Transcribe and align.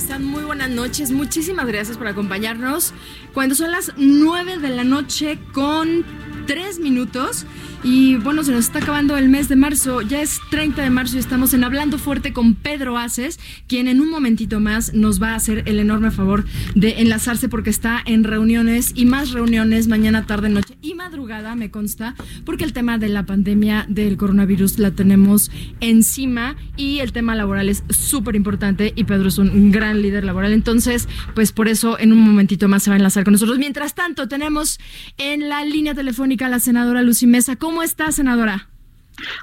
Están? 0.00 0.24
Muy 0.24 0.44
buenas 0.44 0.70
noches. 0.70 1.10
Muchísimas 1.10 1.66
gracias 1.66 1.98
por 1.98 2.08
acompañarnos. 2.08 2.94
Cuando 3.34 3.54
son 3.54 3.70
las 3.70 3.92
9 3.98 4.58
de 4.58 4.70
la 4.70 4.82
noche 4.82 5.38
con 5.52 6.04
3 6.50 6.80
minutos. 6.80 7.46
Y 7.84 8.16
bueno, 8.16 8.42
se 8.42 8.50
nos 8.50 8.64
está 8.64 8.80
acabando 8.80 9.16
el 9.16 9.28
mes 9.28 9.48
de 9.48 9.54
marzo. 9.54 10.02
Ya 10.02 10.20
es 10.20 10.40
30 10.50 10.82
de 10.82 10.90
marzo 10.90 11.16
y 11.16 11.20
estamos 11.20 11.54
en 11.54 11.62
Hablando 11.62 11.96
Fuerte 11.96 12.32
con 12.32 12.56
Pedro 12.56 12.98
Aces, 12.98 13.38
quien 13.68 13.86
en 13.86 14.00
un 14.00 14.10
momentito 14.10 14.58
más 14.58 14.92
nos 14.92 15.22
va 15.22 15.30
a 15.30 15.36
hacer 15.36 15.62
el 15.66 15.78
enorme 15.78 16.10
favor 16.10 16.44
de 16.74 17.00
enlazarse 17.00 17.48
porque 17.48 17.70
está 17.70 18.02
en 18.04 18.24
reuniones 18.24 18.92
y 18.96 19.06
más 19.06 19.30
reuniones 19.30 19.86
mañana, 19.86 20.26
tarde, 20.26 20.48
noche 20.48 20.76
y 20.82 20.94
madrugada, 20.94 21.54
me 21.54 21.70
consta, 21.70 22.16
porque 22.44 22.64
el 22.64 22.72
tema 22.72 22.98
de 22.98 23.08
la 23.08 23.24
pandemia 23.24 23.86
del 23.88 24.16
coronavirus 24.16 24.80
la 24.80 24.90
tenemos 24.90 25.52
encima 25.78 26.56
y 26.76 26.98
el 26.98 27.12
tema 27.12 27.36
laboral 27.36 27.68
es 27.68 27.84
súper 27.88 28.34
importante 28.34 28.92
y 28.96 29.04
Pedro 29.04 29.28
es 29.28 29.38
un 29.38 29.70
gran 29.70 30.02
líder 30.02 30.24
laboral. 30.24 30.52
Entonces, 30.52 31.08
pues 31.34 31.52
por 31.52 31.68
eso 31.68 31.98
en 31.98 32.12
un 32.12 32.18
momentito 32.18 32.68
más 32.68 32.82
se 32.82 32.90
va 32.90 32.96
a 32.96 32.98
enlazar 32.98 33.22
con 33.22 33.32
nosotros. 33.32 33.58
Mientras 33.58 33.94
tanto, 33.94 34.26
tenemos 34.26 34.80
en 35.16 35.48
la 35.48 35.64
línea 35.64 35.94
telefónica 35.94 36.39
la 36.48 36.60
senadora 36.60 37.02
Lucy 37.02 37.26
Mesa. 37.26 37.56
¿Cómo 37.56 37.82
está, 37.82 38.12
senadora? 38.12 38.68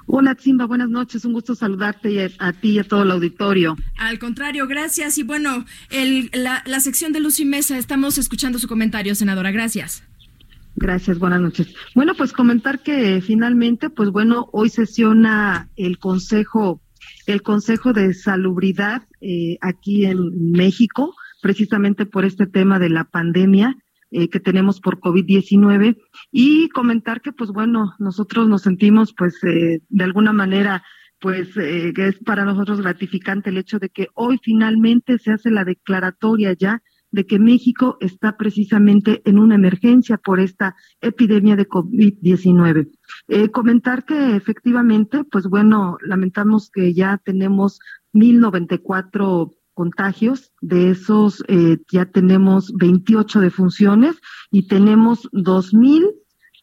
Hola, 0.05 0.35
Simba, 0.39 0.65
buenas 0.65 0.89
noches. 0.89 1.23
Un 1.25 1.33
gusto 1.33 1.53
saludarte 1.53 2.11
y 2.11 2.19
a, 2.19 2.29
a 2.39 2.53
ti 2.53 2.71
y 2.71 2.79
a 2.79 2.83
todo 2.83 3.03
el 3.03 3.11
auditorio. 3.11 3.75
Al 3.97 4.17
contrario, 4.17 4.67
gracias. 4.67 5.17
Y 5.17 5.23
bueno, 5.23 5.65
el, 5.89 6.31
la, 6.33 6.63
la 6.65 6.79
sección 6.79 7.13
de 7.13 7.19
Lucy 7.19 7.45
Mesa, 7.45 7.77
estamos 7.77 8.17
escuchando 8.17 8.59
su 8.59 8.67
comentario, 8.67 9.13
senadora. 9.13 9.51
Gracias. 9.51 10.03
Gracias, 10.75 11.17
buenas 11.17 11.41
noches. 11.41 11.73
Bueno, 11.95 12.13
pues 12.15 12.33
comentar 12.33 12.83
que 12.83 13.21
finalmente, 13.21 13.89
pues 13.89 14.09
bueno, 14.11 14.47
hoy 14.51 14.69
sesiona 14.69 15.69
el 15.75 15.97
Consejo, 15.97 16.81
el 17.25 17.41
Consejo 17.41 17.93
de 17.93 18.13
Salubridad 18.13 19.01
eh, 19.19 19.57
aquí 19.61 20.05
en 20.05 20.51
México, 20.51 21.15
precisamente 21.41 22.05
por 22.05 22.25
este 22.25 22.45
tema 22.45 22.77
de 22.77 22.89
la 22.89 23.05
pandemia 23.05 23.75
eh, 24.11 24.29
que 24.29 24.39
tenemos 24.39 24.79
por 24.79 24.99
COVID-19 24.99 25.97
y 26.31 26.69
comentar 26.69 27.21
que, 27.21 27.31
pues 27.31 27.51
bueno, 27.51 27.93
nosotros 27.99 28.47
nos 28.47 28.61
sentimos, 28.63 29.13
pues, 29.17 29.43
eh, 29.43 29.81
de 29.89 30.03
alguna 30.03 30.33
manera, 30.33 30.83
pues, 31.19 31.49
eh, 31.57 31.93
que 31.95 32.07
es 32.07 32.19
para 32.19 32.45
nosotros 32.45 32.81
gratificante 32.81 33.49
el 33.49 33.57
hecho 33.57 33.79
de 33.79 33.89
que 33.89 34.07
hoy 34.13 34.39
finalmente 34.41 35.17
se 35.17 35.31
hace 35.31 35.49
la 35.49 35.65
declaratoria 35.65 36.53
ya 36.53 36.81
de 37.11 37.25
que 37.25 37.39
México 37.39 37.97
está 38.01 38.37
precisamente 38.37 39.21
en 39.25 39.39
una 39.39 39.55
emergencia 39.55 40.17
por 40.17 40.39
esta 40.39 40.75
epidemia 41.01 41.55
de 41.55 41.67
COVID-19. 41.67 42.89
Eh, 43.27 43.49
comentar 43.49 44.05
que 44.05 44.35
efectivamente, 44.35 45.23
pues 45.23 45.47
bueno, 45.47 45.97
lamentamos 46.01 46.69
que 46.69 46.93
ya 46.93 47.19
tenemos 47.23 47.79
1094 48.13 49.53
contagios, 49.77 50.51
de 50.59 50.89
esos 50.89 51.43
eh, 51.47 51.77
ya 51.91 52.07
tenemos 52.07 52.73
28 52.73 53.41
defunciones 53.41 54.15
y 54.49 54.67
tenemos 54.67 55.29
2000, 55.33 56.15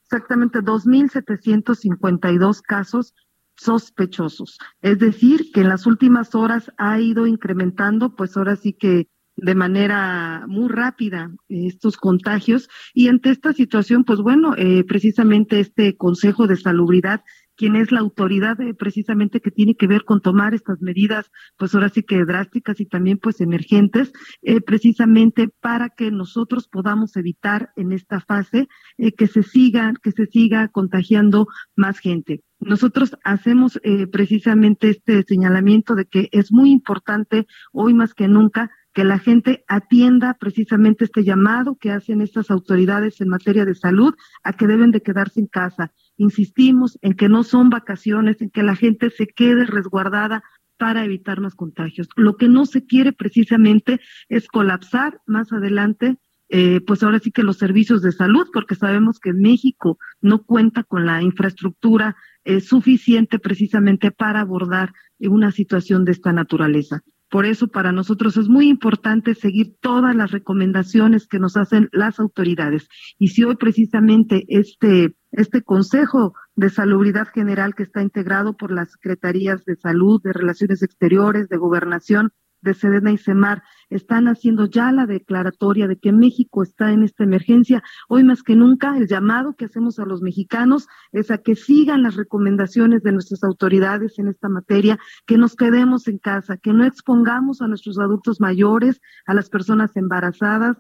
exactamente 0.03 0.59
2.752 0.59 2.61
casos 2.61 3.15
sospechosos. 3.55 4.59
Es 4.83 4.99
decir, 4.99 5.53
que 5.53 5.61
en 5.61 5.69
las 5.69 5.87
últimas 5.87 6.35
horas 6.35 6.73
ha 6.77 6.99
ido 6.99 7.29
incrementando, 7.29 8.17
pues 8.17 8.37
ahora 8.37 8.57
sí 8.57 8.73
que 8.73 9.07
de 9.37 9.55
manera 9.55 10.45
muy 10.49 10.69
rápida 10.69 11.31
estos 11.49 11.97
contagios 11.97 12.69
y 12.95 13.07
ante 13.07 13.31
esta 13.31 13.53
situación, 13.53 14.03
pues 14.03 14.19
bueno, 14.19 14.57
eh, 14.57 14.83
precisamente 14.83 15.61
este 15.61 15.97
Consejo 15.97 16.49
de 16.49 16.57
Salubridad 16.57 17.23
quien 17.57 17.77
es 17.77 17.93
la 17.93 18.01
autoridad 18.01 18.61
eh, 18.61 18.75
precisamente 18.75 19.41
que 19.41 19.51
tiene 19.51 19.75
que 19.75 19.87
ver 19.87 20.05
con 20.05 20.21
tomar 20.21 20.55
estas 20.55 20.81
medidas, 20.81 21.31
pues 21.57 21.75
ahora 21.75 21.89
sí 21.89 22.03
que 22.03 22.25
drásticas 22.25 22.81
y 22.81 22.87
también 22.87 23.19
pues 23.19 23.41
emergentes, 23.41 24.13
eh, 24.43 24.61
precisamente 24.61 25.49
para 25.61 25.91
que 25.91 26.11
nosotros 26.11 26.69
podamos 26.69 27.17
evitar 27.17 27.71
en 27.77 27.93
esta 27.93 28.21
fase 28.21 28.69
eh, 28.99 29.13
que 29.13 29.27
se 29.27 29.43
siga, 29.43 29.95
que 30.03 30.13
se 30.13 30.27
siga 30.27 30.69
contagiando 30.69 31.47
más 31.77 31.99
gente. 31.99 32.43
Nosotros 32.61 33.15
hacemos 33.25 33.79
precisamente 34.11 34.89
este 34.89 35.23
señalamiento 35.25 35.95
de 35.95 36.07
que 36.07 36.29
es 36.33 36.51
muy 36.51 36.71
importante 36.71 37.47
hoy 37.73 37.93
más 37.93 38.15
que 38.15 38.27
nunca 38.27 38.71
que 38.95 39.05
la 39.05 39.19
gente 39.19 39.65
atienda 39.67 40.35
precisamente 40.35 41.05
este 41.05 41.25
llamado 41.25 41.77
que 41.77 41.91
hacen 41.91 42.21
estas 42.21 42.51
autoridades 42.51 43.21
en 43.21 43.29
materia 43.29 43.65
de 43.65 43.75
salud 43.75 44.15
a 44.45 44.53
que 44.55 44.69
deben 44.69 44.93
de 44.93 45.03
quedarse 45.03 45.41
en 45.41 45.47
casa. 45.49 45.93
Insistimos 46.17 46.99
en 47.03 47.15
que 47.15 47.29
no 47.29 47.43
son 47.43 47.71
vacaciones, 47.71 48.41
en 48.41 48.51
que 48.51 48.63
la 48.63 48.77
gente 48.77 49.11
se 49.11 49.27
quede 49.27 49.67
resguardada 49.67 50.43
para 50.77 51.05
evitar 51.05 51.41
más 51.41 51.55
contagios. 51.55 52.09
Lo 52.17 52.37
que 52.37 52.49
no 52.49 52.67
se 52.67 52.85
quiere 52.85 53.13
precisamente 53.13 54.01
es 54.29 54.49
colapsar 54.49 55.21
más 55.27 55.53
adelante 55.53 56.19
eh, 56.51 56.81
pues 56.87 57.03
ahora 57.03 57.19
sí 57.19 57.33
que 57.33 57.43
los 57.43 57.57
servicios 57.57 58.03
de 58.03 58.13
salud, 58.13 58.47
porque 58.53 58.75
sabemos 58.75 59.19
que 59.19 59.33
México 59.33 59.99
no 60.21 60.45
cuenta 60.45 60.85
con 60.85 61.07
la 61.07 61.23
infraestructura 61.23 62.17
eh, 62.45 62.61
suficiente 62.61 63.39
precisamente 63.39 64.11
para 64.11 64.41
abordar 64.41 64.93
una 65.19 65.51
situación 65.53 66.05
de 66.05 66.13
esta 66.13 66.33
naturaleza. 66.33 67.01
Por 67.31 67.47
eso 67.47 67.69
para 67.69 67.91
nosotros 67.91 68.37
es 68.37 68.49
muy 68.49 68.69
importante 68.69 69.35
seguir 69.35 69.75
todas 69.81 70.15
las 70.15 70.31
recomendaciones 70.31 71.27
que 71.27 71.41
nos 71.41 71.57
hacen 71.57 71.89
las 71.91 72.21
autoridades. 72.21 72.87
Y 73.19 73.29
si 73.29 73.43
hoy 73.43 73.57
precisamente 73.57 74.45
este, 74.47 75.17
este 75.37 75.63
Consejo 75.63 76.35
de 76.55 76.71
Salubridad 76.71 77.29
General 77.29 77.75
que 77.75 77.83
está 77.83 78.03
integrado 78.03 78.57
por 78.57 78.71
las 78.71 78.93
Secretarías 78.93 79.65
de 79.65 79.77
Salud, 79.77 80.23
de 80.23 80.33
Relaciones 80.33 80.83
Exteriores, 80.83 81.49
de 81.49 81.57
Gobernación, 81.57 82.33
de 82.65 82.75
Sedena 82.75 83.13
y 83.13 83.19
Semar 83.19 83.63
están 83.91 84.27
haciendo 84.27 84.65
ya 84.67 84.91
la 84.91 85.07
declaratoria 85.07 85.87
de 85.87 85.99
que 85.99 86.13
México 86.13 86.63
está 86.63 86.93
en 86.93 87.03
esta 87.03 87.23
emergencia. 87.23 87.83
Hoy 88.09 88.25
más 88.25 88.43
que 88.43 88.57
nunca 88.57 88.97
el 88.97 89.07
llamado 89.07 89.55
que 89.55 89.67
hacemos 89.67 89.99
a 89.99 90.07
los 90.07 90.23
mexicanos 90.23 90.89
es 91.13 91.31
a 91.31 91.39
que 91.39 91.55
sigan 91.55 92.03
las 92.03 92.17
recomendaciones 92.17 93.03
de 93.03 93.13
nuestras 93.13 93.45
autoridades 93.45 94.19
en 94.19 94.29
esta 94.29 94.49
materia, 94.49 94.99
que 95.27 95.37
nos 95.37 95.55
quedemos 95.55 96.09
en 96.09 96.19
casa, 96.19 96.57
que 96.57 96.73
no 96.73 96.85
expongamos 96.85 97.61
a 97.61 97.69
nuestros 97.69 97.99
adultos 97.99 98.41
mayores, 98.41 99.01
a 99.27 99.35
las 99.35 99.51
personas 99.51 99.95
embarazadas, 99.97 100.79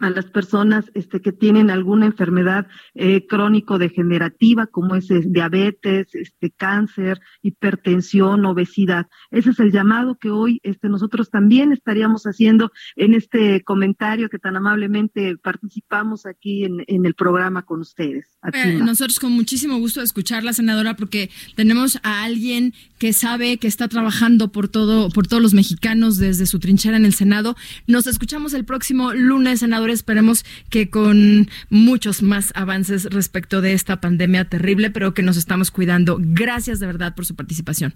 a 0.00 0.10
las 0.10 0.26
personas 0.26 0.86
este, 0.94 1.20
que 1.20 1.32
tienen 1.32 1.70
alguna 1.70 2.06
enfermedad 2.06 2.66
eh, 2.94 3.26
crónico-degenerativa, 3.26 4.66
como 4.66 4.94
es, 4.94 5.08
diabetes, 5.26 6.14
este, 6.14 6.50
cáncer, 6.50 7.20
hipertensión, 7.42 8.44
obesidad. 8.46 9.06
Ese 9.30 9.50
es 9.50 9.60
el 9.60 9.72
llamado 9.72 10.16
que 10.16 10.30
hoy 10.30 10.60
este, 10.62 10.88
nosotros 10.88 11.30
también 11.30 11.72
estaríamos 11.72 12.24
haciendo 12.24 12.72
en 12.96 13.14
este 13.14 13.62
comentario 13.62 14.28
que 14.28 14.38
tan 14.38 14.56
amablemente 14.56 15.36
participamos 15.36 16.26
aquí 16.26 16.64
en, 16.64 16.82
en 16.86 17.04
el 17.04 17.14
programa 17.14 17.62
con 17.62 17.80
ustedes. 17.80 18.26
Eh, 18.52 18.78
nosotros 18.82 19.20
con 19.20 19.32
muchísimo 19.32 19.78
gusto 19.78 20.00
de 20.00 20.06
escucharla, 20.06 20.52
senadora, 20.52 20.96
porque 20.96 21.30
tenemos 21.56 21.98
a 22.02 22.24
alguien 22.24 22.72
que 23.00 23.14
sabe 23.14 23.56
que 23.56 23.66
está 23.66 23.88
trabajando 23.88 24.52
por 24.52 24.68
todo, 24.68 25.08
por 25.08 25.26
todos 25.26 25.42
los 25.42 25.54
mexicanos 25.54 26.18
desde 26.18 26.44
su 26.44 26.58
trinchera 26.58 26.98
en 26.98 27.06
el 27.06 27.14
Senado. 27.14 27.56
Nos 27.86 28.06
escuchamos 28.06 28.52
el 28.52 28.66
próximo 28.66 29.14
lunes, 29.14 29.60
senador 29.60 29.88
Esperemos 29.88 30.44
que 30.68 30.90
con 30.90 31.48
muchos 31.70 32.22
más 32.22 32.52
avances 32.54 33.06
respecto 33.06 33.62
de 33.62 33.72
esta 33.72 34.02
pandemia 34.02 34.50
terrible, 34.50 34.90
pero 34.90 35.14
que 35.14 35.22
nos 35.22 35.38
estamos 35.38 35.70
cuidando. 35.70 36.18
Gracias 36.20 36.78
de 36.78 36.86
verdad 36.86 37.14
por 37.14 37.24
su 37.24 37.34
participación. 37.34 37.94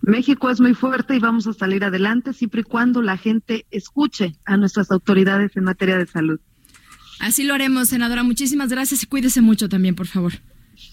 México 0.00 0.50
es 0.50 0.60
muy 0.60 0.74
fuerte 0.74 1.14
y 1.14 1.20
vamos 1.20 1.46
a 1.46 1.52
salir 1.52 1.84
adelante 1.84 2.32
siempre 2.32 2.62
y 2.62 2.64
cuando 2.64 3.00
la 3.00 3.16
gente 3.16 3.64
escuche 3.70 4.34
a 4.44 4.56
nuestras 4.56 4.90
autoridades 4.90 5.56
en 5.56 5.62
materia 5.62 5.96
de 5.96 6.06
salud. 6.06 6.40
Así 7.20 7.44
lo 7.44 7.54
haremos, 7.54 7.90
senadora. 7.90 8.24
Muchísimas 8.24 8.70
gracias 8.70 9.04
y 9.04 9.06
cuídese 9.06 9.40
mucho 9.40 9.68
también, 9.68 9.94
por 9.94 10.08
favor. 10.08 10.32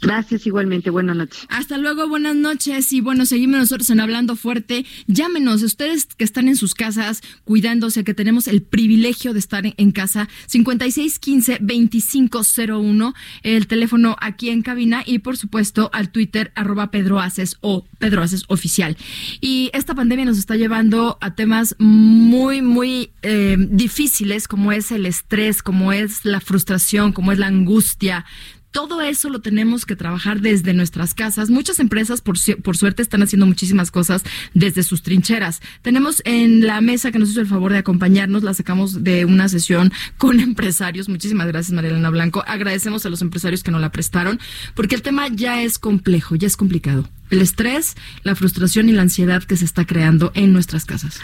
Gracias 0.02 0.48
igualmente, 0.48 0.90
buenas 0.90 1.16
noches. 1.16 1.46
Hasta 1.50 1.78
luego, 1.78 2.08
buenas 2.08 2.36
noches 2.36 2.92
y 2.94 3.02
bueno, 3.02 3.26
seguimos 3.26 3.60
nosotros 3.60 3.90
en 3.90 4.00
Hablando 4.00 4.36
Fuerte. 4.36 4.86
Llámenos, 5.08 5.62
ustedes 5.62 6.06
que 6.06 6.24
están 6.24 6.48
en 6.48 6.56
sus 6.56 6.74
casas 6.74 7.22
cuidándose, 7.44 8.04
que 8.04 8.14
tenemos 8.14 8.48
el 8.48 8.62
privilegio 8.62 9.34
de 9.34 9.40
estar 9.40 9.64
en 9.66 9.92
casa, 9.92 10.30
5615-2501, 10.50 13.14
el 13.44 13.68
teléfono 13.68 14.16
aquí 14.22 14.50
en 14.50 14.62
cabina 14.62 15.04
y 15.06 15.20
por 15.20 15.38
supuesto 15.38 15.90
al 15.94 16.12
Twitter 16.12 16.52
arroba 16.56 16.92
Pedro 16.92 17.20
Aces 17.20 17.58
o 17.62 17.86
Pedro 17.98 18.22
Aces 18.22 18.46
oficial. 18.48 18.98
Y 19.42 19.70
esta 19.74 19.96
pandemia 19.96 20.26
nos 20.26 20.38
está 20.38 20.56
llevando 20.56 21.18
a 21.22 21.36
temas 21.36 21.76
muy, 21.80 22.62
muy 22.62 23.12
eh, 23.22 23.58
difíciles 23.60 24.48
como 24.48 24.72
es 24.72 24.92
el 24.92 25.06
estrés, 25.06 25.62
como 25.62 25.92
es 25.92 26.26
la 26.26 26.40
frustración, 26.40 27.12
como 27.12 27.32
es 27.32 27.40
la 27.40 27.48
angustia 27.48 28.26
todo 28.72 29.02
eso 29.02 29.30
lo 29.30 29.42
tenemos 29.42 29.86
que 29.86 29.96
trabajar 29.96 30.42
desde 30.42 30.74
nuestras 30.74 31.14
casas. 31.14 31.50
Muchas 31.50 31.80
empresas, 31.80 32.22
por, 32.22 32.38
por, 32.62 32.78
suerte, 32.78 33.02
están 33.02 33.24
haciendo 33.24 33.46
muchísimas 33.46 33.92
cosas 33.92 34.24
desde 34.54 34.84
sus 34.84 35.02
trincheras. 35.02 35.62
Tenemos 35.82 36.22
en 36.26 36.66
la 36.66 36.82
mesa 36.82 37.12
que 37.12 37.20
nos 37.20 37.32
hizo 37.32 37.42
el 37.42 37.48
favor 37.48 37.72
de 37.72 37.80
acompañarnos, 37.80 38.44
la 38.44 38.54
sacamos 38.54 39.04
de 39.04 39.26
una 39.26 39.50
sesión 39.50 39.92
con 40.18 40.40
empresarios. 40.40 41.10
Muchísimas 41.10 41.48
gracias, 41.48 41.74
Marielena 41.74 42.10
Blanco. 42.10 42.44
Agradecemos 42.48 43.06
a 43.06 43.10
los 43.10 43.22
empresarios 43.22 43.64
que 43.64 43.72
nos 43.72 43.82
la 43.82 43.92
prestaron, 43.92 44.40
porque 44.76 44.96
el 44.96 45.02
tema 45.02 45.28
ya 45.28 45.62
es 45.62 45.80
complejo, 45.80 46.36
ya 46.36 46.48
es 46.48 46.58
complicado 46.58 47.10
el 47.30 47.42
estrés, 47.42 47.96
la 48.24 48.36
frustración 48.36 48.90
y 48.90 48.94
la 48.94 49.02
ansiedad 49.02 49.44
que 49.44 49.58
se 49.58 49.66
está 49.66 49.86
creando 49.86 50.32
en 50.36 50.54
nuestras 50.54 50.86
casas? 50.86 51.20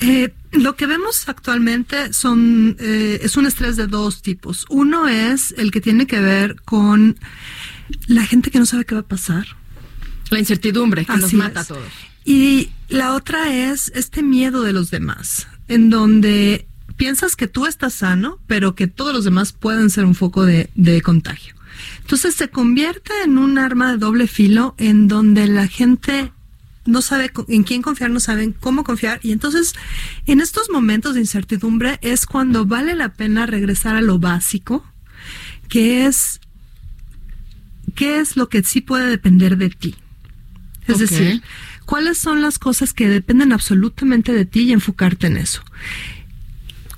Eh, 0.00 0.32
lo 0.52 0.76
que 0.76 0.86
vemos 0.86 1.28
actualmente 1.28 2.12
son 2.12 2.76
eh, 2.78 3.20
es 3.22 3.36
un 3.36 3.46
estrés 3.46 3.76
de 3.76 3.86
dos 3.86 4.22
tipos. 4.22 4.66
Uno 4.68 5.08
es 5.08 5.54
el 5.58 5.70
que 5.70 5.80
tiene 5.80 6.06
que 6.06 6.20
ver 6.20 6.56
con 6.62 7.18
la 8.06 8.24
gente 8.24 8.50
que 8.50 8.58
no 8.58 8.66
sabe 8.66 8.84
qué 8.84 8.94
va 8.94 9.02
a 9.02 9.08
pasar. 9.08 9.46
La 10.30 10.38
incertidumbre 10.38 11.04
que 11.04 11.16
nos 11.16 11.32
mata 11.34 11.60
a 11.60 11.64
todos. 11.64 11.82
Y 12.24 12.70
la 12.88 13.14
otra 13.14 13.52
es 13.54 13.90
este 13.94 14.22
miedo 14.22 14.62
de 14.62 14.72
los 14.72 14.90
demás, 14.90 15.48
en 15.66 15.90
donde 15.90 16.68
piensas 16.96 17.34
que 17.34 17.48
tú 17.48 17.66
estás 17.66 17.94
sano, 17.94 18.38
pero 18.46 18.74
que 18.74 18.86
todos 18.86 19.12
los 19.12 19.24
demás 19.24 19.52
pueden 19.52 19.90
ser 19.90 20.04
un 20.04 20.14
foco 20.14 20.44
de 20.44 21.02
contagio. 21.02 21.59
Entonces 22.00 22.34
se 22.34 22.48
convierte 22.48 23.12
en 23.24 23.38
un 23.38 23.58
arma 23.58 23.92
de 23.92 23.98
doble 23.98 24.26
filo 24.26 24.74
en 24.78 25.08
donde 25.08 25.46
la 25.46 25.66
gente 25.66 26.32
no 26.86 27.02
sabe 27.02 27.30
en 27.48 27.62
quién 27.62 27.82
confiar, 27.82 28.10
no 28.10 28.20
saben 28.20 28.52
cómo 28.52 28.84
confiar. 28.84 29.20
Y 29.22 29.32
entonces, 29.32 29.74
en 30.26 30.40
estos 30.40 30.70
momentos 30.70 31.14
de 31.14 31.20
incertidumbre 31.20 31.98
es 32.02 32.26
cuando 32.26 32.66
vale 32.66 32.94
la 32.94 33.12
pena 33.12 33.46
regresar 33.46 33.96
a 33.96 34.00
lo 34.00 34.18
básico, 34.18 34.84
que 35.68 36.06
es 36.06 36.40
qué 37.94 38.20
es 38.20 38.36
lo 38.36 38.48
que 38.48 38.62
sí 38.62 38.80
puede 38.80 39.08
depender 39.08 39.56
de 39.56 39.70
ti. 39.70 39.94
Es 40.86 40.98
decir, 40.98 41.42
cuáles 41.86 42.18
son 42.18 42.42
las 42.42 42.58
cosas 42.58 42.92
que 42.92 43.08
dependen 43.08 43.52
absolutamente 43.52 44.32
de 44.32 44.44
ti 44.44 44.62
y 44.62 44.72
enfocarte 44.72 45.28
en 45.28 45.36
eso 45.36 45.62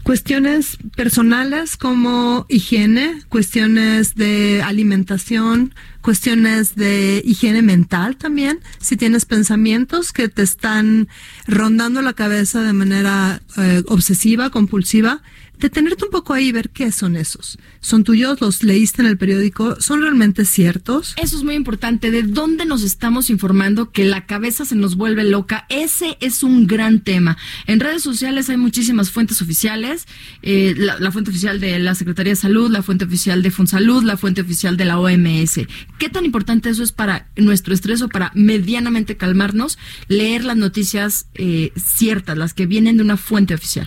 cuestiones 0.02 0.78
personales 0.96 1.76
como 1.76 2.46
higiene, 2.48 3.22
cuestiones 3.28 4.14
de 4.14 4.62
alimentación, 4.62 5.74
cuestiones 6.00 6.74
de 6.74 7.22
higiene 7.24 7.62
mental 7.62 8.16
también, 8.16 8.60
si 8.78 8.96
tienes 8.96 9.24
pensamientos 9.24 10.12
que 10.12 10.28
te 10.28 10.42
están 10.42 11.08
rondando 11.46 12.02
la 12.02 12.12
cabeza 12.12 12.62
de 12.62 12.72
manera 12.72 13.40
eh, 13.56 13.82
obsesiva, 13.86 14.50
compulsiva, 14.50 15.22
detenerte 15.62 16.04
un 16.04 16.10
poco 16.10 16.34
ahí 16.34 16.48
y 16.48 16.52
ver 16.52 16.70
qué 16.70 16.90
son 16.90 17.16
esos. 17.16 17.56
¿Son 17.80 18.02
tuyos? 18.02 18.40
¿Los 18.40 18.64
leíste 18.64 19.00
en 19.00 19.08
el 19.08 19.16
periódico? 19.16 19.80
¿Son 19.80 20.02
realmente 20.02 20.44
ciertos? 20.44 21.14
Eso 21.16 21.36
es 21.36 21.44
muy 21.44 21.54
importante. 21.54 22.10
¿De 22.10 22.24
dónde 22.24 22.66
nos 22.66 22.82
estamos 22.82 23.30
informando 23.30 23.92
que 23.92 24.04
la 24.04 24.26
cabeza 24.26 24.64
se 24.64 24.74
nos 24.74 24.96
vuelve 24.96 25.22
loca? 25.24 25.64
Ese 25.68 26.18
es 26.20 26.42
un 26.42 26.66
gran 26.66 27.00
tema. 27.00 27.38
En 27.66 27.78
redes 27.78 28.02
sociales 28.02 28.50
hay 28.50 28.56
muchísimas 28.56 29.10
fuentes 29.10 29.40
oficiales. 29.40 30.06
Eh, 30.42 30.74
la, 30.76 31.12
fuente 31.12 31.30
oficial 31.30 31.60
de 31.60 31.78
la 31.78 31.94
Secretaría 31.94 32.32
de 32.32 32.36
Salud, 32.36 32.68
la 32.68 32.82
fuente 32.82 33.04
oficial 33.04 33.42
de 33.42 33.50
Fonsalud, 33.52 34.02
la 34.02 34.16
fuente 34.16 34.40
oficial 34.40 34.76
de 34.76 34.84
la 34.84 34.98
OMS. 34.98 35.60
¿Qué 35.98 36.08
tan 36.08 36.24
importante 36.24 36.70
eso 36.70 36.82
es 36.82 36.90
para 36.90 37.28
nuestro 37.36 37.72
estrés 37.72 38.02
o 38.02 38.08
para 38.08 38.32
medianamente 38.34 39.16
calmarnos? 39.16 39.78
Leer 40.08 40.44
las 40.44 40.56
noticias 40.56 41.26
eh, 41.34 41.72
ciertas, 41.76 42.36
las 42.36 42.52
que 42.52 42.66
vienen 42.66 42.96
de 42.96 43.04
una 43.04 43.16
fuente 43.16 43.54
oficial. 43.54 43.86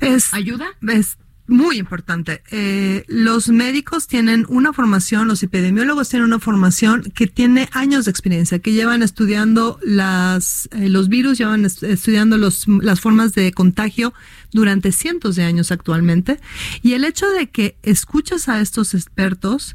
Es, 0.00 0.34
¿Ayuda? 0.34 0.66
Es 0.86 0.97
Yes, 0.98 1.16
muy 1.48 1.78
importante. 1.78 2.42
Eh, 2.50 3.04
los 3.08 3.48
médicos 3.48 4.06
tienen 4.06 4.44
una 4.48 4.72
formación, 4.72 5.26
los 5.26 5.42
epidemiólogos 5.42 6.08
tienen 6.10 6.26
una 6.26 6.38
formación 6.38 7.02
que 7.14 7.26
tiene 7.26 7.68
años 7.72 8.04
de 8.04 8.10
experiencia, 8.10 8.58
que 8.58 8.72
llevan 8.72 9.02
estudiando 9.02 9.80
las, 9.82 10.68
eh, 10.72 10.88
los 10.88 11.08
virus, 11.08 11.38
llevan 11.38 11.64
estudiando 11.64 12.36
los, 12.36 12.66
las 12.68 13.00
formas 13.00 13.34
de 13.34 13.52
contagio 13.52 14.12
durante 14.52 14.92
cientos 14.92 15.36
de 15.36 15.44
años 15.44 15.72
actualmente. 15.72 16.38
Y 16.82 16.92
el 16.92 17.04
hecho 17.04 17.28
de 17.30 17.48
que 17.48 17.76
escuches 17.82 18.48
a 18.48 18.60
estos 18.60 18.94
expertos 18.94 19.74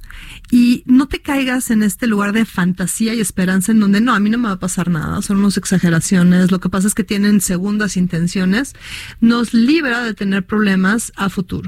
y 0.51 0.83
no 0.85 1.07
te 1.07 1.21
caigas 1.21 1.71
en 1.71 1.83
este 1.83 2.07
lugar 2.07 2.33
de 2.33 2.45
fantasía 2.45 3.13
y 3.13 3.19
esperanza 3.19 3.71
en 3.71 3.79
donde 3.79 3.99
no, 3.99 4.13
a 4.13 4.19
mí 4.19 4.29
no 4.29 4.37
me 4.37 4.47
va 4.47 4.53
a 4.53 4.59
pasar 4.59 4.89
nada, 4.89 5.21
son 5.21 5.37
unas 5.37 5.57
exageraciones, 5.57 6.51
lo 6.51 6.59
que 6.59 6.69
pasa 6.69 6.87
es 6.87 6.93
que 6.93 7.03
tienen 7.03 7.41
segundas 7.41 7.97
intenciones, 7.97 8.75
nos 9.21 9.53
libra 9.53 10.03
de 10.03 10.13
tener 10.13 10.45
problemas 10.45 11.11
a 11.15 11.29
futuro. 11.29 11.62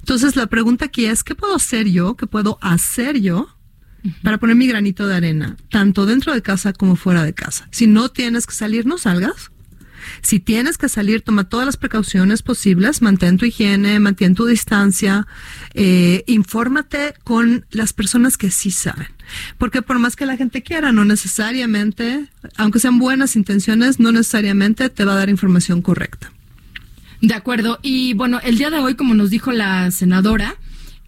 Entonces 0.00 0.36
la 0.36 0.46
pregunta 0.46 0.86
aquí 0.86 1.06
es, 1.06 1.22
¿qué 1.22 1.34
puedo 1.34 1.54
hacer 1.54 1.88
yo? 1.88 2.16
¿Qué 2.16 2.26
puedo 2.26 2.58
hacer 2.60 3.20
yo? 3.20 3.48
para 4.22 4.38
poner 4.38 4.56
mi 4.56 4.66
granito 4.66 5.06
de 5.06 5.16
arena, 5.16 5.56
tanto 5.70 6.06
dentro 6.06 6.32
de 6.32 6.42
casa 6.42 6.72
como 6.72 6.96
fuera 6.96 7.24
de 7.24 7.34
casa. 7.34 7.68
Si 7.70 7.86
no 7.86 8.08
tienes 8.08 8.46
que 8.46 8.54
salir, 8.54 8.86
no 8.86 8.98
salgas. 8.98 9.50
Si 10.22 10.38
tienes 10.38 10.78
que 10.78 10.88
salir, 10.88 11.22
toma 11.22 11.48
todas 11.48 11.66
las 11.66 11.76
precauciones 11.76 12.42
posibles, 12.42 13.02
mantén 13.02 13.38
tu 13.38 13.44
higiene, 13.44 13.98
mantén 13.98 14.36
tu 14.36 14.46
distancia, 14.46 15.26
eh, 15.74 16.22
infórmate 16.28 17.14
con 17.24 17.66
las 17.70 17.92
personas 17.92 18.36
que 18.38 18.52
sí 18.52 18.70
saben. 18.70 19.08
Porque 19.58 19.82
por 19.82 19.98
más 19.98 20.14
que 20.14 20.26
la 20.26 20.36
gente 20.36 20.62
quiera, 20.62 20.92
no 20.92 21.04
necesariamente, 21.04 22.30
aunque 22.56 22.78
sean 22.78 23.00
buenas 23.00 23.34
intenciones, 23.34 23.98
no 23.98 24.12
necesariamente 24.12 24.88
te 24.90 25.04
va 25.04 25.14
a 25.14 25.16
dar 25.16 25.28
información 25.28 25.82
correcta. 25.82 26.32
De 27.20 27.34
acuerdo. 27.34 27.78
Y 27.82 28.14
bueno, 28.14 28.40
el 28.42 28.58
día 28.58 28.70
de 28.70 28.78
hoy, 28.78 28.94
como 28.94 29.14
nos 29.14 29.30
dijo 29.30 29.52
la 29.52 29.90
senadora, 29.90 30.56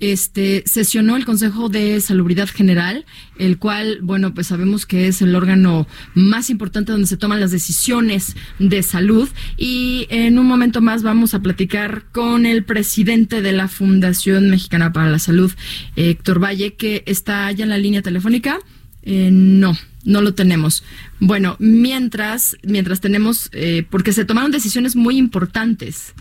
este 0.00 0.62
sesionó 0.67 1.17
el 1.17 1.25
Consejo 1.25 1.69
de 1.69 2.00
Salubridad 2.00 2.49
General, 2.49 3.05
el 3.38 3.59
cual, 3.59 3.99
bueno, 4.03 4.33
pues 4.33 4.47
sabemos 4.47 4.87
que 4.87 5.09
es 5.09 5.23
el 5.23 5.35
órgano 5.35 5.87
más 6.15 6.50
importante 6.50 6.93
donde 6.93 7.09
se 7.09 7.17
toman 7.17 7.41
las 7.41 7.50
decisiones 7.50 8.37
de 8.59 8.83
salud 8.83 9.29
y 9.57 10.07
en 10.11 10.38
un 10.38 10.47
momento 10.47 10.81
más 10.81 11.03
vamos 11.03 11.35
a 11.35 11.43
platicar 11.43 12.05
con 12.12 12.47
el 12.47 12.65
presidente 12.65 13.43
de 13.43 13.53
la 13.53 13.69
Fundación 13.69 14.50
Mexicana 14.50 14.93
para 14.93 15.11
la 15.11 15.19
Salud, 15.19 15.53
Héctor 15.97 16.43
Valle, 16.43 16.75
que 16.75 17.03
está 17.07 17.50
ya 17.53 17.65
en 17.65 17.71
la 17.71 17.79
línea 17.79 18.03
telefónica. 18.03 18.59
Eh, 19.03 19.31
no, 19.33 19.77
no 20.09 20.23
lo 20.23 20.35
tenemos. 20.35 20.83
Bueno, 21.21 21.57
mientras, 21.61 22.57
mientras 22.62 23.00
tenemos, 23.00 23.50
eh, 23.53 23.87
porque 23.88 24.12
se 24.12 24.25
tomaron 24.25 24.50
decisiones 24.50 24.97
muy 24.97 25.19
importantes. 25.19 26.15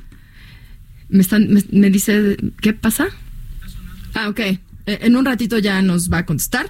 Me 1.10 1.22
están, 1.22 1.48
me 1.72 1.90
dice, 1.90 2.38
¿qué 2.62 2.74
pasa? 2.74 3.08
Ah, 4.14 4.28
ok. 4.28 4.40
Eh, 4.40 4.60
en 4.86 5.16
un 5.16 5.26
ratito 5.26 5.58
ya 5.58 5.82
nos 5.82 6.12
va 6.12 6.20
a 6.20 6.26
contestar. 6.26 6.70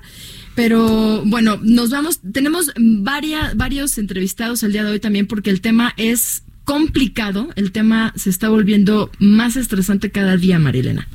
Pero 0.53 1.23
bueno, 1.25 1.59
nos 1.61 1.89
vamos. 1.89 2.19
Tenemos 2.31 2.71
varios 2.77 3.97
entrevistados 3.97 4.61
el 4.63 4.71
día 4.71 4.83
de 4.83 4.91
hoy 4.91 4.99
también 4.99 5.27
porque 5.27 5.49
el 5.49 5.61
tema 5.61 5.93
es 5.97 6.43
complicado, 6.67 7.47
el 7.55 7.71
tema 7.71 8.11
se 8.17 8.29
está 8.29 8.49
volviendo 8.49 9.09
más 9.19 9.55
estresante 9.55 10.11
cada 10.11 10.35
día, 10.35 10.59
Marilena. 10.59 11.07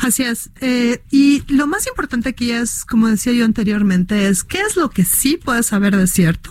Así 0.00 0.24
es. 0.24 0.50
Eh, 0.60 1.00
y 1.12 1.44
lo 1.46 1.68
más 1.68 1.86
importante 1.86 2.30
aquí 2.30 2.50
es, 2.50 2.84
como 2.84 3.06
decía 3.06 3.32
yo 3.32 3.44
anteriormente, 3.44 4.26
es 4.26 4.42
qué 4.42 4.58
es 4.60 4.74
lo 4.74 4.90
que 4.90 5.04
sí 5.04 5.38
puedes 5.42 5.66
saber 5.66 5.96
de 5.96 6.08
cierto. 6.08 6.50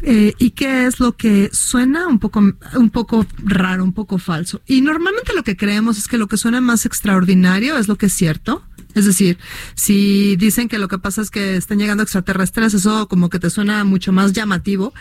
Eh, 0.00 0.32
y 0.38 0.52
qué 0.52 0.86
es 0.86 0.98
lo 0.98 1.14
que 1.18 1.50
suena 1.52 2.06
un 2.06 2.20
poco, 2.20 2.40
un 2.40 2.90
poco 2.90 3.26
raro, 3.44 3.84
un 3.84 3.92
poco 3.92 4.16
falso. 4.16 4.62
Y 4.66 4.80
normalmente 4.80 5.34
lo 5.34 5.44
que 5.44 5.58
creemos 5.58 5.98
es 5.98 6.08
que 6.08 6.16
lo 6.16 6.28
que 6.28 6.38
suena 6.38 6.62
más 6.62 6.86
extraordinario 6.86 7.76
es 7.76 7.86
lo 7.86 7.96
que 7.96 8.06
es 8.06 8.14
cierto. 8.14 8.64
Es 8.94 9.04
decir, 9.04 9.36
si 9.74 10.36
dicen 10.36 10.68
que 10.68 10.78
lo 10.78 10.88
que 10.88 10.96
pasa 10.96 11.20
es 11.20 11.30
que 11.30 11.58
están 11.58 11.78
llegando 11.78 12.02
extraterrestres, 12.02 12.72
eso 12.72 13.08
como 13.08 13.28
que 13.28 13.38
te 13.38 13.50
suena 13.50 13.84
mucho 13.84 14.10
más 14.10 14.32
llamativo. 14.32 14.94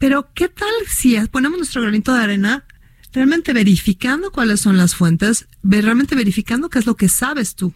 Pero 0.00 0.30
¿qué 0.34 0.48
tal 0.48 0.72
si 0.88 1.16
ponemos 1.30 1.58
nuestro 1.58 1.82
granito 1.82 2.14
de 2.14 2.22
arena 2.22 2.64
realmente 3.12 3.52
verificando 3.52 4.32
cuáles 4.32 4.60
son 4.60 4.78
las 4.78 4.94
fuentes, 4.94 5.46
realmente 5.62 6.14
verificando 6.14 6.70
qué 6.70 6.78
es 6.78 6.86
lo 6.86 6.96
que 6.96 7.10
sabes 7.10 7.54
tú? 7.54 7.74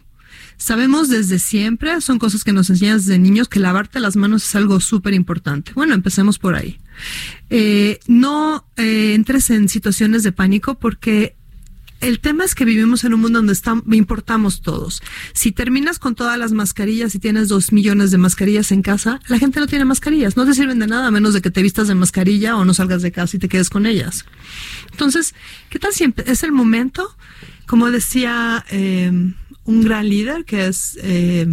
Sabemos 0.57 1.07
desde 1.07 1.37
siempre, 1.37 2.01
son 2.01 2.17
cosas 2.17 2.43
que 2.43 2.51
nos 2.51 2.71
enseñas 2.71 3.05
desde 3.05 3.19
niños, 3.19 3.47
que 3.47 3.59
lavarte 3.59 3.99
las 3.99 4.15
manos 4.15 4.43
es 4.43 4.55
algo 4.55 4.79
súper 4.79 5.13
importante. 5.13 5.71
Bueno, 5.75 5.93
empecemos 5.93 6.39
por 6.39 6.55
ahí. 6.55 6.79
Eh, 7.51 7.99
no 8.07 8.65
eh, 8.75 9.13
entres 9.13 9.51
en 9.51 9.69
situaciones 9.69 10.23
de 10.23 10.31
pánico 10.31 10.79
porque 10.79 11.35
el 12.01 12.19
tema 12.19 12.43
es 12.43 12.55
que 12.55 12.65
vivimos 12.65 13.03
en 13.03 13.13
un 13.13 13.21
mundo 13.21 13.41
donde 13.41 13.97
importamos 13.97 14.61
todos. 14.61 15.01
Si 15.33 15.51
terminas 15.51 15.97
con 15.97 16.15
todas 16.15 16.37
las 16.37 16.51
mascarillas 16.51 17.15
y 17.15 17.19
tienes 17.19 17.47
dos 17.47 17.71
millones 17.71 18.11
de 18.11 18.17
mascarillas 18.17 18.71
en 18.71 18.81
casa, 18.81 19.19
la 19.27 19.39
gente 19.39 19.59
no 19.59 19.67
tiene 19.67 19.85
mascarillas. 19.85 20.37
No 20.37 20.45
te 20.45 20.53
sirven 20.53 20.79
de 20.79 20.87
nada 20.87 21.07
a 21.07 21.11
menos 21.11 21.33
de 21.33 21.41
que 21.41 21.51
te 21.51 21.61
vistas 21.61 21.87
de 21.87 21.95
mascarilla 21.95 22.57
o 22.57 22.65
no 22.65 22.73
salgas 22.73 23.01
de 23.01 23.11
casa 23.11 23.37
y 23.37 23.39
te 23.39 23.49
quedes 23.49 23.69
con 23.69 23.85
ellas. 23.85 24.25
Entonces, 24.91 25.33
¿qué 25.69 25.79
tal 25.79 25.93
si 25.93 26.13
es 26.25 26.43
el 26.43 26.51
momento? 26.51 27.15
Como 27.65 27.89
decía 27.89 28.63
eh, 28.69 29.11
un 29.63 29.81
gran 29.83 30.07
líder, 30.07 30.45
que 30.45 30.67
es 30.67 30.99
eh, 31.01 31.47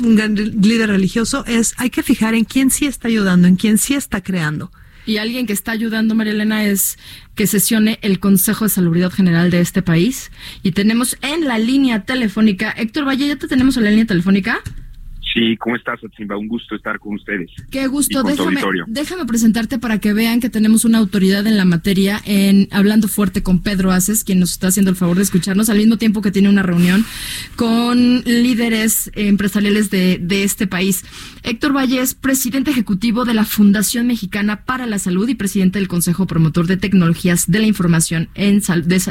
un 0.00 0.16
gran 0.16 0.34
líder 0.34 0.90
religioso, 0.90 1.44
es 1.46 1.74
hay 1.76 1.90
que 1.90 2.02
fijar 2.02 2.34
en 2.34 2.44
quién 2.44 2.70
sí 2.70 2.86
está 2.86 3.08
ayudando, 3.08 3.48
en 3.48 3.56
quién 3.56 3.78
sí 3.78 3.94
está 3.94 4.22
creando. 4.22 4.70
Y 5.08 5.16
alguien 5.16 5.46
que 5.46 5.54
está 5.54 5.72
ayudando, 5.72 6.14
María 6.14 6.34
Elena, 6.34 6.66
es 6.66 6.98
que 7.34 7.46
sesione 7.46 7.98
el 8.02 8.20
Consejo 8.20 8.66
de 8.66 8.68
Salubridad 8.68 9.10
General 9.10 9.50
de 9.50 9.62
este 9.62 9.80
país. 9.80 10.30
Y 10.62 10.72
tenemos 10.72 11.16
en 11.22 11.46
la 11.46 11.58
línea 11.58 12.04
telefónica, 12.04 12.72
Héctor 12.72 13.08
Valle, 13.08 13.26
¿ya 13.26 13.36
te 13.36 13.48
tenemos 13.48 13.78
en 13.78 13.84
la 13.84 13.90
línea 13.90 14.04
telefónica? 14.04 14.60
Sí, 15.34 15.56
¿cómo 15.58 15.76
estás, 15.76 16.02
Atsimba? 16.02 16.38
Un 16.38 16.48
gusto 16.48 16.74
estar 16.74 16.98
con 16.98 17.14
ustedes. 17.14 17.50
Qué 17.70 17.86
gusto. 17.86 18.22
Déjame, 18.22 18.62
déjame 18.86 19.26
presentarte 19.26 19.78
para 19.78 19.98
que 19.98 20.14
vean 20.14 20.40
que 20.40 20.48
tenemos 20.48 20.86
una 20.86 20.98
autoridad 20.98 21.46
en 21.46 21.58
la 21.58 21.66
materia 21.66 22.20
en 22.24 22.66
Hablando 22.70 23.08
Fuerte 23.08 23.42
con 23.42 23.62
Pedro 23.62 23.92
Aces, 23.92 24.24
quien 24.24 24.40
nos 24.40 24.52
está 24.52 24.68
haciendo 24.68 24.90
el 24.90 24.96
favor 24.96 25.16
de 25.18 25.24
escucharnos, 25.24 25.68
al 25.68 25.76
mismo 25.76 25.98
tiempo 25.98 26.22
que 26.22 26.30
tiene 26.30 26.48
una 26.48 26.62
reunión 26.62 27.04
con 27.56 28.22
líderes 28.24 29.10
empresariales 29.14 29.90
de, 29.90 30.18
de 30.18 30.44
este 30.44 30.66
país. 30.66 31.04
Héctor 31.42 31.76
Valle 31.76 32.00
es 32.00 32.14
presidente 32.14 32.70
ejecutivo 32.70 33.26
de 33.26 33.34
la 33.34 33.44
Fundación 33.44 34.06
Mexicana 34.06 34.64
para 34.64 34.86
la 34.86 34.98
Salud 34.98 35.28
y 35.28 35.34
presidente 35.34 35.78
del 35.78 35.88
Consejo 35.88 36.26
Promotor 36.26 36.66
de 36.66 36.78
Tecnologías 36.78 37.50
de 37.50 37.58
la 37.58 37.66
Información 37.66 38.28
en, 38.34 38.62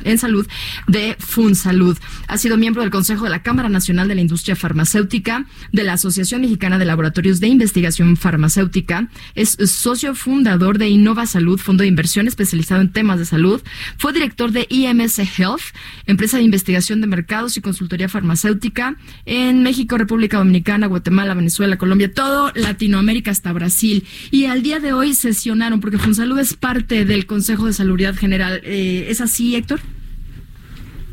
en 0.04 0.18
Salud 0.18 0.48
de 0.88 1.16
FunSalud. 1.20 1.98
Ha 2.28 2.38
sido 2.38 2.58
miembro 2.58 2.82
del 2.82 2.92
Consejo 2.92 3.26
de 3.26 3.30
la 3.30 3.44
Cámara 3.44 3.70
Nacional 3.70 4.08
de 4.08 4.16
la 4.16 4.22
Industria 4.22 4.56
Farmacéutica, 4.56 5.46
de 5.72 5.84
la 5.84 5.94
Asociación 5.94 6.07
Mexicana 6.08 6.78
de 6.78 6.86
Laboratorios 6.86 7.42
de 7.42 7.48
Investigación 7.48 8.16
Farmacéutica, 8.16 9.10
es 9.36 9.58
socio 9.66 10.16
fundador 10.16 10.78
de 10.78 10.88
Innova 10.88 11.26
Salud, 11.26 11.60
fondo 11.60 11.82
de 11.82 11.90
inversión 11.90 12.28
especializado 12.28 12.82
en 12.82 12.92
temas 12.94 13.20
de 13.20 13.26
salud, 13.26 13.62
fue 13.98 14.14
director 14.14 14.52
de 14.52 14.66
IMS 14.70 15.20
Health, 15.20 15.76
empresa 16.06 16.38
de 16.38 16.44
investigación 16.44 17.02
de 17.02 17.08
mercados 17.08 17.58
y 17.58 17.62
consultoría 17.62 18.08
farmacéutica 18.08 18.96
en 19.26 19.64
México, 19.64 19.98
República 19.98 20.38
Dominicana, 20.38 20.88
Guatemala, 20.88 21.34
Venezuela, 21.34 21.78
Colombia, 21.78 22.14
todo 22.14 22.52
Latinoamérica 22.56 23.32
hasta 23.32 23.52
Brasil. 23.52 24.06
Y 24.32 24.46
al 24.46 24.64
día 24.64 24.80
de 24.80 24.94
hoy 24.94 25.14
sesionaron, 25.14 25.82
porque 25.82 25.98
FunSalud 25.98 26.40
es 26.40 26.54
parte 26.54 27.04
del 27.04 27.26
Consejo 27.26 27.66
de 27.66 27.74
Salubridad 27.74 28.16
General. 28.16 28.62
Eh, 28.64 29.08
¿Es 29.10 29.20
así, 29.20 29.56
Héctor? 29.56 29.82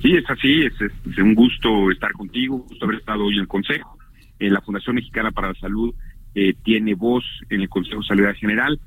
Sí, 0.04 0.14
es 0.14 0.28
así, 0.28 0.62
es, 0.62 0.74
es, 0.82 1.18
un 1.18 1.34
gusto 1.34 1.90
estar 1.90 2.12
contigo, 2.12 2.58
gusto 2.68 2.84
haber 2.84 2.98
estado 2.98 3.24
hoy 3.24 3.36
en 3.36 3.40
el 3.40 3.48
Consejo. 3.48 3.96
Eh, 4.38 4.50
la 4.50 4.60
Fundación 4.60 4.96
Mexicana 4.96 5.30
para 5.30 5.48
la 5.48 5.54
Salud 5.54 5.94
eh, 6.34 6.54
tiene 6.62 6.94
voz 6.94 7.24
en 7.50 7.60
el 7.60 7.68
Consejo 7.68 8.00
de 8.00 8.06
Salud 8.06 8.24
General. 8.36 8.78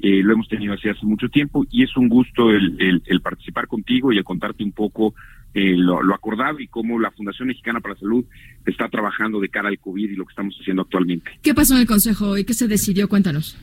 Eh, 0.00 0.22
lo 0.22 0.32
hemos 0.32 0.48
tenido 0.48 0.72
así 0.72 0.88
hace 0.88 1.04
mucho 1.04 1.28
tiempo 1.28 1.64
y 1.70 1.82
es 1.82 1.96
un 1.96 2.08
gusto 2.08 2.50
el, 2.50 3.02
el, 3.04 3.20
participar 3.20 3.66
contigo 3.66 4.12
y 4.12 4.18
el 4.18 4.24
contarte 4.24 4.64
un 4.64 4.72
poco 4.72 5.14
lo, 5.54 6.14
acordado 6.14 6.60
y 6.60 6.66
cómo 6.66 6.98
la 6.98 7.10
Fundación 7.10 7.48
Mexicana 7.48 7.78
para 7.80 7.92
la 7.94 8.00
Salud 8.00 8.24
está 8.64 8.88
trabajando 8.88 9.38
de 9.38 9.50
cara 9.50 9.68
al 9.68 9.78
COVID 9.78 10.10
y 10.10 10.16
lo 10.16 10.24
que 10.24 10.30
estamos 10.30 10.56
haciendo 10.58 10.80
actualmente. 10.82 11.30
¿Qué 11.42 11.52
pasó 11.52 11.74
en 11.74 11.82
el 11.82 11.86
Consejo 11.86 12.38
y 12.38 12.44
qué 12.44 12.54
se 12.54 12.68
decidió? 12.68 13.06
Cuéntanos. 13.06 13.58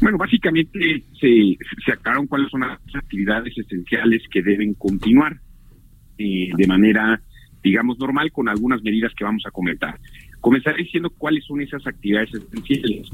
Bueno, 0.00 0.16
básicamente 0.16 1.02
se, 1.20 1.58
se 1.84 1.92
aclararon 1.92 2.28
cuáles 2.28 2.50
son 2.50 2.60
las 2.60 2.78
actividades 2.94 3.52
esenciales 3.58 4.22
que 4.30 4.42
deben 4.42 4.74
continuar 4.74 5.40
de 6.18 6.66
manera, 6.66 7.20
digamos, 7.62 7.98
normal 7.98 8.32
con 8.32 8.48
algunas 8.48 8.82
medidas 8.82 9.12
que 9.14 9.24
vamos 9.24 9.44
a 9.46 9.50
comentar. 9.50 9.98
Comenzaré 10.40 10.82
diciendo 10.82 11.10
cuáles 11.10 11.44
son 11.44 11.60
esas 11.60 11.86
actividades 11.86 12.32
esenciales 12.34 13.08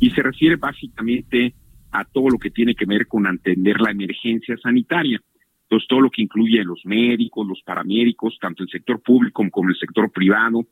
y 0.00 0.10
se 0.10 0.22
refiere 0.22 0.56
básicamente 0.56 1.54
a 1.90 2.04
todo 2.04 2.28
lo 2.28 2.38
que 2.38 2.50
tiene 2.50 2.74
que 2.74 2.86
ver 2.86 3.06
con 3.06 3.26
atender 3.26 3.80
la 3.80 3.90
emergencia 3.90 4.56
sanitaria. 4.58 5.20
Entonces, 5.62 5.88
todo 5.88 6.00
lo 6.00 6.10
que 6.10 6.22
incluye 6.22 6.62
los 6.64 6.84
médicos, 6.84 7.46
los 7.46 7.62
paramédicos, 7.62 8.38
tanto 8.40 8.62
el 8.62 8.68
sector 8.70 9.02
público 9.02 9.44
como 9.50 9.68
el 9.68 9.76
sector 9.76 10.10
privado, 10.10 10.66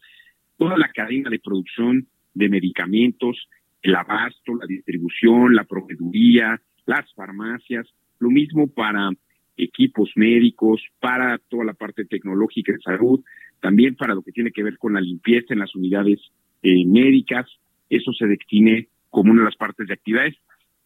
toda 0.56 0.78
la 0.78 0.88
cadena 0.88 1.28
de 1.28 1.38
producción 1.38 2.06
de 2.34 2.48
medicamentos, 2.48 3.48
el 3.82 3.94
abasto, 3.94 4.54
la 4.54 4.66
distribución, 4.66 5.54
la 5.54 5.64
proveeduría, 5.64 6.60
las 6.86 7.12
farmacias, 7.14 7.86
lo 8.18 8.30
mismo 8.30 8.68
para 8.68 9.10
equipos 9.56 10.10
médicos, 10.16 10.82
para 11.00 11.38
toda 11.38 11.64
la 11.64 11.75
parte 11.75 12.04
tecnológica 12.04 12.72
de 12.72 12.80
salud, 12.80 13.20
también 13.60 13.96
para 13.96 14.14
lo 14.14 14.22
que 14.22 14.32
tiene 14.32 14.52
que 14.52 14.62
ver 14.62 14.78
con 14.78 14.94
la 14.94 15.00
limpieza 15.00 15.54
en 15.54 15.60
las 15.60 15.75
unidades 15.75 16.20
eh, 16.62 16.84
médicas, 16.86 17.46
eso 17.88 18.12
se 18.12 18.26
destine 18.26 18.88
como 19.10 19.32
una 19.32 19.42
de 19.42 19.46
las 19.46 19.56
partes 19.56 19.86
de 19.86 19.94
actividades 19.94 20.36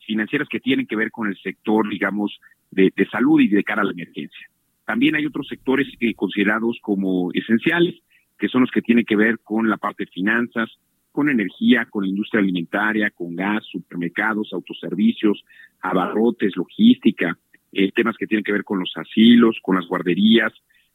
financieras 0.06 0.48
que 0.48 0.60
tienen 0.60 0.86
que 0.86 0.96
ver 0.96 1.10
con 1.10 1.28
el 1.28 1.36
sector, 1.38 1.88
digamos, 1.88 2.40
de, 2.70 2.92
salud 3.10 3.40
y 3.40 3.48
de 3.48 3.64
cara 3.64 3.82
a 3.82 3.84
la 3.84 3.92
emergencia. 3.92 4.48
También 4.84 5.16
hay 5.16 5.26
otros 5.26 5.48
sectores 5.48 5.88
eh, 6.00 6.14
considerados 6.14 6.78
como 6.80 7.30
esenciales, 7.32 7.96
que 8.38 8.48
son 8.48 8.62
los 8.62 8.70
que 8.70 8.82
tienen 8.82 9.04
que 9.04 9.16
ver 9.16 9.38
con 9.40 9.68
la 9.68 9.76
parte 9.76 10.04
de 10.04 10.10
finanzas, 10.10 10.70
con 11.12 11.28
energía, 11.28 11.86
con 11.86 12.04
la 12.04 12.08
industria 12.08 12.40
alimentaria, 12.40 13.10
con 13.10 13.34
gas, 13.34 13.64
supermercados, 13.70 14.52
autoservicios, 14.52 15.44
abarrotes, 15.80 16.56
logística, 16.56 17.36
eh, 17.72 17.92
temas 17.92 18.16
que 18.16 18.26
tienen 18.26 18.44
que 18.44 18.52
ver 18.52 18.64
con 18.64 18.80
los 18.80 18.92
asilos, 18.96 19.58
con 19.62 19.76
las 19.76 19.86
guarderías, 19.86 20.52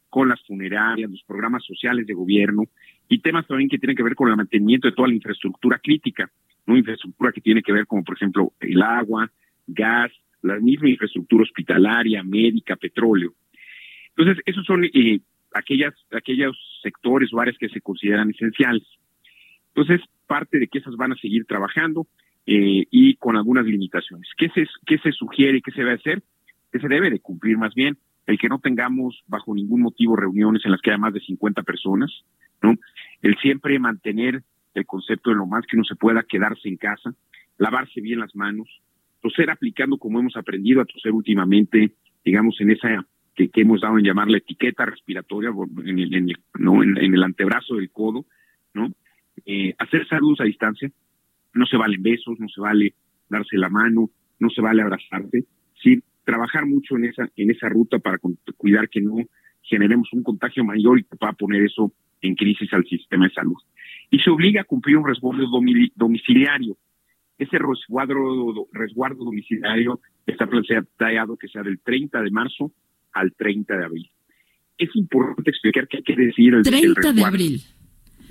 con 0.10 0.30
las 0.30 0.42
funerarias, 0.46 1.10
los 1.10 1.24
programas 1.24 1.64
sociales 1.66 2.08
de 2.08 2.14
gobierno 2.14 2.64
y 3.10 3.20
temas 3.20 3.46
también 3.48 3.70
que 3.70 3.78
tienen 3.78 3.96
que 3.96 4.04
ver 4.04 4.16
con 4.16 4.30
el 4.30 4.38
mantenimiento 4.38 4.88
de 4.88 4.94
toda 4.96 5.08
la 5.08 5.16
infraestructura 5.16 5.80
crítica, 5.80 6.30
¿no? 6.66 6.78
Infraestructura 6.78 7.32
que 7.32 7.42
tiene 7.42 7.62
que 7.62 7.74
ver 7.74 7.86
como, 7.86 8.04
por 8.04 8.16
ejemplo, 8.16 8.54
el 8.60 8.82
agua, 8.82 9.30
gas, 9.68 10.12
la 10.42 10.60
misma 10.60 10.90
infraestructura 10.90 11.44
hospitalaria, 11.44 12.24
médica, 12.24 12.76
petróleo. 12.76 13.34
Entonces, 14.16 14.42
esos 14.46 14.66
son 14.66 14.86
eh, 14.86 15.20
aquellas, 15.54 15.94
aquellos 16.12 16.56
sectores 16.82 17.34
o 17.34 17.40
áreas 17.40 17.58
que 17.58 17.70
se 17.70 17.82
consideran 17.82 18.30
esenciales. 18.30 18.84
Entonces, 19.74 20.02
parte 20.28 20.60
de 20.60 20.68
que 20.68 20.80
esas 20.80 20.96
van 20.96 21.12
a 21.12 21.18
seguir 21.18 21.46
trabajando 21.46 22.08
eh, 22.46 22.86
y 22.90 23.16
con 23.16 23.36
algunas 23.36 23.66
limitaciones. 23.66 24.30
¿Qué 24.38 24.50
se, 24.50 24.66
¿Qué 24.86 24.98
se 25.00 25.12
sugiere, 25.12 25.62
qué 25.62 25.72
se 25.72 25.82
debe 25.82 25.94
hacer? 25.94 26.24
¿Qué 26.76 26.82
se 26.82 26.90
debe 26.90 27.10
de 27.10 27.22
cumplir 27.22 27.58
más 27.58 27.74
bien? 27.74 27.98
el 28.26 28.38
que 28.38 28.50
no 28.50 28.60
tengamos 28.60 29.24
bajo 29.28 29.56
ningún 29.56 29.80
motivo 29.80 30.18
reuniones 30.18 30.66
en 30.66 30.72
las 30.72 30.82
que 30.82 30.90
haya 30.90 30.98
más 30.98 31.14
de 31.14 31.22
50 31.22 31.64
personas, 31.64 32.12
¿no? 32.62 32.76
El 33.22 33.38
siempre 33.38 33.80
mantener 33.80 34.44
el 34.74 34.86
concepto 34.86 35.30
de 35.30 35.38
lo 35.38 35.46
más 35.46 35.66
que 35.66 35.78
uno 35.78 35.86
se 35.86 35.96
pueda 35.96 36.24
quedarse 36.24 36.68
en 36.68 36.76
casa, 36.76 37.14
lavarse 37.58 38.02
bien 38.02 38.20
las 38.20 38.36
manos, 38.36 38.68
toser 39.22 39.52
aplicando 39.52 39.98
como 39.98 40.20
hemos 40.20 40.36
aprendido 40.36 40.82
a 40.82 40.86
toser 40.86 41.14
últimamente, 41.14 41.94
digamos, 42.26 42.60
en 42.60 42.72
esa 42.72 43.06
que, 43.36 43.50
hemos 43.54 43.80
dado 43.80 43.98
en 43.98 44.04
llamar 44.04 44.28
la 44.28 44.40
etiqueta 44.40 44.86
respiratoria 44.86 45.52
en 45.86 46.00
el, 46.00 46.38
¿no? 46.60 46.84
en, 46.84 46.98
el 46.98 47.24
antebrazo 47.24 47.76
del 47.76 47.90
codo, 47.90 48.26
¿no? 48.74 48.92
Eh, 49.46 49.74
hacer 49.78 50.06
saludos 50.10 50.42
a 50.42 50.46
distancia, 50.46 50.92
no 51.54 51.68
se 51.68 51.78
valen 51.78 52.04
besos, 52.04 52.38
no 52.38 52.50
se 52.50 52.60
vale 52.60 52.96
darse 53.30 53.56
la 53.56 53.70
mano, 53.70 54.10
no 54.40 54.50
se 54.50 54.60
vale 54.60 54.82
abrazarse, 54.82 55.46
sí, 55.82 56.02
trabajar 56.26 56.66
mucho 56.66 56.98
en 56.98 57.06
esa, 57.06 57.30
en 57.36 57.52
esa 57.52 57.70
ruta 57.70 58.00
para 58.00 58.20
cuidar 58.58 58.90
que 58.90 59.02
no 59.02 59.18
generemos 59.62 60.12
un 60.12 60.24
contagio 60.24 60.64
mayor 60.64 61.00
y 61.00 61.04
que 61.04 61.16
pueda 61.16 61.34
poner 61.34 61.64
eso 61.64 61.94
en 62.22 62.36
crisis 62.36 62.72
al 62.74 62.86
sistema 62.86 63.28
de 63.28 63.34
salud. 63.34 63.58
Y 64.10 64.20
se 64.20 64.30
obliga 64.30 64.62
a 64.62 64.66
cumplir 64.66 64.98
un 64.98 65.08
resguardo 65.08 65.48
domiciliario. 65.96 66.78
Ese 67.38 67.58
resguardo, 67.58 68.68
resguardo 68.72 69.24
domiciliario 69.24 70.00
está 70.26 70.48
planteado 70.48 71.38
que 71.38 71.48
sea 71.48 71.64
del 71.64 71.80
30 71.80 72.22
de 72.22 72.32
marzo 72.32 72.72
al 73.14 73.34
30 73.34 73.78
de 73.78 73.86
abril. 73.86 74.12
Es 74.78 74.90
importante 74.96 75.50
explicar 75.50 75.88
qué 75.88 76.02
quiere 76.02 76.28
decir 76.28 76.54
el 76.54 76.64
30 76.64 77.14
de 77.14 77.24
abril. 77.24 77.62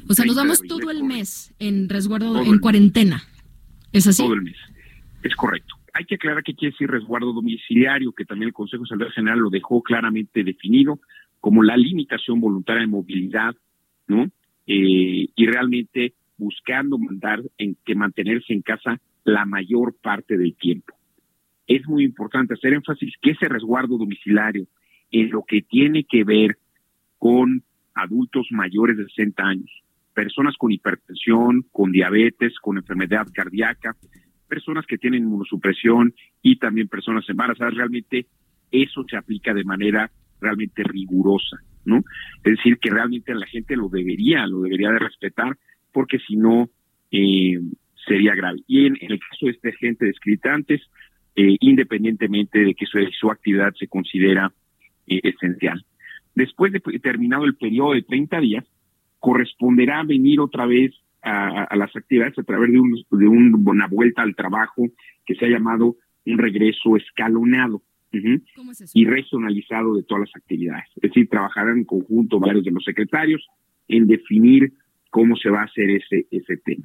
O 0.09 0.15
sea, 0.15 0.25
nos 0.25 0.37
damos 0.37 0.61
todo 0.63 0.91
el 0.91 1.03
mes 1.05 1.55
en 1.59 1.89
resguardo, 1.89 2.43
en 2.43 2.59
cuarentena. 2.59 3.23
¿Es 3.93 4.07
así? 4.07 4.23
Todo 4.23 4.35
el 4.35 4.43
mes. 4.43 4.57
Es 5.23 5.35
correcto. 5.35 5.75
Hay 5.95 6.05
que 6.07 6.17
aclarar 6.17 6.43
qué 6.43 6.55
quiere 6.55 6.73
decir 6.73 6.91
resguardo 6.91 7.33
domiciliario, 7.33 8.13
que 8.13 8.25
también 8.25 8.49
el 8.49 8.53
Consejo 8.53 8.83
de 8.83 8.89
Salud 8.89 9.09
General 9.15 9.39
lo 9.39 9.49
dejó 9.49 9.81
claramente 9.81 10.43
definido 10.43 10.99
como 11.41 11.63
la 11.63 11.77
limitación 11.77 12.41
voluntaria 12.41 12.81
de 12.81 12.89
movilidad, 12.89 13.55
¿no? 14.09 14.25
Eh, 14.67 15.29
y 15.35 15.47
realmente 15.47 16.15
buscando 16.37 16.99
mandar 16.99 17.43
en 17.59 17.77
que 17.85 17.95
mantenerse 17.95 18.53
en 18.53 18.63
casa 18.63 19.01
la 19.23 19.45
mayor 19.45 19.95
parte 20.03 20.37
del 20.37 20.57
tiempo. 20.57 20.95
Es 21.67 21.87
muy 21.87 22.05
importante 22.05 22.55
hacer 22.55 22.75
énfasis 22.75 23.15
que 23.23 23.31
ese 23.31 23.49
resguardo 23.49 23.97
domiciliario 23.97 24.67
en 25.13 25.31
lo 25.31 25.45
que 25.45 25.63
tiene 25.63 26.05
que 26.05 26.25
ver 26.25 26.59
con 27.19 27.63
adultos 27.95 28.49
mayores 28.51 28.97
de 28.97 29.05
60 29.05 29.43
años, 29.43 29.71
personas 30.13 30.57
con 30.57 30.73
hipertensión, 30.73 31.65
con 31.71 31.93
diabetes, 31.93 32.59
con 32.61 32.79
enfermedad 32.79 33.27
cardíaca, 33.33 33.97
personas 34.49 34.87
que 34.87 34.99
tienen 34.99 35.25
inmunosupresión 35.25 36.15
y 36.43 36.57
también 36.57 36.89
personas 36.89 37.29
embarazadas, 37.29 37.75
realmente 37.75 38.27
eso 38.71 39.05
se 39.09 39.17
aplica 39.17 39.55
de 39.55 39.65
manera 39.65 40.11
realmente 40.41 40.83
rigurosa, 40.83 41.59
¿no? 41.85 41.99
Es 42.43 42.57
decir, 42.57 42.79
que 42.79 42.91
realmente 42.91 43.35
la 43.35 43.47
gente 43.47 43.77
lo 43.77 43.89
debería, 43.89 44.47
lo 44.47 44.63
debería 44.63 44.91
de 44.91 44.99
respetar, 44.99 45.57
porque 45.93 46.19
si 46.19 46.37
no, 46.37 46.69
eh, 47.11 47.61
sería 48.07 48.35
grave. 48.35 48.61
Y 48.67 48.87
en, 48.87 48.97
el 49.01 49.19
caso 49.19 49.47
de 49.47 49.53
este 49.53 49.73
gente 49.73 50.07
descrita 50.07 50.53
antes, 50.53 50.83
eh, 51.37 51.57
independientemente 51.61 52.59
de 52.61 52.75
que 52.75 52.87
su, 52.87 53.31
actividad 53.31 53.73
se 53.79 53.89
considera 53.89 54.53
eh, 55.07 55.21
esencial. 55.23 55.85
Después 56.35 56.73
de 56.73 56.81
terminado 56.81 57.45
el 57.45 57.55
periodo 57.55 57.93
de 57.93 58.03
30 58.03 58.41
días, 58.41 58.65
corresponderá 59.21 60.03
venir 60.03 60.41
otra 60.41 60.67
vez 60.67 60.93
a, 61.25 61.75
las 61.77 61.95
actividades 61.97 62.39
a 62.39 62.43
través 62.43 62.71
de, 62.71 62.79
un, 62.79 63.05
de 63.11 63.27
una 63.27 63.87
vuelta 63.87 64.23
al 64.23 64.35
trabajo 64.35 64.87
que 65.25 65.35
se 65.35 65.47
ha 65.47 65.49
llamado 65.49 65.97
un 66.27 66.39
regreso 66.39 66.97
escalonado 66.97 67.83
y 68.93 69.05
regionalizado 69.07 69.95
de 69.95 70.05
todas 70.05 70.29
las 70.29 70.37
actividades. 70.37 70.87
Es 70.97 71.03
decir, 71.03 71.29
trabajarán 71.29 71.79
en 71.79 71.85
conjunto 71.85 72.39
varios 72.39 72.65
de 72.65 72.71
los 72.71 72.85
secretarios 72.85 73.47
en 73.89 74.07
definir 74.07 74.73
cómo 75.11 75.37
se 75.37 75.51
va 75.51 75.63
a 75.63 75.65
hacer 75.65 75.91
ese, 75.91 76.27
ese 76.31 76.57
tema. 76.59 76.85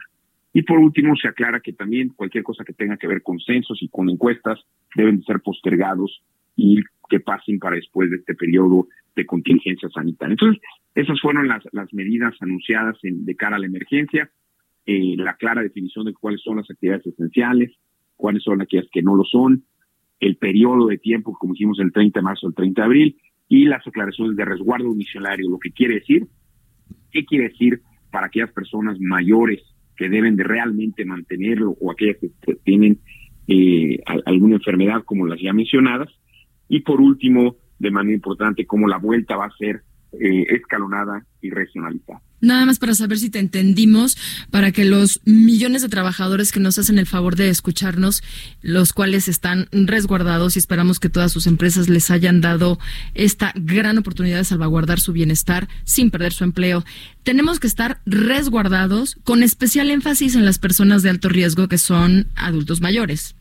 Y 0.53 0.63
por 0.63 0.79
último, 0.79 1.15
se 1.15 1.27
aclara 1.27 1.59
que 1.59 1.73
también 1.73 2.09
cualquier 2.09 2.43
cosa 2.43 2.63
que 2.63 2.73
tenga 2.73 2.97
que 2.97 3.07
ver 3.07 3.21
con 3.21 3.39
censos 3.39 3.77
y 3.81 3.89
con 3.89 4.09
encuestas 4.09 4.59
deben 4.95 5.21
ser 5.23 5.41
postergados 5.41 6.23
y 6.55 6.81
que 7.09 7.19
pasen 7.19 7.59
para 7.59 7.75
después 7.75 8.09
de 8.09 8.17
este 8.17 8.35
periodo 8.35 8.87
de 9.15 9.25
contingencia 9.25 9.89
sanitaria. 9.89 10.33
Entonces, 10.33 10.61
esas 10.95 11.19
fueron 11.19 11.47
las, 11.47 11.63
las 11.71 11.93
medidas 11.93 12.35
anunciadas 12.39 12.97
de 13.01 13.35
cara 13.35 13.55
a 13.55 13.59
la 13.59 13.65
emergencia, 13.65 14.29
eh, 14.85 15.15
la 15.17 15.35
clara 15.35 15.61
definición 15.61 16.05
de 16.05 16.13
cuáles 16.13 16.41
son 16.41 16.57
las 16.57 16.69
actividades 16.69 17.05
esenciales, 17.07 17.71
cuáles 18.15 18.43
son 18.43 18.61
aquellas 18.61 18.87
que 18.91 19.01
no 19.01 19.15
lo 19.15 19.23
son, 19.23 19.65
el 20.19 20.35
periodo 20.37 20.87
de 20.87 20.97
tiempo, 20.97 21.35
como 21.37 21.53
dijimos, 21.53 21.79
el 21.79 21.91
30 21.91 22.19
de 22.19 22.23
marzo 22.23 22.47
al 22.47 22.53
30 22.53 22.81
de 22.81 22.85
abril, 22.85 23.17
y 23.47 23.65
las 23.65 23.85
aclaraciones 23.85 24.35
de 24.35 24.45
resguardo 24.45 24.93
misionario, 24.93 25.49
lo 25.49 25.59
que 25.59 25.71
quiere 25.71 25.95
decir, 25.95 26.27
¿qué 27.11 27.25
quiere 27.25 27.49
decir 27.49 27.81
para 28.11 28.27
aquellas 28.27 28.51
personas 28.51 28.99
mayores 28.99 29.61
que 29.95 30.09
deben 30.09 30.35
de 30.35 30.43
realmente 30.43 31.03
mantenerlo 31.05 31.75
o 31.79 31.91
aquellas 31.91 32.17
que 32.17 32.55
tienen 32.63 32.99
eh, 33.47 33.99
alguna 34.25 34.55
enfermedad 34.55 35.03
como 35.03 35.25
las 35.25 35.41
ya 35.41 35.51
mencionadas? 35.51 36.09
Y 36.69 36.81
por 36.81 37.01
último, 37.01 37.57
de 37.79 37.91
manera 37.91 38.15
importante, 38.15 38.65
cómo 38.65 38.87
la 38.87 38.97
vuelta 38.97 39.35
va 39.35 39.47
a 39.47 39.57
ser 39.57 39.81
eh, 40.13 40.45
escalonada 40.49 41.25
y 41.41 41.49
regionalizada. 41.49 42.21
Nada 42.41 42.65
más 42.65 42.79
para 42.79 42.95
saber 42.95 43.17
si 43.17 43.29
te 43.29 43.39
entendimos, 43.39 44.17
para 44.49 44.71
que 44.71 44.85
los 44.85 45.21
millones 45.25 45.81
de 45.81 45.89
trabajadores 45.89 46.51
que 46.51 46.59
nos 46.59 46.79
hacen 46.79 46.97
el 46.97 47.05
favor 47.05 47.35
de 47.35 47.49
escucharnos, 47.49 48.23
los 48.61 48.93
cuales 48.93 49.27
están 49.27 49.67
resguardados 49.71 50.55
y 50.55 50.59
esperamos 50.59 50.99
que 50.99 51.09
todas 51.09 51.31
sus 51.31 51.47
empresas 51.47 51.89
les 51.89 52.11
hayan 52.11 52.39
dado 52.39 52.79
esta 53.13 53.51
gran 53.55 53.97
oportunidad 53.97 54.37
de 54.37 54.45
salvaguardar 54.45 54.99
su 54.99 55.11
bienestar 55.11 55.67
sin 55.83 56.11
perder 56.11 56.31
su 56.31 56.45
empleo. 56.45 56.85
Tenemos 57.23 57.59
que 57.59 57.67
estar 57.67 57.99
resguardados 58.05 59.17
con 59.23 59.43
especial 59.43 59.91
énfasis 59.91 60.35
en 60.35 60.45
las 60.45 60.59
personas 60.59 61.03
de 61.03 61.09
alto 61.09 61.29
riesgo 61.29 61.67
que 61.67 61.77
son 61.77 62.27
adultos 62.35 62.79
mayores. 62.79 63.35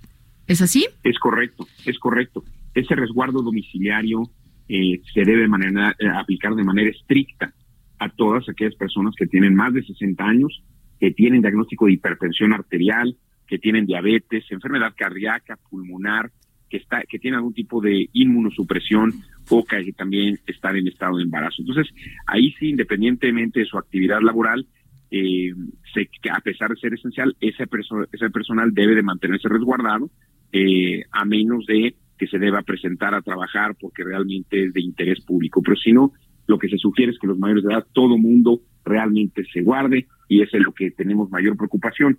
¿Es 0.49 0.61
así? 0.61 0.89
Es 1.05 1.19
correcto, 1.19 1.69
es 1.87 1.99
correcto. 1.99 2.43
Ese 2.79 2.95
resguardo 2.95 3.43
domiciliario 3.43 4.23
eh, 4.69 5.01
se 5.13 5.25
debe 5.25 5.49
manera, 5.49 5.97
eh, 5.99 6.07
aplicar 6.09 6.55
de 6.55 6.63
manera 6.63 6.91
estricta 6.91 7.53
a 7.99 8.09
todas 8.09 8.49
aquellas 8.49 8.77
personas 8.77 9.15
que 9.17 9.27
tienen 9.27 9.55
más 9.57 9.75
de 9.75 9.83
60 9.83 10.25
años, 10.25 10.63
que 11.01 11.11
tienen 11.11 11.43
diagnóstico 11.43 11.87
de 11.87 11.95
hipertensión 11.95 12.53
arterial, 12.53 13.17
que 13.49 13.59
tienen 13.59 13.85
diabetes, 13.85 14.45
enfermedad 14.51 14.95
cardíaca, 14.97 15.59
pulmonar, 15.69 16.31
que 16.71 16.77
está 16.77 17.03
que 17.03 17.19
tienen 17.19 17.39
algún 17.39 17.55
tipo 17.55 17.81
de 17.81 18.11
inmunosupresión 18.13 19.13
o 19.49 19.65
que 19.65 19.93
también 19.95 20.39
están 20.47 20.77
en 20.77 20.87
estado 20.87 21.17
de 21.17 21.25
embarazo. 21.25 21.63
Entonces, 21.63 21.93
ahí 22.27 22.55
sí, 22.61 22.69
independientemente 22.69 23.59
de 23.61 23.67
su 23.67 23.77
actividad 23.77 24.21
laboral, 24.21 24.67
eh, 25.11 25.53
se, 25.93 26.09
a 26.31 26.41
pesar 26.41 26.71
de 26.71 26.77
ser 26.77 26.95
esencial, 26.95 27.35
ese, 27.41 27.65
ese 28.13 28.31
personal 28.31 28.73
debe 28.73 28.95
de 28.95 29.03
mantenerse 29.03 29.49
resguardado, 29.49 30.11
eh, 30.53 31.03
a 31.11 31.25
menos 31.25 31.67
de 31.67 31.97
que 32.19 32.27
se 32.27 32.39
deba 32.39 32.63
presentar 32.63 33.15
a 33.15 33.23
trabajar 33.23 33.77
porque 33.81 34.05
realmente 34.05 34.65
es 34.65 34.73
de 34.73 34.81
interés 34.81 35.21
público. 35.25 35.63
Pero 35.63 35.77
si 35.77 35.93
no, 35.93 36.13
lo 36.47 36.59
que 36.59 36.69
se 36.69 36.79
sugiere 36.79 37.13
es 37.13 37.19
que 37.19 37.27
los 37.27 37.39
mayores 37.39 37.65
de 37.65 37.73
edad, 37.73 37.87
todo 37.93 38.19
mundo 38.19 38.61
realmente 38.85 39.45
se 39.53 39.63
guarde 39.63 40.07
y 40.29 40.43
es 40.43 40.53
en 40.55 40.65
lo 40.65 40.73
que 40.73 40.91
tenemos 40.91 41.31
mayor 41.31 41.57
preocupación, 41.57 42.19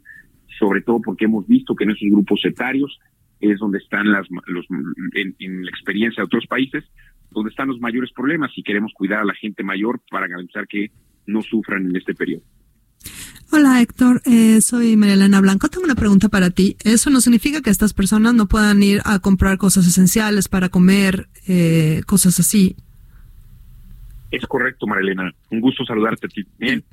sobre 0.57 0.81
todo 0.81 1.01
porque 1.01 1.25
hemos 1.25 1.47
visto 1.47 1.75
que 1.75 1.83
en 1.83 1.91
esos 1.91 2.09
grupos 2.09 2.41
etarios 2.45 2.99
es 3.39 3.59
donde 3.59 3.79
están 3.79 4.11
las, 4.11 4.27
los, 4.47 4.65
en, 5.13 5.63
la 5.63 5.69
experiencia 5.69 6.21
de 6.21 6.25
otros 6.25 6.45
países, 6.47 6.83
donde 7.31 7.49
están 7.49 7.69
los 7.69 7.79
mayores 7.79 8.11
problemas 8.11 8.51
y 8.55 8.63
queremos 8.63 8.91
cuidar 8.93 9.19
a 9.19 9.25
la 9.25 9.33
gente 9.33 9.63
mayor 9.63 10.01
para 10.09 10.27
garantizar 10.27 10.67
que 10.67 10.91
no 11.25 11.41
sufran 11.41 11.85
en 11.85 11.95
este 11.95 12.13
periodo. 12.13 12.43
Hola 13.51 13.81
Héctor, 13.81 14.21
eh, 14.25 14.61
soy 14.61 14.95
María 14.95 15.41
Blanco. 15.41 15.69
Tengo 15.69 15.83
una 15.83 15.95
pregunta 15.95 16.29
para 16.29 16.51
ti. 16.51 16.77
¿Eso 16.83 17.09
no 17.09 17.19
significa 17.19 17.61
que 17.61 17.71
estas 17.71 17.95
personas 17.95 18.35
no 18.35 18.45
puedan 18.45 18.83
ir 18.83 19.01
a 19.05 19.17
comprar 19.17 19.57
cosas 19.57 19.87
esenciales 19.87 20.47
para 20.47 20.69
comer, 20.69 21.29
eh, 21.47 22.03
cosas 22.05 22.39
así? 22.39 22.75
Es 24.29 24.45
correcto, 24.45 24.85
María 24.85 25.15
Un 25.49 25.61
gusto 25.61 25.83
saludarte 25.83 26.27
a 26.27 26.29
ti 26.29 26.43
también. 26.43 26.83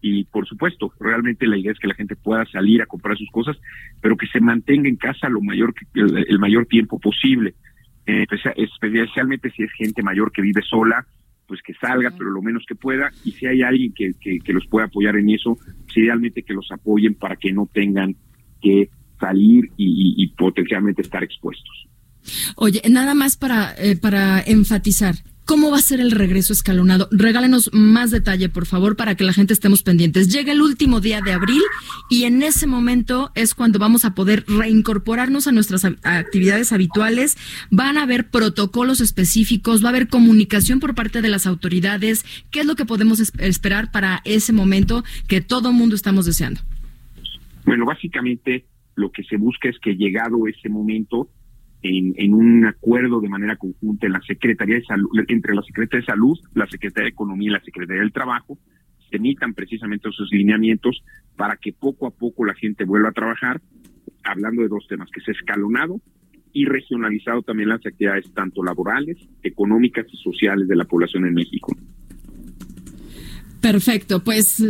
Y 0.00 0.24
por 0.24 0.46
supuesto, 0.46 0.90
realmente 0.98 1.46
la 1.46 1.58
idea 1.58 1.72
es 1.72 1.78
que 1.78 1.88
la 1.88 1.94
gente 1.94 2.16
pueda 2.16 2.46
salir 2.46 2.80
a 2.80 2.86
comprar 2.86 3.18
sus 3.18 3.30
cosas, 3.30 3.58
pero 4.00 4.16
que 4.16 4.26
se 4.26 4.40
mantenga 4.40 4.88
en 4.88 4.96
casa 4.96 5.28
lo 5.28 5.42
mayor 5.42 5.74
el, 5.94 6.38
mayor 6.38 6.64
tiempo 6.64 6.98
posible. 6.98 7.54
Eh, 8.06 8.24
especialmente 8.56 9.50
si 9.50 9.64
es 9.64 9.72
gente 9.72 10.02
mayor 10.02 10.32
que 10.32 10.40
vive 10.40 10.62
sola 10.62 11.06
pues 11.46 11.60
que 11.62 11.74
salga, 11.74 12.10
pero 12.16 12.30
lo 12.30 12.42
menos 12.42 12.64
que 12.66 12.74
pueda, 12.74 13.10
y 13.24 13.32
si 13.32 13.46
hay 13.46 13.62
alguien 13.62 13.92
que, 13.92 14.12
que, 14.20 14.52
los 14.52 14.66
pueda 14.66 14.86
apoyar 14.86 15.16
en 15.16 15.30
eso, 15.30 15.56
pues 15.56 15.96
idealmente 15.96 16.42
que 16.42 16.54
los 16.54 16.70
apoyen 16.70 17.14
para 17.14 17.36
que 17.36 17.52
no 17.52 17.68
tengan 17.72 18.16
que 18.60 18.90
salir 19.20 19.70
y, 19.76 20.26
potencialmente 20.36 21.02
estar 21.02 21.22
expuestos. 21.22 21.88
Oye, 22.56 22.82
nada 22.90 23.14
más 23.14 23.36
para, 23.36 23.74
eh, 23.78 23.96
para 23.96 24.40
enfatizar, 24.40 25.14
¿Cómo 25.46 25.70
va 25.70 25.76
a 25.76 25.80
ser 25.80 26.00
el 26.00 26.10
regreso 26.10 26.52
escalonado? 26.52 27.08
Regálenos 27.12 27.70
más 27.72 28.10
detalle, 28.10 28.48
por 28.48 28.66
favor, 28.66 28.96
para 28.96 29.14
que 29.14 29.22
la 29.22 29.32
gente 29.32 29.52
estemos 29.52 29.84
pendientes. 29.84 30.26
Llega 30.26 30.50
el 30.50 30.60
último 30.60 31.00
día 31.00 31.20
de 31.20 31.32
abril 31.32 31.62
y 32.10 32.24
en 32.24 32.42
ese 32.42 32.66
momento 32.66 33.30
es 33.36 33.54
cuando 33.54 33.78
vamos 33.78 34.04
a 34.04 34.12
poder 34.12 34.44
reincorporarnos 34.48 35.46
a 35.46 35.52
nuestras 35.52 35.84
actividades 35.84 36.72
habituales. 36.72 37.36
Van 37.70 37.96
a 37.96 38.02
haber 38.02 38.28
protocolos 38.28 39.00
específicos, 39.00 39.84
va 39.84 39.88
a 39.88 39.90
haber 39.90 40.08
comunicación 40.08 40.80
por 40.80 40.96
parte 40.96 41.22
de 41.22 41.28
las 41.28 41.46
autoridades. 41.46 42.24
¿Qué 42.50 42.60
es 42.60 42.66
lo 42.66 42.74
que 42.74 42.84
podemos 42.84 43.20
esperar 43.38 43.92
para 43.92 44.22
ese 44.24 44.52
momento 44.52 45.04
que 45.28 45.42
todo 45.42 45.70
mundo 45.70 45.94
estamos 45.94 46.26
deseando? 46.26 46.60
Bueno, 47.64 47.86
básicamente 47.86 48.64
lo 48.96 49.12
que 49.12 49.22
se 49.22 49.36
busca 49.36 49.68
es 49.68 49.78
que 49.78 49.94
llegado 49.94 50.48
ese 50.48 50.68
momento 50.68 51.30
en, 51.82 52.34
un 52.34 52.64
acuerdo 52.66 53.20
de 53.20 53.28
manera 53.28 53.56
conjunta 53.56 54.06
en 54.06 54.12
la 54.12 54.20
Secretaría 54.22 54.76
de 54.76 54.84
Salud, 54.84 55.10
entre 55.28 55.54
la 55.54 55.62
Secretaría 55.62 56.00
de 56.00 56.12
Salud, 56.12 56.38
la 56.54 56.66
Secretaría 56.66 57.04
de 57.04 57.10
Economía 57.10 57.48
y 57.48 57.52
la 57.52 57.60
Secretaría 57.60 58.02
del 58.02 58.12
Trabajo, 58.12 58.58
se 59.08 59.16
emitan 59.16 59.54
precisamente 59.54 60.08
esos 60.08 60.28
lineamientos 60.32 61.02
para 61.36 61.56
que 61.56 61.72
poco 61.72 62.06
a 62.06 62.10
poco 62.10 62.44
la 62.44 62.54
gente 62.54 62.84
vuelva 62.84 63.10
a 63.10 63.12
trabajar, 63.12 63.60
hablando 64.24 64.62
de 64.62 64.68
dos 64.68 64.86
temas, 64.88 65.08
que 65.10 65.20
es 65.20 65.28
escalonado 65.28 66.00
y 66.52 66.64
regionalizado 66.64 67.42
también 67.42 67.68
las 67.68 67.84
actividades 67.84 68.32
tanto 68.32 68.64
laborales, 68.64 69.18
económicas 69.42 70.06
y 70.10 70.16
sociales 70.16 70.66
de 70.66 70.76
la 70.76 70.84
población 70.84 71.26
en 71.26 71.34
México. 71.34 71.76
Perfecto, 73.60 74.22
pues 74.22 74.62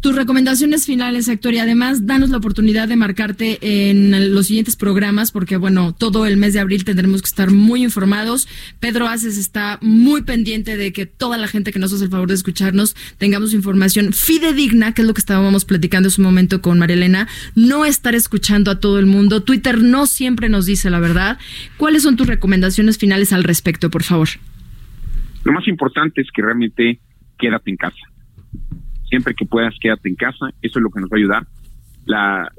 Tus 0.00 0.14
recomendaciones 0.14 0.86
finales, 0.86 1.26
Héctor, 1.26 1.54
y 1.54 1.58
además 1.58 2.06
danos 2.06 2.30
la 2.30 2.36
oportunidad 2.36 2.86
de 2.86 2.94
marcarte 2.94 3.58
en 3.90 4.32
los 4.32 4.46
siguientes 4.46 4.76
programas, 4.76 5.32
porque 5.32 5.56
bueno, 5.56 5.92
todo 5.92 6.24
el 6.24 6.36
mes 6.36 6.52
de 6.52 6.60
abril 6.60 6.84
tendremos 6.84 7.20
que 7.20 7.26
estar 7.26 7.50
muy 7.50 7.82
informados. 7.82 8.46
Pedro 8.78 9.08
Aces 9.08 9.36
está 9.36 9.80
muy 9.82 10.22
pendiente 10.22 10.76
de 10.76 10.92
que 10.92 11.06
toda 11.06 11.36
la 11.36 11.48
gente 11.48 11.72
que 11.72 11.80
nos 11.80 11.92
hace 11.92 12.04
el 12.04 12.10
favor 12.10 12.28
de 12.28 12.34
escucharnos 12.34 12.94
tengamos 13.18 13.52
información 13.52 14.12
fidedigna, 14.12 14.94
que 14.94 15.02
es 15.02 15.08
lo 15.08 15.14
que 15.14 15.20
estábamos 15.20 15.64
platicando 15.64 16.06
en 16.06 16.12
su 16.12 16.22
momento 16.22 16.62
con 16.62 16.78
María 16.78 16.94
Elena, 16.94 17.26
no 17.56 17.84
estar 17.84 18.14
escuchando 18.14 18.70
a 18.70 18.78
todo 18.78 19.00
el 19.00 19.06
mundo. 19.06 19.42
Twitter 19.42 19.82
no 19.82 20.06
siempre 20.06 20.48
nos 20.48 20.64
dice 20.64 20.90
la 20.90 21.00
verdad. 21.00 21.38
¿Cuáles 21.76 22.04
son 22.04 22.14
tus 22.14 22.28
recomendaciones 22.28 22.98
finales 22.98 23.32
al 23.32 23.42
respecto, 23.42 23.90
por 23.90 24.04
favor? 24.04 24.28
Lo 25.42 25.52
más 25.52 25.66
importante 25.66 26.20
es 26.20 26.28
que 26.32 26.42
realmente 26.42 27.00
quédate 27.36 27.70
en 27.70 27.76
casa 27.76 27.98
siempre 29.08 29.34
que 29.34 29.46
puedas 29.46 29.74
quédate 29.80 30.08
en 30.08 30.16
casa, 30.16 30.50
eso 30.62 30.78
es 30.78 30.82
lo 30.82 30.90
que 30.90 31.00
nos 31.00 31.10
va 31.10 31.16
a 31.16 31.18
ayudar. 31.18 31.46
La, 32.06 32.50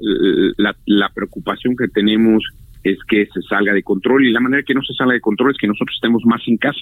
la, 0.86 1.08
preocupación 1.08 1.76
que 1.76 1.88
tenemos 1.88 2.44
es 2.84 2.98
que 3.08 3.26
se 3.26 3.42
salga 3.42 3.72
de 3.72 3.82
control 3.82 4.24
y 4.24 4.32
la 4.32 4.40
manera 4.40 4.62
que 4.62 4.74
no 4.74 4.82
se 4.82 4.94
salga 4.94 5.14
de 5.14 5.20
control 5.20 5.50
es 5.50 5.58
que 5.58 5.66
nosotros 5.66 5.94
estemos 5.96 6.22
más 6.24 6.40
en 6.46 6.56
casa. 6.56 6.78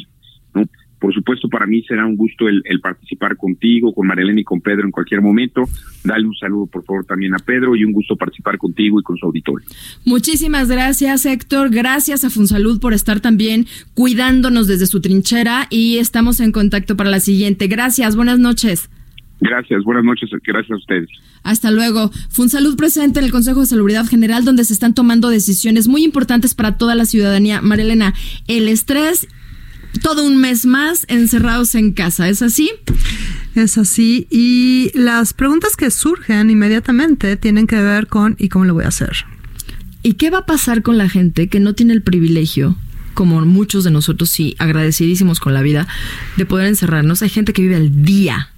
¿no? 0.55 0.65
Por 0.99 1.15
supuesto, 1.15 1.49
para 1.49 1.67
mí 1.67 1.83
será 1.85 2.05
un 2.07 2.17
gusto 2.17 2.49
el, 2.49 2.81
participar 2.81 3.37
contigo, 3.37 3.95
con 3.95 4.07
Marilena 4.07 4.41
y 4.41 4.45
con 4.45 4.61
Pedro 4.61 4.85
en 4.85 4.91
cualquier 4.91 5.23
momento. 5.23 5.63
Dale 6.03 6.27
un 6.27 6.35
saludo, 6.35 6.67
por 6.67 6.85
favor, 6.85 7.05
también 7.05 7.35
a 7.35 7.39
Pedro 7.39 7.77
y 7.77 7.85
un 7.85 7.93
gusto 7.93 8.17
participar 8.17 8.59
contigo 8.59 8.99
y 8.99 9.03
con 9.05 9.17
su 9.17 9.27
auditorio. 9.27 9.67
Muchísimas 10.05 10.69
gracias, 10.69 11.25
Héctor. 11.25 11.71
Gracias 11.71 12.25
a 12.25 12.31
Funsalud 12.31 12.81
por 12.81 12.95
estar 12.95 13.21
también 13.21 13.67
cuidándonos 13.95 14.67
desde 14.67 14.87
su 14.87 15.01
trinchera 15.01 15.69
y 15.71 15.99
estamos 15.99 16.41
en 16.41 16.51
contacto 16.51 16.97
para 16.97 17.11
la 17.11 17.21
siguiente. 17.21 17.69
Gracias, 17.69 18.17
buenas 18.17 18.41
noches. 18.41 18.91
Gracias, 19.41 19.85
buenas 19.85 20.05
noches, 20.05 20.31
gracias 20.45 20.71
a 20.73 20.77
ustedes. 20.77 21.09
Hasta 21.45 21.71
luego. 21.71 22.11
Funsalud 22.29 22.77
presente 22.77 23.21
en 23.21 23.25
el 23.25 23.31
Consejo 23.31 23.61
de 23.61 23.67
Salubridad 23.67 24.07
General 24.07 24.45
donde 24.45 24.65
se 24.65 24.73
están 24.73 24.95
tomando 24.95 25.29
decisiones 25.29 25.87
muy 25.87 26.03
importantes 26.05 26.55
para 26.55 26.77
toda 26.77 26.95
la 26.95 27.05
ciudadanía. 27.05 27.63
Marilena, 27.63 28.15
el 28.49 28.69
estrés, 28.69 29.29
todo 30.03 30.27
un 30.27 30.39
mes 30.39 30.67
más 30.67 31.05
encerrados 31.09 31.75
en 31.77 31.93
casa, 31.93 32.29
¿es 32.29 32.43
así? 32.43 32.71
Es 33.55 33.79
así. 33.79 34.27
Y 34.31 34.91
las 34.95 35.33
preguntas 35.35 35.77
que 35.77 35.91
surgen 35.91 36.51
inmediatamente 36.51 37.37
tienen 37.37 37.67
que 37.67 37.81
ver 37.81 38.09
con 38.09 38.35
¿y 38.39 38.49
cómo 38.49 38.65
lo 38.65 38.75
voy 38.75 38.85
a 38.85 38.89
hacer? 38.89 39.25
¿Y 40.03 40.15
qué 40.15 40.31
va 40.31 40.39
a 40.39 40.47
pasar 40.47 40.83
con 40.83 40.99
la 40.99 41.09
gente 41.09 41.49
que 41.49 41.61
no 41.61 41.75
tiene 41.75 41.93
el 41.93 42.03
privilegio 42.03 42.77
como 43.15 43.41
muchos 43.45 43.83
de 43.83 43.91
nosotros, 43.91 44.31
sí, 44.31 44.55
agradecidísimos 44.59 45.41
con 45.41 45.53
la 45.53 45.61
vida, 45.61 45.89
de 46.37 46.47
poder 46.47 46.69
encerrarnos. 46.69 47.21
Hay 47.21 47.29
gente 47.29 47.53
que 47.53 47.63
vive 47.63 47.75
al 47.75 48.05
día 48.05 48.51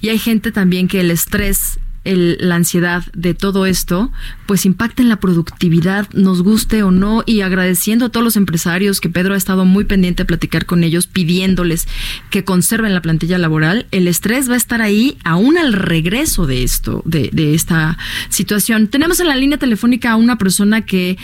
y 0.00 0.08
hay 0.08 0.18
gente 0.18 0.52
también 0.52 0.88
que 0.88 1.00
el 1.00 1.10
estrés 1.10 1.78
la 2.04 2.54
ansiedad 2.54 3.04
de 3.12 3.34
todo 3.34 3.66
esto, 3.66 4.10
pues 4.46 4.64
impacta 4.64 5.02
en 5.02 5.08
la 5.08 5.20
productividad, 5.20 6.08
nos 6.12 6.42
guste 6.42 6.82
o 6.82 6.90
no, 6.90 7.22
y 7.26 7.42
agradeciendo 7.42 8.06
a 8.06 8.08
todos 8.08 8.24
los 8.24 8.36
empresarios 8.36 9.00
que 9.00 9.10
Pedro 9.10 9.34
ha 9.34 9.36
estado 9.36 9.64
muy 9.64 9.84
pendiente 9.84 10.22
de 10.22 10.26
platicar 10.26 10.64
con 10.64 10.84
ellos, 10.84 11.06
pidiéndoles 11.06 11.86
que 12.30 12.44
conserven 12.44 12.94
la 12.94 13.02
plantilla 13.02 13.38
laboral, 13.38 13.86
el 13.90 14.08
estrés 14.08 14.48
va 14.48 14.54
a 14.54 14.58
estar 14.58 14.80
ahí 14.80 15.18
aún 15.24 15.58
al 15.58 15.72
regreso 15.72 16.46
de 16.46 16.62
esto, 16.62 17.02
de, 17.04 17.30
de 17.32 17.54
esta 17.54 17.98
situación. 18.30 18.88
Tenemos 18.88 19.20
en 19.20 19.28
la 19.28 19.36
línea 19.36 19.58
telefónica 19.58 20.12
a 20.12 20.16
una 20.16 20.38
persona 20.38 20.82
que 20.82 21.18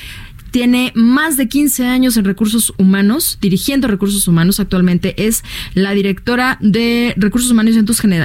tiene 0.54 0.92
más 0.94 1.36
de 1.36 1.48
15 1.48 1.84
años 1.84 2.16
en 2.16 2.24
recursos 2.24 2.72
humanos, 2.78 3.38
dirigiendo 3.40 3.88
recursos 3.88 4.28
humanos 4.28 4.60
actualmente, 4.60 5.26
es 5.26 5.42
la 5.74 5.90
directora 5.94 6.58
de 6.60 7.12
recursos 7.16 7.50
humanos 7.50 7.74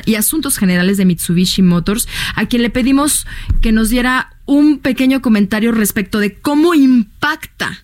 y 0.05 0.13
asuntos 0.13 0.59
generales 0.59 0.97
de 0.97 1.05
Mitsubishi 1.05 1.63
Motors, 1.63 2.07
a 2.35 2.45
quien 2.45 2.61
le 2.61 2.69
pedimos 2.69 3.25
que 3.61 3.71
nos 3.71 3.89
diera 3.89 4.37
un 4.45 4.77
pequeño 4.77 5.23
comentario 5.23 5.71
respecto 5.71 6.19
de 6.19 6.35
cómo 6.35 6.75
impacta 6.75 7.83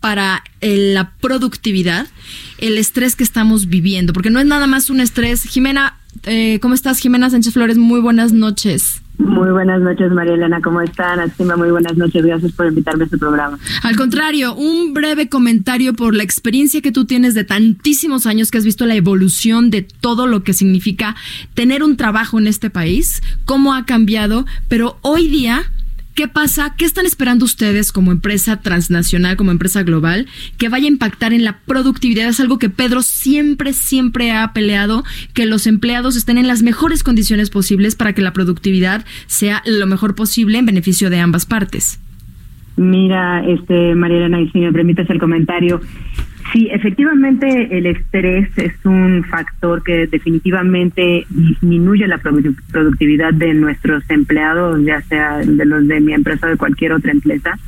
para 0.00 0.42
eh, 0.60 0.92
la 0.92 1.14
productividad 1.20 2.08
el 2.58 2.78
estrés 2.78 3.14
que 3.14 3.22
estamos 3.22 3.68
viviendo, 3.68 4.12
porque 4.12 4.30
no 4.30 4.40
es 4.40 4.46
nada 4.46 4.66
más 4.66 4.90
un 4.90 4.98
estrés. 4.98 5.44
Jimena, 5.44 6.00
eh, 6.24 6.58
¿cómo 6.60 6.74
estás? 6.74 6.98
Jimena 6.98 7.30
Sánchez 7.30 7.52
Flores, 7.54 7.78
muy 7.78 8.00
buenas 8.00 8.32
noches. 8.32 9.03
Muy 9.16 9.50
buenas 9.50 9.80
noches, 9.80 10.10
María 10.10 10.34
Elena, 10.34 10.60
¿cómo 10.60 10.80
están? 10.80 11.20
Astima, 11.20 11.56
muy 11.56 11.70
buenas 11.70 11.96
noches, 11.96 12.24
gracias 12.24 12.50
por 12.52 12.66
invitarme 12.66 13.04
a 13.04 13.06
este 13.06 13.16
programa. 13.16 13.58
Al 13.84 13.96
contrario, 13.96 14.54
un 14.54 14.92
breve 14.92 15.28
comentario 15.28 15.94
por 15.94 16.16
la 16.16 16.24
experiencia 16.24 16.80
que 16.80 16.90
tú 16.90 17.04
tienes 17.04 17.34
de 17.34 17.44
tantísimos 17.44 18.26
años 18.26 18.50
que 18.50 18.58
has 18.58 18.64
visto 18.64 18.86
la 18.86 18.96
evolución 18.96 19.70
de 19.70 19.82
todo 19.82 20.26
lo 20.26 20.42
que 20.42 20.52
significa 20.52 21.14
tener 21.54 21.84
un 21.84 21.96
trabajo 21.96 22.40
en 22.40 22.48
este 22.48 22.70
país, 22.70 23.22
cómo 23.44 23.72
ha 23.72 23.84
cambiado, 23.84 24.46
pero 24.68 24.98
hoy 25.02 25.28
día 25.28 25.62
¿Qué 26.14 26.28
pasa? 26.28 26.74
¿Qué 26.78 26.84
están 26.84 27.06
esperando 27.06 27.44
ustedes 27.44 27.90
como 27.90 28.12
empresa 28.12 28.60
transnacional, 28.60 29.36
como 29.36 29.50
empresa 29.50 29.82
global, 29.82 30.26
que 30.58 30.68
vaya 30.68 30.84
a 30.84 30.92
impactar 30.92 31.32
en 31.32 31.42
la 31.42 31.58
productividad? 31.66 32.28
Es 32.28 32.38
algo 32.38 32.60
que 32.60 32.70
Pedro 32.70 33.02
siempre, 33.02 33.72
siempre 33.72 34.30
ha 34.30 34.52
peleado, 34.52 35.02
que 35.32 35.44
los 35.44 35.66
empleados 35.66 36.14
estén 36.14 36.38
en 36.38 36.46
las 36.46 36.62
mejores 36.62 37.02
condiciones 37.02 37.50
posibles 37.50 37.96
para 37.96 38.12
que 38.12 38.22
la 38.22 38.32
productividad 38.32 39.04
sea 39.26 39.60
lo 39.66 39.88
mejor 39.88 40.14
posible 40.14 40.58
en 40.58 40.66
beneficio 40.66 41.10
de 41.10 41.18
ambas 41.18 41.46
partes. 41.46 41.98
Mira, 42.76 43.44
este, 43.48 43.96
María 43.96 44.18
Elena, 44.18 44.40
y 44.40 44.50
si 44.50 44.60
me 44.60 44.72
permites 44.72 45.10
el 45.10 45.18
comentario, 45.18 45.80
Sí, 46.54 46.68
efectivamente 46.70 47.76
el 47.76 47.84
estrés 47.86 48.48
es 48.56 48.72
un 48.84 49.24
factor 49.24 49.82
que 49.82 50.06
definitivamente 50.06 51.26
disminuye 51.28 52.06
la 52.06 52.18
productividad 52.18 53.34
de 53.34 53.54
nuestros 53.54 54.08
empleados, 54.08 54.80
ya 54.84 55.00
sea 55.00 55.38
de 55.38 55.64
los 55.64 55.88
de 55.88 56.00
mi 56.00 56.14
empresa 56.14 56.46
o 56.46 56.50
de 56.50 56.56
cualquier 56.56 56.92
otra 56.92 57.10
empresa, 57.10 57.58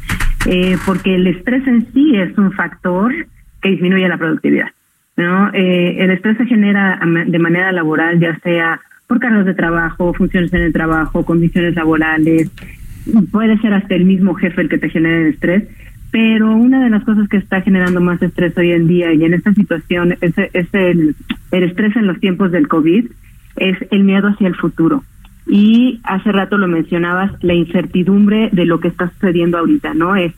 eh, 0.47 0.77
porque 0.87 1.17
el 1.17 1.27
estrés 1.27 1.67
en 1.67 1.93
sí 1.93 2.15
es 2.15 2.39
un 2.39 2.53
factor 2.53 3.13
que 3.61 3.71
disminuye 3.71 4.07
la 4.09 4.19
productividad. 4.19 4.69
¿no? 5.17 5.53
Eh, 5.53 5.97
el 5.99 6.13
estrés 6.13 6.37
se 6.37 6.47
genera 6.47 7.01
de 7.27 7.39
manera 7.41 7.73
laboral, 7.73 8.21
ya 8.21 8.39
sea 8.39 8.81
por 9.09 9.19
cargos 9.19 9.47
de 9.47 9.55
trabajo, 9.55 10.15
funciones 10.15 10.53
en 10.53 10.63
el 10.63 10.73
trabajo, 10.73 11.25
condiciones 11.25 11.75
laborales, 11.75 12.53
puede 13.33 13.59
ser 13.59 13.75
hasta 13.75 13.97
el 13.97 14.05
mismo 14.05 14.35
jefe 14.35 14.63
el 14.63 14.69
que 14.69 14.79
te 14.79 14.91
genere 14.91 15.23
el 15.23 15.35
estrés, 15.35 15.65
pero 16.11 16.55
una 16.55 16.83
de 16.85 16.91
las 16.91 17.05
cosas 17.05 17.29
que 17.29 17.37
está 17.37 17.61
generando 17.63 18.01
más 18.01 18.23
estrés 18.23 18.57
hoy 18.57 18.73
en 18.73 18.87
día 18.87 19.13
y 19.13 19.25
en 19.25 19.35
esta 19.35 19.53
situación 19.55 20.17
es, 20.21 20.35
el, 20.73 21.15
estrés 21.51 21.97
en 21.97 22.07
los 22.07 22.21
tiempos 22.21 22.53
del 22.53 22.69
COVID, 22.69 23.07
es 23.57 23.79
el 23.91 24.05
miedo 24.05 24.29
hacia 24.29 24.49
el 24.49 24.55
futuro. 24.55 25.03
Y 25.47 26.01
hace 26.05 26.33
rato 26.33 26.59
lo 26.59 26.69
mencionabas, 26.69 27.33
la 27.43 27.55
incertidumbre 27.55 28.51
de 28.53 28.67
lo 28.67 28.81
que 28.81 28.89
está 28.89 29.11
sucediendo 29.11 29.59
ahorita, 29.59 29.95
¿no? 29.95 30.17
Es 30.17 30.33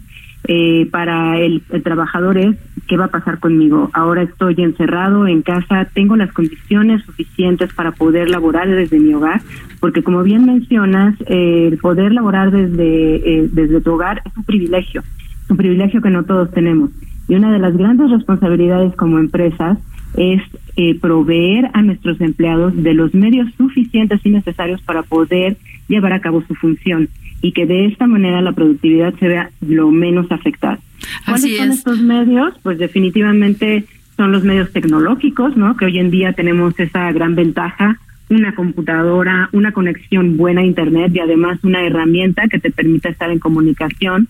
eh, 0.44 0.86
para 0.90 1.38
el, 1.38 1.62
trabajador 1.82 2.38
es 2.38 2.56
qué 2.86 2.96
va 2.96 3.06
a 3.06 3.10
pasar 3.10 3.38
conmigo. 3.38 3.90
Ahora 3.92 4.22
estoy 4.22 4.54
encerrado 4.58 5.26
en 5.26 5.42
casa, 5.42 5.88
tengo 5.92 6.16
las 6.16 6.32
condiciones 6.32 7.02
suficientes 7.04 7.72
para 7.72 7.92
poder 7.92 8.30
laborar 8.30 8.68
desde 8.68 8.98
mi 8.98 9.12
hogar, 9.14 9.40
porque 9.80 10.02
como 10.02 10.22
bien 10.22 10.46
mencionas, 10.46 11.14
el 11.26 11.76
poder 11.78 12.12
laborar 12.12 12.50
desde 12.50 13.16
eh, 13.16 13.48
desde 13.52 13.80
tu 13.80 13.92
hogar 13.92 14.22
es 14.24 14.36
un 14.36 14.44
privilegio 14.44 15.02
un 15.48 15.56
privilegio 15.56 16.00
que 16.00 16.10
no 16.10 16.24
todos 16.24 16.50
tenemos. 16.50 16.90
Y 17.28 17.34
una 17.34 17.52
de 17.52 17.58
las 17.58 17.76
grandes 17.76 18.10
responsabilidades 18.10 18.94
como 18.96 19.18
empresas 19.18 19.78
es 20.16 20.42
eh, 20.76 20.98
proveer 20.98 21.70
a 21.74 21.82
nuestros 21.82 22.20
empleados 22.20 22.74
de 22.82 22.94
los 22.94 23.14
medios 23.14 23.48
suficientes 23.56 24.20
y 24.24 24.30
necesarios 24.30 24.80
para 24.82 25.02
poder 25.02 25.56
llevar 25.88 26.12
a 26.12 26.20
cabo 26.20 26.42
su 26.46 26.54
función 26.54 27.08
y 27.42 27.52
que 27.52 27.66
de 27.66 27.86
esta 27.86 28.06
manera 28.06 28.40
la 28.40 28.52
productividad 28.52 29.14
se 29.18 29.28
vea 29.28 29.50
lo 29.60 29.90
menos 29.90 30.30
afectada. 30.32 30.78
¿Cuáles 31.24 31.56
son 31.56 31.70
estos 31.70 32.00
medios? 32.00 32.54
Pues 32.62 32.78
definitivamente 32.78 33.84
son 34.16 34.32
los 34.32 34.42
medios 34.42 34.72
tecnológicos, 34.72 35.56
¿no? 35.56 35.76
Que 35.76 35.84
hoy 35.84 35.98
en 35.98 36.10
día 36.10 36.32
tenemos 36.32 36.78
esa 36.80 37.12
gran 37.12 37.36
ventaja, 37.36 37.98
una 38.28 38.54
computadora, 38.54 39.48
una 39.52 39.72
conexión 39.72 40.36
buena 40.36 40.62
a 40.62 40.64
Internet 40.64 41.12
y 41.14 41.20
además 41.20 41.60
una 41.62 41.86
herramienta 41.86 42.48
que 42.48 42.58
te 42.58 42.70
permita 42.70 43.08
estar 43.08 43.30
en 43.30 43.38
comunicación 43.38 44.28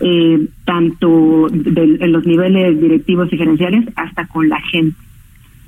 eh, 0.00 0.46
tanto 0.64 1.48
en 1.48 2.12
los 2.12 2.26
niveles 2.26 2.80
directivos 2.80 3.32
y 3.32 3.38
gerenciales 3.38 3.88
hasta 3.96 4.26
con 4.26 4.48
la 4.48 4.60
gente. 4.60 4.96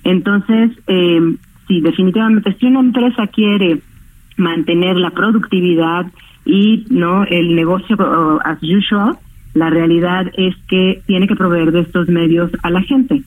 Entonces, 0.04 0.70
eh, 0.86 1.34
sí, 1.66 1.80
definitivamente, 1.80 2.54
si 2.58 2.66
una 2.66 2.80
empresa 2.80 3.26
quiere 3.26 3.80
mantener 4.36 4.96
la 4.96 5.10
productividad 5.10 6.06
y 6.44 6.86
no 6.90 7.24
el 7.24 7.54
negocio 7.54 7.96
uh, 7.98 8.38
as 8.44 8.58
usual, 8.62 9.18
la 9.54 9.70
realidad 9.70 10.30
es 10.36 10.54
que 10.68 11.02
tiene 11.06 11.26
que 11.26 11.34
proveer 11.34 11.72
de 11.72 11.80
estos 11.80 12.08
medios 12.08 12.50
a 12.62 12.70
la 12.70 12.82
gente. 12.82 13.22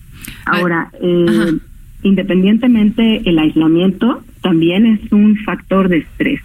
Ahora, 0.45 0.89
eh, 1.01 1.57
independientemente 2.03 3.21
el 3.29 3.37
aislamiento 3.37 4.23
también 4.41 4.85
es 4.85 5.11
un 5.11 5.35
factor 5.37 5.89
de 5.89 5.97
estrés 5.97 6.41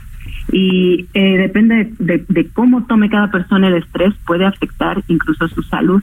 y 0.53 1.07
eh, 1.15 1.39
depende 1.39 1.93
de, 1.99 2.49
cómo 2.53 2.87
tome 2.87 3.11
cada 3.11 3.31
persona 3.31 3.69
el 3.69 3.75
estrés 3.75 4.15
puede 4.27 4.45
afectar 4.45 5.03
incluso 5.09 5.49
su 5.49 5.63
salud, 5.63 6.03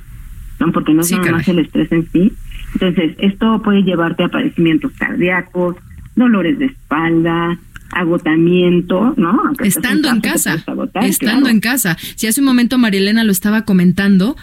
¿no? 0.60 0.72
porque 0.72 0.94
no 0.94 1.02
es 1.02 1.12
nada 1.12 1.32
más 1.32 1.48
el 1.48 1.60
estrés 1.60 1.92
en 1.92 2.08
sí. 2.12 2.34
Entonces, 2.74 3.16
esto 3.20 3.62
puede 3.62 3.84
llevarte 3.84 4.24
a 4.24 4.30
padecimientos 4.30 4.92
cardíacos, 4.98 5.78
dolores 6.16 6.60
de 6.60 6.66
espalda, 6.66 7.58
agotamiento, 7.92 9.14
¿no? 9.18 9.40
estando 9.64 10.10
en 10.10 10.22
casa, 10.22 10.64
estando 11.04 11.50
en 11.50 11.60
casa. 11.60 11.98
Si 12.16 12.28
hace 12.28 12.42
un 12.42 12.48
momento 12.48 12.78
Marielena 12.78 13.24
lo 13.24 13.32
estaba 13.32 13.64
comentando, 13.64 14.36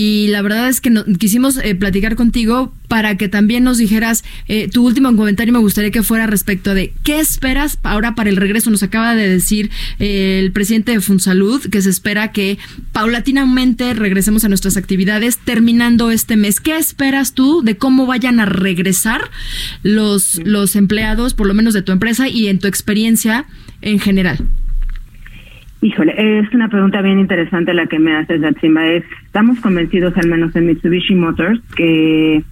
y 0.00 0.28
la 0.28 0.42
verdad 0.42 0.68
es 0.68 0.80
que 0.80 0.92
quisimos 1.18 1.56
eh, 1.56 1.74
platicar 1.74 2.14
contigo 2.14 2.72
para 2.86 3.16
que 3.16 3.28
también 3.28 3.64
nos 3.64 3.78
dijeras 3.78 4.22
eh, 4.46 4.68
tu 4.68 4.86
último 4.86 5.08
comentario 5.16 5.52
me 5.52 5.58
gustaría 5.58 5.90
que 5.90 6.04
fuera 6.04 6.28
respecto 6.28 6.72
de 6.72 6.92
qué 7.02 7.18
esperas 7.18 7.80
ahora 7.82 8.14
para 8.14 8.30
el 8.30 8.36
regreso. 8.36 8.70
Nos 8.70 8.84
acaba 8.84 9.16
de 9.16 9.28
decir 9.28 9.72
eh, 9.98 10.38
el 10.38 10.52
presidente 10.52 10.92
de 10.92 11.00
Funsalud 11.00 11.66
que 11.66 11.82
se 11.82 11.90
espera 11.90 12.30
que 12.30 12.58
paulatinamente 12.92 13.92
regresemos 13.92 14.44
a 14.44 14.48
nuestras 14.48 14.76
actividades 14.76 15.38
terminando 15.38 16.12
este 16.12 16.36
mes. 16.36 16.60
Qué 16.60 16.76
esperas 16.76 17.32
tú 17.34 17.62
de 17.64 17.76
cómo 17.76 18.06
vayan 18.06 18.38
a 18.38 18.46
regresar 18.46 19.22
los 19.82 20.40
los 20.44 20.76
empleados 20.76 21.34
por 21.34 21.48
lo 21.48 21.54
menos 21.54 21.74
de 21.74 21.82
tu 21.82 21.90
empresa 21.90 22.28
y 22.28 22.46
en 22.46 22.60
tu 22.60 22.68
experiencia 22.68 23.46
en 23.80 23.98
general 23.98 24.46
Híjole, 25.80 26.40
es 26.40 26.52
una 26.52 26.68
pregunta 26.68 27.00
bien 27.02 27.20
interesante 27.20 27.72
la 27.72 27.86
que 27.86 28.00
me 28.00 28.16
haces, 28.16 28.40
Yatsimba. 28.40 28.84
Estamos 28.88 29.60
convencidos, 29.60 30.16
al 30.16 30.28
menos 30.28 30.54
en 30.56 30.66
Mitsubishi 30.66 31.14
Motors, 31.14 31.60
que 31.76 32.42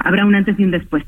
habrá 0.00 0.26
un 0.26 0.34
antes 0.34 0.58
y 0.58 0.64
un 0.64 0.72
después 0.72 1.04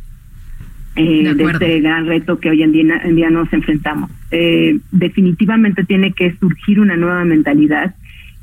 eh, 0.95 1.35
de, 1.35 1.45
este 1.45 1.81
gran 1.81 2.07
reto 2.07 2.39
que 2.39 2.51
hoy 2.51 2.63
en 2.63 2.73
día, 2.73 3.01
en 3.03 3.17
día 3.17 3.31
nos 3.31 3.53
enfrentamos. 3.53 4.11
Eh, 4.31 4.79
definitivamente 4.93 5.85
tiene 5.85 6.13
que 6.13 6.37
surgir 6.37 6.79
una 6.79 6.97
nueva 6.97 7.25
mentalidad 7.25 7.95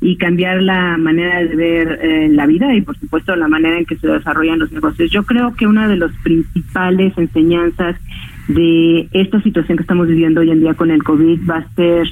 y 0.02 0.16
cambiar 0.16 0.62
la 0.62 0.98
manera 0.98 1.42
de 1.42 1.56
ver 1.56 1.98
eh, 2.02 2.28
la 2.30 2.46
vida 2.46 2.74
y, 2.74 2.82
por 2.82 2.98
supuesto, 2.98 3.34
la 3.36 3.48
manera 3.48 3.78
en 3.78 3.86
que 3.86 3.96
se 3.96 4.06
desarrollan 4.06 4.58
los 4.58 4.70
negocios. 4.70 5.10
Yo 5.10 5.24
creo 5.24 5.54
que 5.54 5.66
una 5.66 5.88
de 5.88 5.96
las 5.96 6.12
principales 6.22 7.16
enseñanzas 7.16 7.96
de 8.48 9.08
esta 9.12 9.40
situación 9.40 9.78
que 9.78 9.82
estamos 9.82 10.06
viviendo 10.06 10.42
hoy 10.42 10.50
en 10.50 10.60
día 10.60 10.74
con 10.74 10.90
el 10.90 11.02
COVID 11.02 11.48
va 11.48 11.56
a 11.56 11.74
ser 11.74 12.06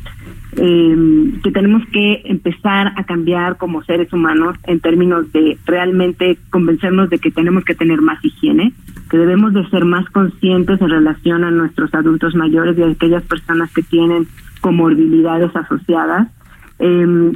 eh, 0.56 1.32
que 1.42 1.50
tenemos 1.50 1.82
que 1.92 2.22
empezar 2.24 2.92
a 2.96 3.04
cambiar 3.04 3.56
como 3.56 3.82
seres 3.84 4.12
humanos 4.12 4.56
en 4.64 4.80
términos 4.80 5.32
de 5.32 5.56
realmente 5.64 6.38
convencernos 6.50 7.08
de 7.10 7.18
que 7.18 7.30
tenemos 7.30 7.64
que 7.64 7.74
tener 7.74 8.00
más 8.02 8.22
higiene, 8.24 8.72
que 9.10 9.16
debemos 9.16 9.54
de 9.54 9.68
ser 9.70 9.84
más 9.84 10.08
conscientes 10.10 10.80
en 10.80 10.90
relación 10.90 11.44
a 11.44 11.50
nuestros 11.50 11.92
adultos 11.94 12.34
mayores 12.34 12.76
y 12.76 12.82
a 12.82 12.88
aquellas 12.88 13.22
personas 13.24 13.72
que 13.72 13.82
tienen 13.82 14.26
comorbilidades 14.60 15.54
asociadas. 15.56 16.28
Eh, 16.78 17.32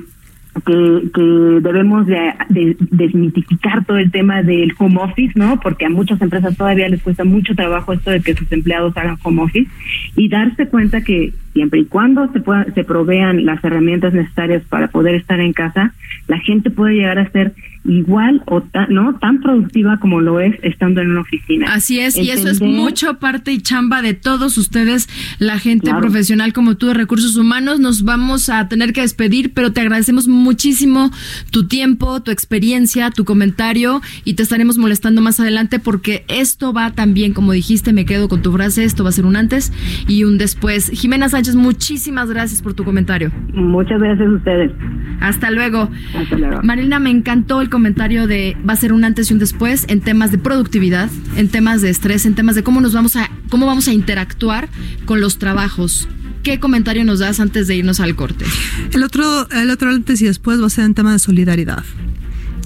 que, 0.64 1.11
que 1.12 1.23
debemos 1.61 2.07
de, 2.07 2.77
desmitificar 2.90 3.85
todo 3.85 3.99
el 3.99 4.11
tema 4.11 4.42
del 4.42 4.73
home 4.79 5.01
office, 5.01 5.33
¿no? 5.35 5.61
Porque 5.61 5.87
a 5.87 5.90
muchas 5.90 6.21
empresas 6.21 6.57
todavía 6.57 6.88
les 6.88 7.03
cuesta 7.03 7.25
mucho 7.25 7.55
trabajo 7.55 7.92
esto 7.92 8.11
de 8.11 8.21
que 8.21 8.35
sus 8.35 8.51
empleados 8.53 8.97
hagan 8.97 9.19
home 9.23 9.42
office 9.42 9.71
y 10.16 10.29
darse 10.29 10.69
cuenta 10.69 11.03
que 11.03 11.33
siempre 11.53 11.81
y 11.81 11.85
cuando 11.87 12.31
se 12.33 12.40
pueda, 12.40 12.64
se 12.75 12.85
provean 12.85 13.45
las 13.45 13.62
herramientas 13.64 14.14
necesarias 14.14 14.62
para 14.69 14.88
poder 14.88 15.14
estar 15.14 15.40
en 15.40 15.53
casa, 15.53 15.92
la 16.29 16.38
gente 16.38 16.71
puede 16.71 16.95
llegar 16.95 17.19
a 17.19 17.31
ser 17.31 17.55
igual 17.88 18.42
o 18.46 18.62
tan, 18.62 18.92
no 18.92 19.18
tan 19.18 19.40
productiva 19.40 19.99
como 19.99 20.20
lo 20.20 20.40
es 20.40 20.55
estando 20.62 21.01
en 21.01 21.11
una 21.11 21.20
oficina. 21.20 21.72
Así 21.72 22.01
es, 22.01 22.16
y 22.16 22.31
eso 22.31 22.49
es 22.49 22.61
mucho 22.61 23.18
parte 23.18 23.53
y 23.53 23.61
chamba 23.61 24.03
de 24.03 24.14
todos 24.14 24.59
ustedes, 24.59 25.09
la 25.38 25.59
gente 25.59 25.92
profesional 25.94 26.53
como 26.53 26.77
tú 26.77 26.87
de 26.88 26.94
recursos 26.94 27.37
humanos. 27.37 27.81
Nos 27.81 28.05
vamos 28.05 28.49
a 28.49 28.68
tener 28.68 28.92
que 28.92 29.03
despedir, 29.03 29.53
pero 29.53 29.72
te 29.72 29.81
agradecemos 29.81 30.29
muchísimo 30.29 31.11
tu 31.51 31.66
tiempo, 31.66 32.22
tu 32.22 32.31
experiencia, 32.31 33.11
tu 33.11 33.25
comentario 33.25 34.01
y 34.25 34.35
te 34.35 34.42
estaremos 34.42 34.79
molestando 34.79 35.20
más 35.22 35.40
adelante 35.40 35.79
porque 35.79 36.25
esto 36.29 36.72
va 36.72 36.92
también, 36.92 37.33
como 37.33 37.53
dijiste, 37.53 37.92
me 37.92 38.05
quedo 38.05 38.29
con 38.29 38.42
tu 38.42 38.53
frase, 38.53 38.85
esto 38.85 39.05
va 39.05 39.11
a 39.11 39.12
ser 39.12 39.27
un 39.27 39.37
antes 39.37 39.72
y 40.09 40.25
un 40.25 40.38
después. 40.38 40.90
Jimena 40.90 41.29
Sánchez, 41.29 41.55
muchísimas 41.55 42.31
gracias 42.31 42.62
por 42.62 42.75
tu 42.75 42.85
comentario. 42.85 43.31
Muchas 43.53 44.01
gracias 44.01 44.29
a 44.29 44.33
ustedes. 44.33 44.72
Hasta 45.20 45.51
luego. 45.51 45.90
Hasta 46.14 46.37
luego. 46.37 46.62
Marina, 46.62 46.99
me 46.99 47.11
encantó 47.11 47.61
el 47.61 47.68
comentario 47.77 48.27
de 48.27 48.57
va 48.67 48.73
a 48.73 48.77
ser 48.77 48.95
un 48.95 49.05
antes 49.05 49.31
y 49.31 49.35
un 49.35 49.39
después 49.39 49.85
en 49.89 50.01
temas 50.01 50.31
de 50.31 50.39
productividad, 50.39 51.11
en 51.37 51.51
temas 51.51 51.83
de 51.83 51.91
estrés, 51.91 52.25
en 52.25 52.35
temas 52.35 52.55
de 52.55 52.62
cómo 52.62 52.81
nos 52.81 52.95
vamos 52.95 53.17
a 53.17 53.31
cómo 53.51 53.67
vamos 53.67 53.87
a 53.87 53.93
interactuar 53.93 54.71
con 55.05 55.21
los 55.21 55.37
trabajos. 55.37 56.09
¿Qué 56.43 56.59
comentario 56.59 57.05
nos 57.05 57.19
das 57.19 57.39
antes 57.39 57.67
de 57.67 57.77
irnos 57.77 58.01
al 58.01 58.17
corte? 58.17 58.47
El 58.93 59.03
otro 59.03 59.47
el 59.51 59.69
otro 59.71 59.91
antes 59.91 60.23
y 60.23 60.25
después 60.25 60.59
va 60.59 60.69
a 60.69 60.71
ser 60.71 60.87
en 60.87 60.95
tema 60.95 61.12
de 61.12 61.19
solidaridad 61.19 61.85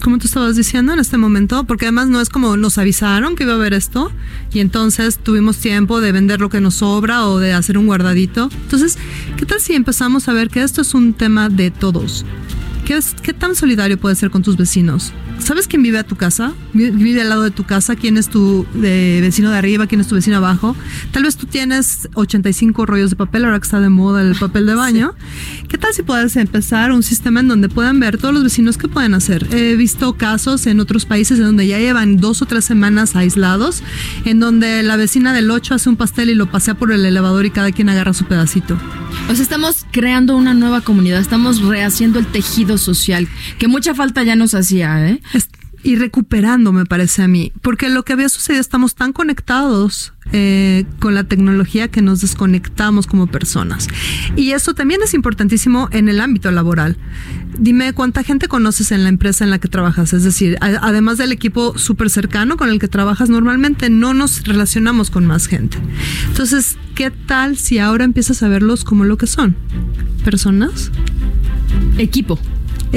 como 0.01 0.17
tú 0.17 0.29
estabas 0.29 0.57
diciendo 0.57 0.95
en 0.95 0.99
este 1.01 1.19
momento, 1.19 1.65
porque 1.65 1.87
además 1.87 2.09
no 2.09 2.23
es 2.23 2.31
como 2.31 2.57
nos 2.57 2.79
avisaron 2.79 3.35
que 3.35 3.43
iba 3.43 3.53
a 3.53 3.57
haber 3.57 3.75
esto 3.75 4.11
y 4.51 4.61
entonces 4.61 5.19
tuvimos 5.19 5.59
tiempo 5.59 6.01
de 6.01 6.13
vender 6.13 6.41
lo 6.41 6.49
que 6.49 6.61
nos 6.61 6.77
sobra 6.77 7.27
o 7.27 7.39
de 7.39 7.53
hacer 7.53 7.77
un 7.77 7.87
guardadito. 7.87 8.49
Entonces, 8.63 8.97
¿qué 9.37 9.45
tal 9.45 9.61
si 9.61 9.75
empezamos 9.75 10.29
a 10.29 10.33
ver 10.33 10.49
que 10.51 10.63
esto 10.63 10.81
es 10.81 10.95
un 10.95 11.13
tema 11.15 11.51
de 11.51 11.71
todos? 11.73 12.25
¿Qué, 13.23 13.33
tan 13.33 13.55
solidario 13.55 14.01
puedes 14.01 14.19
ser 14.19 14.31
con 14.31 14.43
tus 14.43 14.57
vecinos? 14.57 15.13
¿Sabes 15.39 15.69
quién 15.69 15.81
vive 15.81 15.99
a 15.99 16.03
tu 16.03 16.17
casa? 16.17 16.55
Vive 16.73 17.21
al 17.21 17.29
lado 17.29 17.43
de 17.43 17.53
tu 17.53 17.63
casa, 17.63 17.95
quién 17.95 18.17
es 18.17 18.29
tu 18.29 18.67
vecino 18.75 19.53
de 19.53 19.59
arriba, 19.59 19.87
quién 19.87 20.01
es 20.01 20.09
tu 20.09 20.17
vecino 20.17 20.39
abajo. 20.39 20.75
Tal 21.13 21.23
vez 21.23 21.37
tú 21.37 21.47
tienes 21.47 22.09
85 22.15 22.87
rollos 22.87 23.11
de 23.11 23.17
papel, 23.17 23.45
ahora 23.45 23.61
que 23.61 23.65
está 23.65 23.79
de 23.79 23.91
moda 23.91 24.23
el 24.23 24.35
papel 24.35 24.67
de 24.67 24.75
baño. 24.85 25.15
¿Qué 25.69 25.79
tal 25.79 25.95
si 25.95 26.03
puedes 26.03 26.35
empezar 26.35 26.91
un 26.91 27.05
sistema 27.05 27.39
en 27.39 27.47
donde 27.47 27.69
puedan 27.69 28.01
ver 28.01 28.19
todos 28.19 28.35
los 28.35 28.43
vecinos 28.43 28.77
qué 28.77 28.89
pueden 28.89 29.15
hacer? 29.15 29.47
He 29.55 29.77
visto 29.77 30.15
casos 30.15 30.67
en 30.67 30.81
otros 30.81 31.07
países 31.07 31.39
en 31.39 31.45
donde 31.45 31.69
ya 31.69 31.79
llevan 31.79 32.17
dos 32.17 32.43
o 32.43 32.47
tres 32.47 32.65
semanas 32.65 33.15
aislados, 33.15 33.85
en 34.25 34.41
donde 34.41 34.83
la 34.83 34.97
vecina 34.97 35.33
del 35.33 35.49
8 35.53 35.77
hace 35.77 35.89
un 35.89 35.97
pastel 35.97 36.31
y 36.31 36.35
lo 36.35 36.51
pasea 36.51 36.75
por 36.75 36.91
el 36.91 37.07
elevador 37.07 37.47
y 37.47 37.51
cada 37.51 37.71
quien 37.71 37.89
agarra 37.89 38.15
su 38.15 38.25
pedacito. 38.25 38.77
O 39.29 39.35
sea, 39.35 39.45
estamos 39.45 39.87
creando 39.93 40.37
una 40.37 40.55
nueva 40.55 40.81
comunidad, 40.81 41.21
estamos 41.21 41.63
rehaciendo 41.63 42.19
el 42.19 42.27
tejido 42.27 42.80
social, 42.81 43.29
que 43.59 43.69
mucha 43.69 43.95
falta 43.95 44.23
ya 44.23 44.37
nos 44.37 44.55
hacía, 44.55 45.09
¿eh? 45.09 45.21
y 45.83 45.97
recuperando, 45.97 46.73
me 46.73 46.85
parece 46.85 47.23
a 47.23 47.29
mí, 47.29 47.53
porque 47.63 47.89
lo 47.89 48.05
que 48.05 48.13
había 48.13 48.29
sucedido, 48.29 48.61
estamos 48.61 48.95
tan 48.95 49.13
conectados 49.13 50.13
eh, 50.33 50.85
con 50.99 51.15
la 51.15 51.25
tecnología 51.25 51.89
que 51.89 52.03
nos 52.03 52.21
desconectamos 52.21 53.07
como 53.07 53.27
personas. 53.27 53.89
Y 54.37 54.51
eso 54.51 54.75
también 54.75 55.01
es 55.03 55.15
importantísimo 55.15 55.89
en 55.91 56.09
el 56.09 56.21
ámbito 56.21 56.51
laboral. 56.51 56.99
Dime 57.59 57.93
cuánta 57.95 58.23
gente 58.23 58.47
conoces 58.47 58.93
en 58.93 59.05
la 59.05 59.09
empresa 59.09 59.45
en 59.45 59.51
la 59.51 59.59
que 59.59 59.69
trabajas, 59.69 60.13
es 60.13 60.23
decir, 60.23 60.59
además 60.61 61.19
del 61.19 61.33
equipo 61.33 61.77
súper 61.79 62.11
cercano 62.11 62.57
con 62.57 62.69
el 62.69 62.79
que 62.79 62.89
trabajas, 62.89 63.31
normalmente 63.31 63.89
no 63.89 64.13
nos 64.13 64.45
relacionamos 64.45 65.11
con 65.11 65.25
más 65.25 65.47
gente. 65.47 65.79
Entonces, 66.29 66.77
¿qué 66.95 67.11
tal 67.11 67.57
si 67.57 67.79
ahora 67.79 68.05
empiezas 68.05 68.43
a 68.43 68.49
verlos 68.49 68.85
como 68.85 69.05
lo 69.05 69.17
que 69.17 69.27
son? 69.27 69.57
Personas. 70.25 70.91
Equipo. 71.97 72.39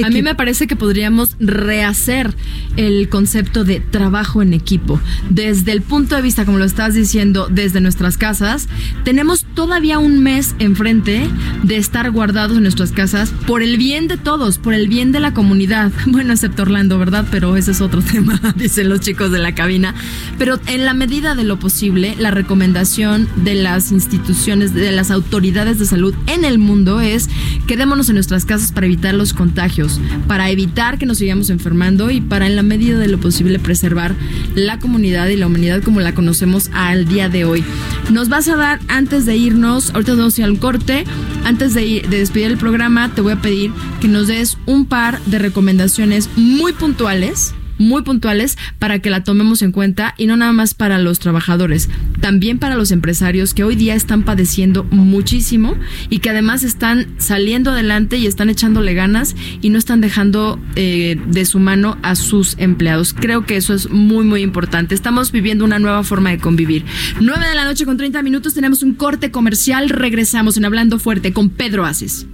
A 0.02 0.10
mí 0.10 0.22
me 0.24 0.34
parece 0.34 0.66
que 0.66 0.76
podríamos 0.76 1.36
rehacer 1.40 2.36
el 2.78 3.10
concepto 3.10 3.64
de 3.64 3.80
trabajo 3.80 4.42
en 4.42 4.54
equipo. 4.54 5.00
Desde 5.30 5.72
el 5.72 5.82
punto 5.82 6.16
de 6.16 6.22
vista, 6.22 6.46
como 6.46 6.58
lo 6.58 6.66
estás 6.66 6.96
diciendo, 6.96 7.48
desde 7.50 7.80
nuestras 7.80 8.18
casas, 8.18 8.68
tenemos 9.04 9.46
todavía 9.54 10.00
un 10.00 10.24
mes 10.24 10.56
enfrente 10.58 11.30
de 11.64 11.78
estar 11.78 12.10
guardados 12.10 12.58
en 12.58 12.64
nuestras 12.64 12.92
casas 12.92 13.32
por 13.46 13.62
el 13.62 13.78
bien 13.78 14.08
de 14.08 14.18
todos, 14.18 14.58
por 14.58 14.74
el 14.74 14.88
bien 14.88 15.12
de 15.12 15.20
la 15.20 15.34
comunidad. 15.34 15.92
Bueno, 16.14 16.34
excepto 16.34 16.62
Orlando, 16.62 17.00
¿verdad? 17.00 17.26
Pero 17.32 17.58
ese 17.58 17.72
es 17.72 17.82
otro 17.82 18.02
tema, 18.12 18.40
dicen 18.56 18.88
los 18.88 19.00
chicos 19.00 19.32
de 19.32 19.40
la 19.40 19.56
cabina. 19.56 19.96
Pero 20.38 20.60
en 20.68 20.86
la 20.86 20.94
medida 20.94 21.34
de 21.34 21.44
lo 21.44 21.58
posible, 21.58 22.16
la 22.20 22.30
recomendación 22.30 23.28
de 23.38 23.56
las 23.56 23.92
instituciones, 23.92 24.76
de 24.76 24.92
las 24.92 25.10
autoridades 25.10 25.80
de 25.80 25.86
salud 25.86 26.14
en 26.28 26.46
el 26.46 26.60
mundo 26.60 27.02
es 27.02 27.30
quedémonos 27.68 28.10
en 28.10 28.16
nuestras 28.16 28.46
casas 28.46 28.72
para 28.72 28.86
evitar 28.86 29.16
los 29.16 29.34
contagios 29.34 29.83
para 30.28 30.50
evitar 30.50 30.98
que 30.98 31.06
nos 31.06 31.18
sigamos 31.18 31.50
enfermando 31.50 32.12
y 32.12 32.22
para 32.22 32.48
en 32.48 32.56
la 32.56 32.64
medida 32.64 32.98
de 32.98 33.08
lo 33.08 33.20
posible 33.20 33.60
preservar 33.60 34.16
la 34.56 34.80
comunidad 34.80 35.28
y 35.28 35.38
la 35.38 35.48
humanidad 35.48 35.82
como 35.84 36.00
la 36.00 36.14
conocemos 36.14 36.70
al 36.74 37.08
día 37.08 37.30
de 37.30 37.46
hoy. 37.46 37.64
Nos 38.12 38.30
vas 38.30 38.48
a 38.48 38.56
dar, 38.56 38.80
antes 38.88 39.26
de 39.26 39.36
irnos, 39.36 39.92
ahorita 39.94 40.16
vamos 40.16 40.38
a 40.38 40.42
ir 40.42 40.46
al 40.46 40.60
corte, 40.60 41.04
antes 41.44 41.74
de, 41.74 42.06
de 42.10 42.20
despedir 42.20 42.48
el 42.48 42.58
programa, 42.58 43.10
te 43.14 43.22
voy 43.22 43.34
a 43.34 43.42
pedir 43.42 43.72
que 44.02 44.08
nos 44.08 44.28
des 44.28 44.58
un 44.66 44.86
par 44.86 45.20
de 45.26 45.40
recomendaciones 45.40 46.30
muy 46.36 46.74
puntuales 46.74 47.54
muy 47.78 48.04
puntuales 48.04 48.58
para 48.80 49.00
que 49.00 49.10
la 49.10 49.24
tomemos 49.24 49.62
en 49.62 49.72
cuenta 49.72 50.14
y 50.18 50.28
no 50.28 50.38
nada 50.38 50.54
más 50.54 50.74
para 50.74 50.98
los 51.00 51.20
trabajadores, 51.20 51.90
también 52.22 52.60
para 52.60 52.76
los 52.76 52.92
empresarios 52.92 53.54
que 53.54 53.64
hoy 53.64 53.76
día 53.76 53.96
están 53.96 54.24
padeciendo 54.24 54.84
muchísimo 54.86 55.76
y 56.10 56.20
que 56.20 56.30
además 56.30 56.64
están 56.64 57.08
saliendo 57.18 57.72
adelante 57.72 58.18
y 58.18 58.28
están 58.28 58.50
echándole 58.50 58.94
ganas 58.94 59.36
y 59.62 59.70
no 59.70 59.78
están 59.78 60.02
dejando 60.02 60.60
eh, 60.76 61.20
de 61.28 61.46
su 61.46 61.60
mano 61.60 61.98
a 62.02 62.16
sus 62.16 62.56
empleados. 62.58 63.14
Creo 63.14 63.46
que 63.46 63.58
eso 63.58 63.74
es 63.74 63.90
muy, 63.90 64.26
muy 64.26 64.42
importante. 64.42 64.96
Estamos 64.96 65.32
viviendo 65.32 65.66
una 65.66 65.80
nueva 65.80 66.04
forma 66.04 66.30
de 66.30 66.38
convivir. 66.38 66.86
9 67.20 67.48
de 67.48 67.56
la 67.56 67.66
noche 67.66 67.86
con 67.86 67.98
30 67.98 68.22
minutos 68.22 68.54
tenemos 68.54 68.84
un 68.84 68.94
corte 68.94 69.32
comercial. 69.32 69.90
Regresamos 69.90 70.58
en 70.58 70.66
Hablando 70.66 71.00
Fuerte 71.00 71.34
con 71.34 71.50
Pedro 71.50 71.86
Aces. 71.86 72.28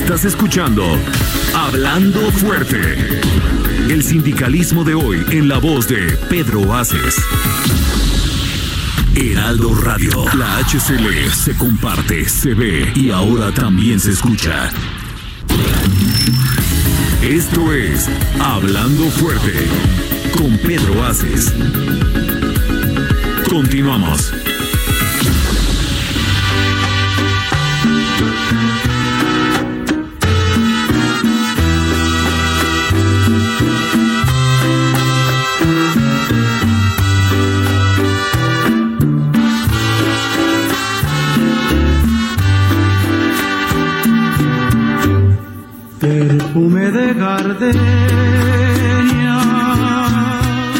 Estás 0.00 0.24
escuchando 0.24 0.84
Hablando 1.54 2.30
Fuerte. 2.30 3.20
El 3.90 4.02
sindicalismo 4.02 4.84
de 4.84 4.94
hoy 4.94 5.22
en 5.32 5.48
la 5.48 5.58
voz 5.58 5.88
de 5.88 6.16
Pedro 6.30 6.72
Aces. 6.72 7.16
Heraldo 9.16 9.74
Radio. 9.74 10.24
La 10.34 10.58
HCL 10.58 11.30
se 11.32 11.54
comparte, 11.56 12.26
se 12.28 12.54
ve 12.54 12.90
y 12.94 13.10
ahora 13.10 13.52
también 13.52 13.98
se 13.98 14.12
escucha. 14.12 14.70
Esto 17.20 17.72
es 17.74 18.08
Hablando 18.40 19.10
Fuerte 19.10 19.66
con 20.32 20.56
Pedro 20.58 21.04
Aces. 21.04 21.52
Continuamos. 23.50 24.32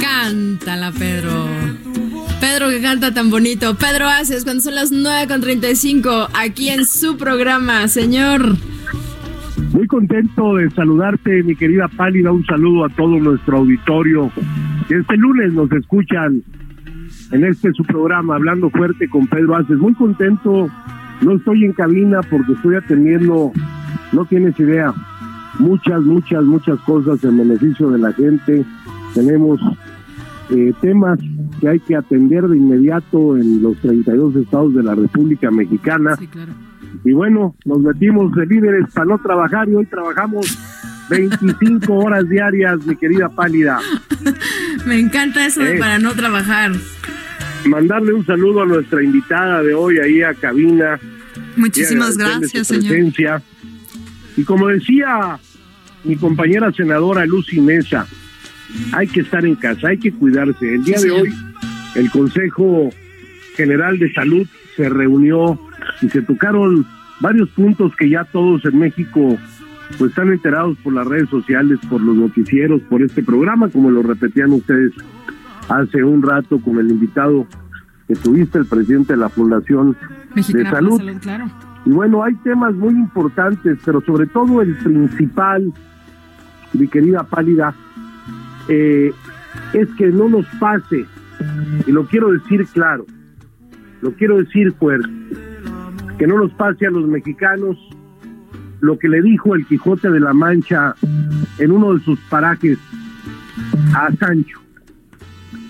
Cántala, 0.00 0.92
Pedro. 0.92 1.46
Pedro 2.40 2.68
que 2.68 2.80
canta 2.80 3.12
tan 3.12 3.30
bonito. 3.30 3.74
Pedro 3.76 4.06
Haces, 4.08 4.44
cuando 4.44 4.62
son 4.62 4.74
las 4.74 4.92
9.35, 4.92 6.28
aquí 6.34 6.68
en 6.68 6.84
su 6.84 7.16
programa, 7.16 7.88
señor. 7.88 8.56
Muy 9.72 9.86
contento 9.86 10.56
de 10.56 10.70
saludarte, 10.70 11.42
mi 11.42 11.56
querida 11.56 11.88
Pálida. 11.88 12.32
Un 12.32 12.44
saludo 12.46 12.84
a 12.84 12.88
todo 12.90 13.18
nuestro 13.18 13.58
auditorio. 13.58 14.30
Este 14.88 15.16
lunes 15.16 15.52
nos 15.52 15.70
escuchan 15.72 16.42
en 17.32 17.44
este 17.44 17.72
su 17.72 17.84
programa, 17.84 18.36
Hablando 18.36 18.70
Fuerte 18.70 19.08
con 19.08 19.26
Pedro 19.26 19.56
Haces. 19.56 19.78
Muy 19.78 19.94
contento. 19.94 20.68
No 21.20 21.36
estoy 21.36 21.64
en 21.64 21.72
cabina 21.72 22.20
porque 22.30 22.52
estoy 22.52 22.76
atendiendo, 22.76 23.52
no 24.12 24.24
tienes 24.26 24.58
idea, 24.60 24.94
muchas, 25.58 26.00
muchas, 26.02 26.42
muchas 26.44 26.78
cosas 26.80 27.22
en 27.24 27.38
beneficio 27.38 27.90
de 27.90 27.98
la 27.98 28.12
gente. 28.12 28.64
Tenemos 29.14 29.60
eh, 30.50 30.72
temas 30.80 31.18
que 31.60 31.68
hay 31.68 31.80
que 31.80 31.96
atender 31.96 32.46
de 32.48 32.56
inmediato 32.56 33.36
en 33.36 33.62
los 33.62 33.76
32 33.78 34.36
estados 34.36 34.74
de 34.74 34.82
la 34.82 34.94
República 34.94 35.50
Mexicana. 35.50 36.16
Sí, 36.16 36.26
claro. 36.26 36.52
Y 37.04 37.12
bueno, 37.12 37.54
nos 37.64 37.80
metimos 37.80 38.32
de 38.34 38.46
líderes 38.46 38.86
para 38.94 39.06
no 39.06 39.18
trabajar 39.18 39.68
y 39.68 39.74
hoy 39.74 39.86
trabajamos 39.86 40.58
25 41.10 41.92
horas 41.94 42.28
diarias, 42.28 42.84
mi 42.86 42.96
querida 42.96 43.28
Pálida. 43.28 43.78
Me 44.86 44.98
encanta 44.98 45.44
eso 45.46 45.60
de 45.62 45.76
Eh. 45.76 45.78
para 45.78 45.98
no 45.98 46.12
trabajar. 46.12 46.72
Mandarle 47.66 48.14
un 48.14 48.24
saludo 48.24 48.62
a 48.62 48.66
nuestra 48.66 49.02
invitada 49.02 49.62
de 49.62 49.74
hoy 49.74 49.98
ahí 49.98 50.22
a 50.22 50.32
cabina. 50.34 50.98
Muchísimas 51.56 52.16
gracias, 52.16 52.68
su 52.68 52.74
señor. 52.74 52.88
presencia. 52.88 53.42
Y 54.38 54.44
como 54.44 54.68
decía 54.68 55.36
mi 56.04 56.14
compañera 56.14 56.70
senadora 56.72 57.26
Lucy 57.26 57.60
Mesa, 57.60 58.06
hay 58.92 59.08
que 59.08 59.20
estar 59.20 59.44
en 59.44 59.56
casa, 59.56 59.88
hay 59.88 59.98
que 59.98 60.12
cuidarse. 60.12 60.74
El 60.76 60.84
día 60.84 61.00
de 61.00 61.10
hoy, 61.10 61.34
el 61.96 62.08
Consejo 62.12 62.90
General 63.56 63.98
de 63.98 64.12
Salud 64.12 64.46
se 64.76 64.88
reunió 64.88 65.58
y 66.00 66.08
se 66.08 66.22
tocaron 66.22 66.86
varios 67.18 67.48
puntos 67.48 67.96
que 67.96 68.10
ya 68.10 68.22
todos 68.22 68.64
en 68.64 68.78
México 68.78 69.36
pues 69.98 70.10
están 70.10 70.30
enterados 70.30 70.78
por 70.84 70.92
las 70.92 71.08
redes 71.08 71.28
sociales, 71.30 71.80
por 71.90 72.00
los 72.00 72.14
noticieros, 72.14 72.80
por 72.82 73.02
este 73.02 73.24
programa, 73.24 73.68
como 73.70 73.90
lo 73.90 74.04
repetían 74.04 74.52
ustedes 74.52 74.92
hace 75.68 76.04
un 76.04 76.22
rato 76.22 76.60
con 76.60 76.78
el 76.78 76.92
invitado 76.92 77.44
que 78.06 78.14
tuviste, 78.14 78.58
el 78.58 78.66
presidente 78.66 79.14
de 79.14 79.18
la 79.18 79.30
Fundación 79.30 79.96
Mexicana 80.36 80.64
de 80.64 80.70
salud. 80.70 80.98
salud, 80.98 81.20
claro. 81.20 81.67
Y 81.84 81.90
bueno, 81.90 82.22
hay 82.22 82.34
temas 82.36 82.74
muy 82.74 82.94
importantes, 82.94 83.78
pero 83.84 84.00
sobre 84.02 84.26
todo 84.26 84.60
el 84.62 84.76
principal, 84.76 85.72
mi 86.74 86.88
querida 86.88 87.22
Pálida, 87.24 87.74
eh, 88.68 89.12
es 89.72 89.88
que 89.96 90.08
no 90.08 90.28
nos 90.28 90.46
pase, 90.60 91.06
y 91.86 91.92
lo 91.92 92.06
quiero 92.06 92.32
decir 92.32 92.66
claro, 92.72 93.06
lo 94.02 94.12
quiero 94.12 94.38
decir 94.38 94.72
fuerte, 94.72 95.08
que 96.18 96.26
no 96.26 96.38
nos 96.38 96.52
pase 96.52 96.86
a 96.86 96.90
los 96.90 97.06
mexicanos 97.08 97.76
lo 98.80 98.98
que 98.98 99.08
le 99.08 99.22
dijo 99.22 99.54
el 99.54 99.66
Quijote 99.66 100.10
de 100.10 100.20
la 100.20 100.32
Mancha 100.32 100.94
en 101.58 101.72
uno 101.72 101.94
de 101.94 102.04
sus 102.04 102.18
parajes 102.28 102.78
a 103.94 104.12
Sancho, 104.16 104.60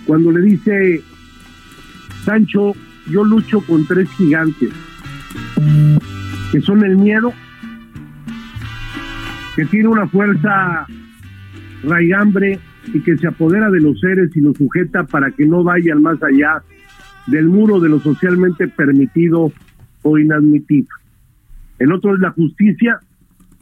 cuando 0.07 0.33
le 0.33 0.41
dice, 0.41 1.03
Sancho, 2.25 2.73
yo 3.09 3.25
lucho 3.25 3.61
con 3.61 3.87
tres 3.87 4.11
gigantes 4.11 4.73
que 6.53 6.61
son 6.61 6.85
el 6.85 6.97
miedo, 6.97 7.33
que 9.57 9.65
tiene 9.67 9.89
una 9.89 10.07
fuerza 10.07 10.87
raigambre 11.85 12.59
y 12.93 13.01
que 13.01 13.17
se 13.19 13.27
apodera 13.27 13.71
de 13.71 13.81
los 13.81 14.01
seres 14.01 14.35
y 14.35 14.41
los 14.41 14.57
sujeta 14.57 15.05
para 15.05 15.31
que 15.31 15.47
no 15.47 15.63
vayan 15.63 16.03
más 16.03 16.23
allá 16.23 16.63
del 17.27 17.49
muro 17.49 17.81
de 17.81 17.89
lo 17.89 18.01
socialmente 18.01 18.69
permitido 18.69 19.53
o 20.03 20.19
inadmitido. 20.19 20.89
El 21.79 21.93
otro 21.93 22.15
es 22.15 22.21
la 22.21 22.31
justicia, 22.31 22.99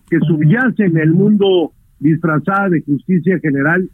que 0.09 0.19
subyace 0.21 0.85
en 0.85 0.97
el 0.99 1.13
mundo 1.13 1.73
disfrazada 1.99 2.69
de 2.69 2.83
justicia 2.83 3.39
general, 3.41 3.91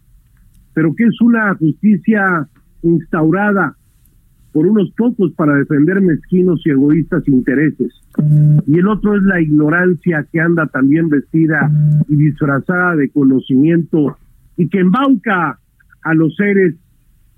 pero 0.74 0.94
que 0.94 1.04
es 1.04 1.20
una 1.20 1.54
justicia 1.54 2.46
instaurada 2.82 3.76
por 4.52 4.66
unos 4.66 4.90
pocos 4.92 5.32
para 5.32 5.56
defender 5.56 6.00
mezquinos 6.00 6.60
y 6.64 6.70
egoístas 6.70 7.26
intereses. 7.26 7.92
Y 8.66 8.78
el 8.78 8.86
otro 8.86 9.16
es 9.16 9.22
la 9.22 9.40
ignorancia 9.40 10.26
que 10.30 10.40
anda 10.40 10.66
también 10.66 11.08
vestida 11.08 11.70
y 12.08 12.16
disfrazada 12.16 12.96
de 12.96 13.08
conocimiento 13.08 14.18
y 14.56 14.68
que 14.68 14.80
embauca 14.80 15.58
a 16.02 16.14
los 16.14 16.36
seres 16.36 16.74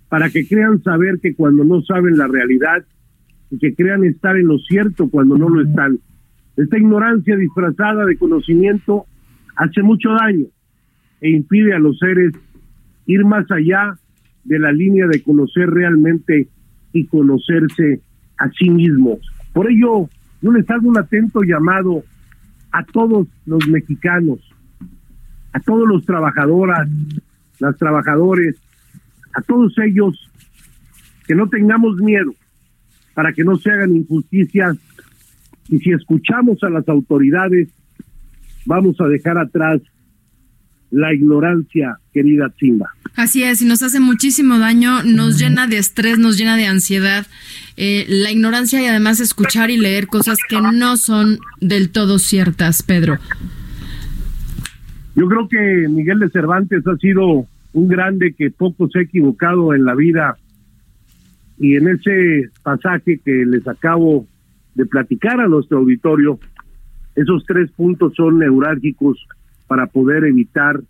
para 0.08 0.28
que 0.30 0.46
crean 0.46 0.82
saber 0.82 1.20
que 1.20 1.34
cuando 1.34 1.64
no 1.64 1.82
saben 1.82 2.18
la 2.18 2.26
realidad 2.26 2.84
y 3.50 3.58
que 3.58 3.74
crean 3.74 4.04
estar 4.04 4.36
en 4.36 4.48
lo 4.48 4.58
cierto 4.58 5.08
cuando 5.08 5.38
no 5.38 5.48
lo 5.48 5.62
están. 5.62 5.98
Esta 6.56 6.78
ignorancia 6.78 7.36
disfrazada 7.36 8.04
de 8.04 8.16
conocimiento 8.16 9.06
hace 9.56 9.82
mucho 9.82 10.10
daño 10.10 10.46
e 11.20 11.30
impide 11.30 11.74
a 11.74 11.78
los 11.78 11.98
seres 11.98 12.32
ir 13.06 13.24
más 13.24 13.48
allá 13.50 13.96
de 14.44 14.58
la 14.58 14.72
línea 14.72 15.06
de 15.06 15.22
conocer 15.22 15.70
realmente 15.70 16.48
y 16.94 17.06
conocerse 17.06 18.00
a 18.38 18.48
sí 18.50 18.70
mismos. 18.70 19.18
Por 19.52 19.70
ello, 19.70 20.08
yo 20.40 20.52
les 20.52 20.68
hago 20.70 20.88
un 20.88 20.98
atento 20.98 21.42
llamado 21.42 22.02
a 22.72 22.82
todos 22.84 23.26
los 23.44 23.68
mexicanos, 23.68 24.40
a 25.52 25.60
todos 25.60 25.86
los 25.86 26.06
trabajadoras, 26.06 26.88
las 27.58 27.76
trabajadores, 27.76 28.56
a 29.34 29.42
todos 29.42 29.76
ellos, 29.78 30.30
que 31.26 31.34
no 31.34 31.48
tengamos 31.48 31.96
miedo 31.96 32.32
para 33.14 33.32
que 33.32 33.44
no 33.44 33.56
se 33.56 33.70
hagan 33.70 33.96
injusticias 33.96 34.76
y 35.68 35.78
si 35.78 35.92
escuchamos 35.92 36.62
a 36.62 36.70
las 36.70 36.88
autoridades, 36.88 37.68
vamos 38.66 39.00
a 39.00 39.06
dejar 39.06 39.38
atrás 39.38 39.80
la 40.94 41.12
ignorancia, 41.12 41.98
querida 42.12 42.52
Simba. 42.58 42.86
Así 43.16 43.42
es, 43.42 43.60
y 43.62 43.64
nos 43.64 43.82
hace 43.82 43.98
muchísimo 43.98 44.58
daño, 44.58 45.02
nos 45.02 45.38
llena 45.38 45.66
de 45.66 45.78
estrés, 45.78 46.18
nos 46.18 46.38
llena 46.38 46.56
de 46.56 46.66
ansiedad, 46.66 47.26
eh, 47.76 48.06
la 48.08 48.30
ignorancia 48.30 48.80
y 48.80 48.86
además 48.86 49.18
escuchar 49.18 49.70
y 49.70 49.76
leer 49.76 50.06
cosas 50.06 50.38
que 50.48 50.60
no 50.60 50.96
son 50.96 51.38
del 51.60 51.90
todo 51.90 52.18
ciertas, 52.18 52.84
Pedro. 52.84 53.18
Yo 55.16 55.28
creo 55.28 55.48
que 55.48 55.88
Miguel 55.88 56.20
de 56.20 56.30
Cervantes 56.30 56.86
ha 56.86 56.96
sido 56.96 57.46
un 57.72 57.88
grande 57.88 58.32
que 58.32 58.50
poco 58.50 58.88
se 58.88 59.00
ha 59.00 59.02
equivocado 59.02 59.74
en 59.74 59.84
la 59.84 59.94
vida 59.96 60.36
y 61.58 61.74
en 61.74 61.88
ese 61.88 62.50
pasaje 62.62 63.20
que 63.24 63.44
les 63.46 63.66
acabo 63.66 64.26
de 64.76 64.86
platicar 64.86 65.40
a 65.40 65.48
nuestro 65.48 65.78
auditorio, 65.78 66.38
esos 67.16 67.44
tres 67.46 67.70
puntos 67.72 68.12
son 68.16 68.38
neurálgicos 68.38 69.18
para 69.66 69.86
poder 69.86 70.24
evitar 70.24 70.80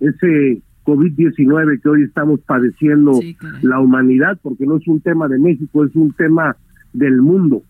ese 0.00 0.60
COVID-19 0.84 1.80
que 1.80 1.88
hoy 1.88 2.02
estamos 2.04 2.40
padeciendo 2.40 3.14
Sí, 3.14 3.36
la 3.62 3.78
humanidad, 3.80 4.38
porque 4.42 4.66
no 4.66 4.76
es 4.76 4.88
un 4.88 5.00
tema 5.00 5.28
de 5.28 5.38
México, 5.38 5.84
es 5.84 5.94
un 5.94 6.12
tema 6.12 6.56
del 6.92 7.22
mundo. 7.22 7.62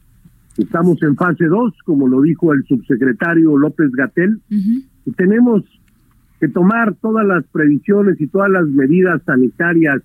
Estamos 0.56 1.02
en 1.02 1.16
fase 1.16 1.46
2, 1.46 1.74
como 1.84 2.08
lo 2.08 2.22
dijo 2.22 2.52
el 2.52 2.64
subsecretario 2.64 3.56
López 3.58 3.90
Gatel, 3.92 4.40
Ujú. 4.50 4.82
y 5.06 5.12
tenemos 5.12 5.62
que 6.40 6.48
tomar 6.48 6.94
todas 6.96 7.26
las 7.26 7.44
previsiones 7.46 8.20
y 8.20 8.26
todas 8.26 8.50
las 8.50 8.66
medidas 8.66 9.22
sanitarias 9.24 10.02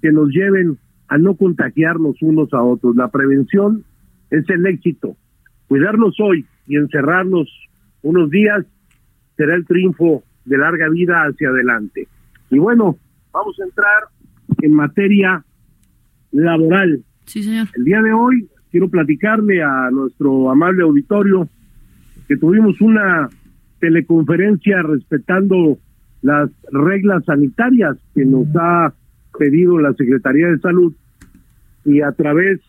que 0.00 0.10
nos 0.10 0.30
lleven 0.30 0.78
a 1.08 1.18
no 1.18 1.34
contagiarnos 1.36 2.16
unos 2.22 2.52
a 2.52 2.62
otros. 2.62 2.96
La 2.96 3.08
prevención 3.08 3.84
es 4.30 4.48
el 4.48 4.66
éxito. 4.66 5.16
Cuidarnos 5.68 6.16
hoy 6.20 6.46
y 6.66 6.76
encerrarnos 6.76 7.48
unos 8.02 8.30
días 8.30 8.64
será 9.42 9.56
el 9.56 9.66
triunfo 9.66 10.22
de 10.44 10.56
larga 10.56 10.88
vida 10.88 11.24
hacia 11.24 11.48
adelante. 11.48 12.06
Y 12.50 12.58
bueno, 12.58 12.96
vamos 13.32 13.58
a 13.58 13.64
entrar 13.64 14.04
en 14.60 14.72
materia 14.72 15.44
laboral. 16.30 17.02
Sí, 17.26 17.42
señor. 17.42 17.66
El 17.74 17.84
día 17.84 18.00
de 18.02 18.12
hoy 18.12 18.48
quiero 18.70 18.88
platicarle 18.88 19.60
a 19.60 19.90
nuestro 19.90 20.48
amable 20.48 20.84
auditorio 20.84 21.48
que 22.28 22.36
tuvimos 22.36 22.80
una 22.80 23.30
teleconferencia 23.80 24.80
respetando 24.82 25.78
las 26.22 26.48
reglas 26.70 27.24
sanitarias 27.24 27.96
que 28.14 28.24
nos 28.24 28.46
ha 28.54 28.94
pedido 29.36 29.80
la 29.80 29.92
Secretaría 29.94 30.46
de 30.46 30.58
Salud 30.60 30.94
y 31.84 32.00
a 32.00 32.12
través 32.12 32.60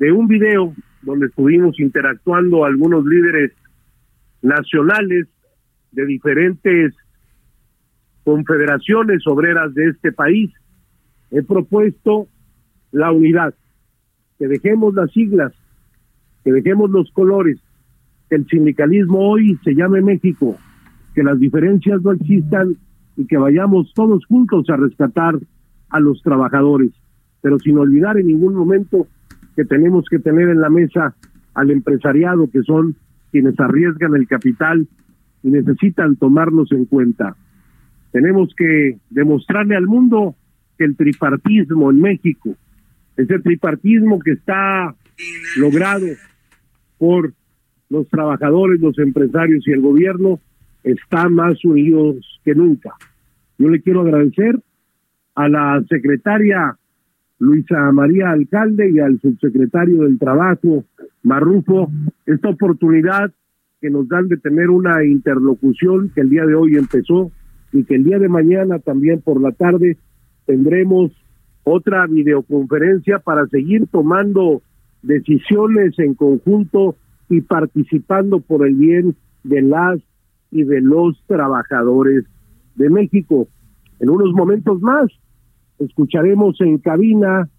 de 0.00 0.10
un 0.10 0.26
video 0.26 0.74
donde 1.02 1.26
estuvimos 1.26 1.78
interactuando 1.78 2.64
algunos 2.64 3.06
líderes 3.06 3.52
nacionales 4.42 5.28
de 5.94 6.06
diferentes 6.06 6.94
confederaciones 8.24 9.26
obreras 9.26 9.74
de 9.74 9.90
este 9.90 10.12
país, 10.12 10.50
he 11.30 11.42
propuesto 11.42 12.28
la 12.92 13.12
unidad, 13.12 13.54
que 14.38 14.48
dejemos 14.48 14.94
las 14.94 15.10
siglas, 15.12 15.52
que 16.42 16.52
dejemos 16.52 16.90
los 16.90 17.10
colores, 17.12 17.58
que 18.28 18.36
el 18.36 18.46
sindicalismo 18.46 19.30
hoy 19.30 19.58
se 19.62 19.74
llame 19.74 20.00
México, 20.00 20.56
que 21.14 21.22
las 21.22 21.38
diferencias 21.38 22.02
no 22.02 22.12
existan 22.12 22.76
y 23.16 23.26
que 23.26 23.36
vayamos 23.36 23.92
todos 23.94 24.24
juntos 24.26 24.68
a 24.70 24.76
rescatar 24.76 25.38
a 25.90 26.00
los 26.00 26.22
trabajadores, 26.22 26.92
pero 27.40 27.58
sin 27.58 27.78
olvidar 27.78 28.18
en 28.18 28.26
ningún 28.26 28.54
momento 28.54 29.06
que 29.54 29.64
tenemos 29.64 30.06
que 30.10 30.18
tener 30.18 30.48
en 30.48 30.60
la 30.60 30.70
mesa 30.70 31.14
al 31.54 31.70
empresariado, 31.70 32.50
que 32.50 32.62
son 32.62 32.96
quienes 33.30 33.58
arriesgan 33.60 34.14
el 34.16 34.26
capital 34.26 34.88
y 35.44 35.50
necesitan 35.50 36.16
tomarlos 36.16 36.72
en 36.72 36.86
cuenta. 36.86 37.36
Tenemos 38.10 38.52
que 38.56 38.96
demostrarle 39.10 39.76
al 39.76 39.86
mundo 39.86 40.34
que 40.76 40.84
el 40.84 40.96
tripartismo 40.96 41.90
en 41.90 42.00
México, 42.00 42.56
ese 43.16 43.38
tripartismo 43.38 44.18
que 44.18 44.32
está 44.32 44.94
logrado 45.58 46.06
por 46.98 47.32
los 47.90 48.08
trabajadores, 48.08 48.80
los 48.80 48.98
empresarios 48.98 49.68
y 49.68 49.72
el 49.72 49.80
gobierno, 49.80 50.40
está 50.82 51.28
más 51.28 51.64
unidos 51.64 52.40
que 52.44 52.54
nunca. 52.54 52.94
Yo 53.58 53.68
le 53.68 53.80
quiero 53.82 54.00
agradecer 54.00 54.58
a 55.34 55.48
la 55.48 55.84
secretaria 55.88 56.76
Luisa 57.38 57.92
María 57.92 58.30
Alcalde 58.30 58.90
y 58.90 58.98
al 58.98 59.20
subsecretario 59.20 60.02
del 60.02 60.18
Trabajo, 60.18 60.84
Marrufo, 61.22 61.90
esta 62.26 62.48
oportunidad 62.48 63.32
que 63.84 63.90
nos 63.90 64.08
dan 64.08 64.28
de 64.28 64.38
tener 64.38 64.70
una 64.70 65.04
interlocución 65.04 66.10
que 66.14 66.22
el 66.22 66.30
día 66.30 66.46
de 66.46 66.54
hoy 66.54 66.76
empezó 66.76 67.30
y 67.70 67.84
que 67.84 67.96
el 67.96 68.04
día 68.04 68.18
de 68.18 68.30
mañana 68.30 68.78
también 68.78 69.20
por 69.20 69.42
la 69.42 69.52
tarde 69.52 69.98
tendremos 70.46 71.12
otra 71.64 72.06
videoconferencia 72.06 73.18
para 73.18 73.46
seguir 73.48 73.86
tomando 73.88 74.62
decisiones 75.02 75.98
en 75.98 76.14
conjunto 76.14 76.96
y 77.28 77.42
participando 77.42 78.40
por 78.40 78.66
el 78.66 78.74
bien 78.74 79.16
de 79.42 79.60
las 79.60 80.00
y 80.50 80.62
de 80.62 80.80
los 80.80 81.22
trabajadores 81.26 82.24
de 82.76 82.88
México. 82.88 83.48
En 84.00 84.08
unos 84.08 84.32
momentos 84.32 84.80
más 84.80 85.08
escucharemos 85.78 86.58
en 86.62 86.78
cabina 86.78 87.50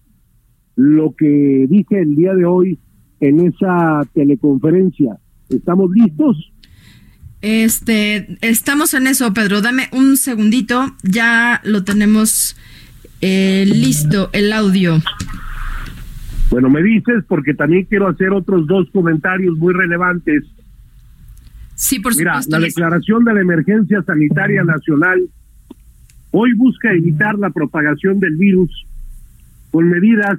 lo 0.74 1.14
que 1.14 1.68
dije 1.70 2.00
el 2.00 2.16
día 2.16 2.34
de 2.34 2.46
hoy 2.46 2.80
en 3.20 3.46
esa 3.46 4.00
teleconferencia. 4.12 5.20
¿Estamos 5.48 5.90
listos? 5.92 6.52
Este, 7.42 8.38
estamos 8.40 8.94
en 8.94 9.06
eso, 9.06 9.32
Pedro. 9.32 9.60
Dame 9.60 9.88
un 9.92 10.16
segundito. 10.16 10.94
Ya 11.02 11.60
lo 11.64 11.84
tenemos 11.84 12.56
eh, 13.20 13.64
listo, 13.66 14.30
el 14.32 14.52
audio. 14.52 15.00
Bueno, 16.50 16.70
me 16.70 16.82
dices 16.82 17.24
porque 17.28 17.54
también 17.54 17.84
quiero 17.84 18.08
hacer 18.08 18.30
otros 18.30 18.66
dos 18.66 18.88
comentarios 18.92 19.56
muy 19.58 19.74
relevantes. 19.74 20.44
Sí, 21.74 21.98
por 22.00 22.16
Mira, 22.16 22.34
supuesto. 22.42 22.58
la 22.58 22.66
declaración 22.66 23.24
de 23.24 23.34
la 23.34 23.40
emergencia 23.40 24.02
sanitaria 24.02 24.64
nacional 24.64 25.28
hoy 26.30 26.52
busca 26.54 26.92
evitar 26.92 27.38
la 27.38 27.50
propagación 27.50 28.18
del 28.20 28.36
virus 28.36 28.70
con 29.70 29.88
medidas 29.88 30.38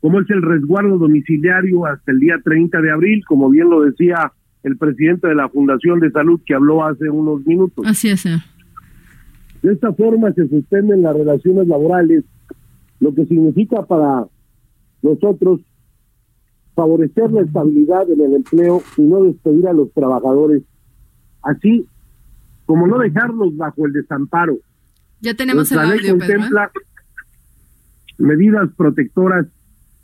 como 0.00 0.20
es 0.20 0.30
el 0.30 0.42
resguardo 0.42 0.98
domiciliario 0.98 1.86
hasta 1.86 2.12
el 2.12 2.20
día 2.20 2.36
30 2.44 2.80
de 2.80 2.90
abril, 2.90 3.24
como 3.26 3.50
bien 3.50 3.68
lo 3.68 3.82
decía 3.82 4.32
el 4.62 4.76
presidente 4.76 5.28
de 5.28 5.34
la 5.34 5.48
Fundación 5.48 6.00
de 6.00 6.10
Salud 6.10 6.40
que 6.46 6.54
habló 6.54 6.84
hace 6.84 7.08
unos 7.10 7.44
minutos. 7.46 7.84
Así 7.86 8.08
es, 8.08 8.20
señor. 8.20 8.40
De 9.62 9.72
esta 9.72 9.92
forma 9.92 10.32
se 10.32 10.48
suspenden 10.48 11.02
las 11.02 11.16
relaciones 11.16 11.66
laborales, 11.66 12.24
lo 13.00 13.14
que 13.14 13.26
significa 13.26 13.84
para 13.86 14.26
nosotros 15.02 15.60
favorecer 16.74 17.32
la 17.32 17.42
estabilidad 17.42 18.08
en 18.08 18.20
el 18.20 18.34
empleo 18.34 18.82
y 18.96 19.02
no 19.02 19.24
despedir 19.24 19.66
a 19.66 19.72
los 19.72 19.92
trabajadores, 19.92 20.62
así 21.42 21.86
como 22.66 22.86
no 22.86 22.98
dejarlos 22.98 23.56
bajo 23.56 23.86
el 23.86 23.92
desamparo. 23.92 24.58
Ya 25.20 25.34
tenemos 25.34 25.72
el 25.72 25.78
Nuestra 25.78 25.96
ley 25.96 26.08
audio, 26.08 26.18
Pedro. 26.18 26.24
¿eh? 26.24 26.36
contempla 26.36 26.70
medidas 28.18 28.68
protectoras 28.76 29.46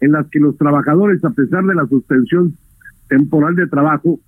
en 0.05 0.13
las 0.13 0.29
que 0.29 0.39
los 0.39 0.57
trabajadores, 0.59 1.25
a 1.25 1.31
pesar 1.31 1.65
de 1.65 1.75
la 1.75 1.87
suspensión 1.87 2.57
temporal 3.09 3.57
de 3.57 3.67
trabajo, 3.67 4.21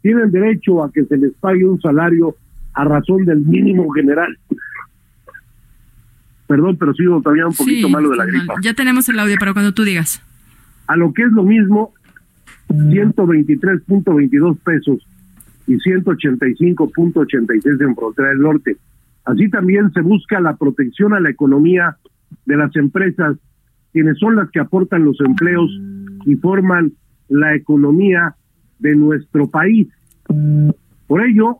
tienen 0.00 0.30
derecho 0.30 0.84
a 0.84 0.92
que 0.92 1.04
se 1.04 1.16
les 1.16 1.32
pague 1.34 1.66
un 1.66 1.80
salario 1.80 2.36
a 2.74 2.84
razón 2.84 3.24
del 3.24 3.40
mínimo 3.40 3.90
general. 3.90 4.38
Perdón, 6.46 6.76
pero 6.78 6.94
sigo 6.94 7.20
todavía 7.20 7.46
un 7.46 7.54
poquito 7.54 7.88
Sí, 7.88 7.92
malo 7.92 8.10
de 8.10 8.16
la 8.16 8.26
gripa. 8.26 8.54
Ya 8.62 8.74
tenemos 8.74 9.08
el 9.08 9.18
audio 9.18 9.36
para 9.38 9.52
cuando 9.52 9.72
tú 9.72 9.82
digas. 9.84 10.22
A 10.86 10.96
lo 10.96 11.12
que 11.12 11.24
es 11.24 11.32
lo 11.32 11.42
mismo, 11.42 11.92
123.22 12.68 14.58
pesos 14.60 15.04
y 15.66 15.74
185.86 15.74 17.82
en 17.82 17.96
Frontera 17.96 18.28
del 18.28 18.40
Norte. 18.40 18.76
Así 19.24 19.50
también 19.50 19.92
se 19.92 20.00
busca 20.00 20.40
la 20.40 20.56
protección 20.56 21.12
a 21.12 21.20
la 21.20 21.30
economía 21.30 21.96
de 22.46 22.56
las 22.56 22.74
empresas, 22.76 23.36
quienes 23.92 24.18
son 24.18 24.36
las 24.36 24.50
que 24.50 24.60
aportan 24.60 25.04
los 25.04 25.18
empleos 25.20 25.70
y 26.24 26.36
forman 26.36 26.92
la 27.28 27.54
economía 27.54 28.34
de 28.78 28.96
nuestro 28.96 29.48
país. 29.48 29.88
Por 31.06 31.22
ello, 31.22 31.58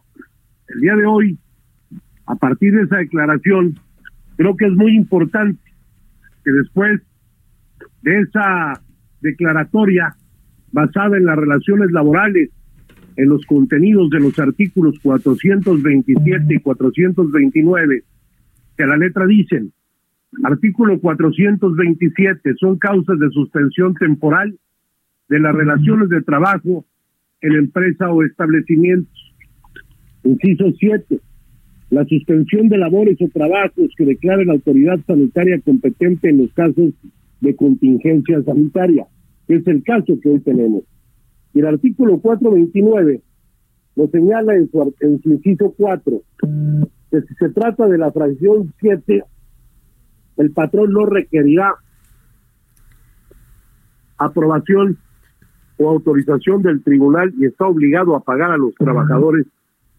el 0.68 0.80
día 0.80 0.96
de 0.96 1.06
hoy, 1.06 1.38
a 2.26 2.34
partir 2.36 2.74
de 2.74 2.82
esa 2.82 2.96
declaración, 2.96 3.78
creo 4.36 4.56
que 4.56 4.66
es 4.66 4.72
muy 4.72 4.94
importante 4.94 5.60
que 6.44 6.52
después 6.52 7.00
de 8.02 8.20
esa 8.20 8.80
declaratoria 9.20 10.14
basada 10.70 11.16
en 11.16 11.24
las 11.24 11.36
relaciones 11.36 11.90
laborales, 11.90 12.50
en 13.16 13.28
los 13.28 13.44
contenidos 13.46 14.10
de 14.10 14.20
los 14.20 14.38
artículos 14.38 14.98
427 15.02 16.54
y 16.54 16.60
429, 16.60 18.04
que 18.76 18.82
a 18.84 18.86
la 18.86 18.96
letra 18.96 19.26
dicen, 19.26 19.72
artículo 20.44 21.00
427, 21.00 22.54
son 22.60 22.78
causas 22.78 23.18
de 23.18 23.30
suspensión 23.30 23.94
temporal 23.94 24.58
de 25.28 25.40
las 25.40 25.54
relaciones 25.54 26.08
de 26.08 26.22
trabajo 26.22 26.84
en 27.40 27.52
empresa 27.52 28.10
o 28.10 28.22
establecimientos. 28.22 29.12
Inciso 30.24 30.72
7. 30.78 31.20
La 31.90 32.04
suspensión 32.04 32.68
de 32.68 32.78
labores 32.78 33.16
o 33.20 33.28
trabajos 33.28 33.90
que 33.96 34.04
declare 34.04 34.44
la 34.44 34.54
autoridad 34.54 34.98
sanitaria 35.06 35.60
competente 35.60 36.28
en 36.28 36.38
los 36.38 36.52
casos 36.52 36.92
de 37.40 37.56
contingencia 37.56 38.42
sanitaria, 38.42 39.06
que 39.46 39.56
es 39.56 39.66
el 39.66 39.82
caso 39.82 40.18
que 40.20 40.28
hoy 40.28 40.40
tenemos. 40.40 40.82
Y 41.54 41.60
el 41.60 41.66
artículo 41.66 42.18
429 42.20 43.22
lo 43.96 44.06
señala 44.08 44.54
en 44.54 44.70
su, 44.70 44.94
en 45.00 45.22
su 45.22 45.32
inciso 45.32 45.74
4, 45.76 46.22
que 47.10 47.20
si 47.22 47.34
se 47.34 47.48
trata 47.50 47.88
de 47.88 47.98
la 47.98 48.12
fracción 48.12 48.72
7, 48.80 49.24
el 50.38 50.52
patrón 50.52 50.92
no 50.92 51.04
requerirá 51.04 51.74
aprobación 54.16 54.96
o 55.76 55.88
autorización 55.90 56.62
del 56.62 56.82
tribunal 56.82 57.32
y 57.38 57.46
está 57.46 57.66
obligado 57.66 58.16
a 58.16 58.20
pagar 58.20 58.50
a 58.50 58.56
los 58.56 58.74
trabajadores 58.74 59.46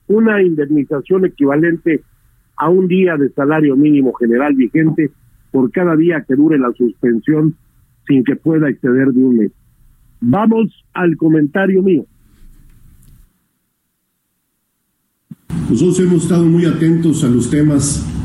una 0.08 0.42
indemnización 0.42 1.26
equivalente 1.26 2.02
a 2.58 2.70
un 2.70 2.88
día 2.88 3.16
de 3.16 3.30
salario 3.30 3.78
mínimo 3.78 4.14
general 4.14 4.56
vigente 4.56 5.12
por 5.52 5.72
cada 5.72 5.96
día 5.96 6.26
que 6.28 6.36
dure 6.36 6.58
la 6.58 6.72
suspensión 6.74 7.56
sin 8.08 8.24
que 8.24 8.36
pueda 8.36 8.70
exceder 8.70 9.10
de 9.14 9.24
un 9.24 9.38
mes. 9.38 9.52
Vamos 10.20 10.84
al 10.94 11.16
comentario 11.16 11.82
mío. 11.82 12.06
Nosotros 15.70 16.00
hemos 16.00 16.24
estado 16.24 16.46
muy 16.46 16.66
atentos 16.66 17.24
a 17.24 17.28
los 17.28 17.50
temas 17.50 18.19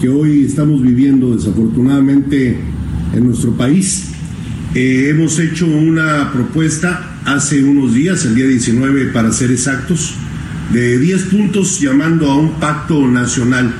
que 0.00 0.08
hoy 0.08 0.46
estamos 0.46 0.80
viviendo 0.80 1.36
desafortunadamente 1.36 2.58
en 3.12 3.26
nuestro 3.26 3.52
país. 3.52 4.06
Eh, 4.74 5.08
hemos 5.10 5.38
hecho 5.38 5.66
una 5.66 6.32
propuesta 6.32 7.18
hace 7.26 7.62
unos 7.62 7.92
días, 7.92 8.24
el 8.24 8.34
día 8.34 8.46
19 8.46 9.06
para 9.06 9.30
ser 9.30 9.50
exactos, 9.50 10.14
de 10.72 10.98
10 10.98 11.22
puntos 11.24 11.80
llamando 11.80 12.30
a 12.30 12.36
un 12.38 12.52
pacto 12.60 13.06
nacional, 13.06 13.74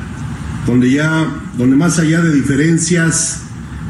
donde 0.66 0.91
ya 0.91 1.27
donde 1.57 1.77
más 1.77 1.99
allá 1.99 2.21
de 2.21 2.35
diferencias, 2.35 3.43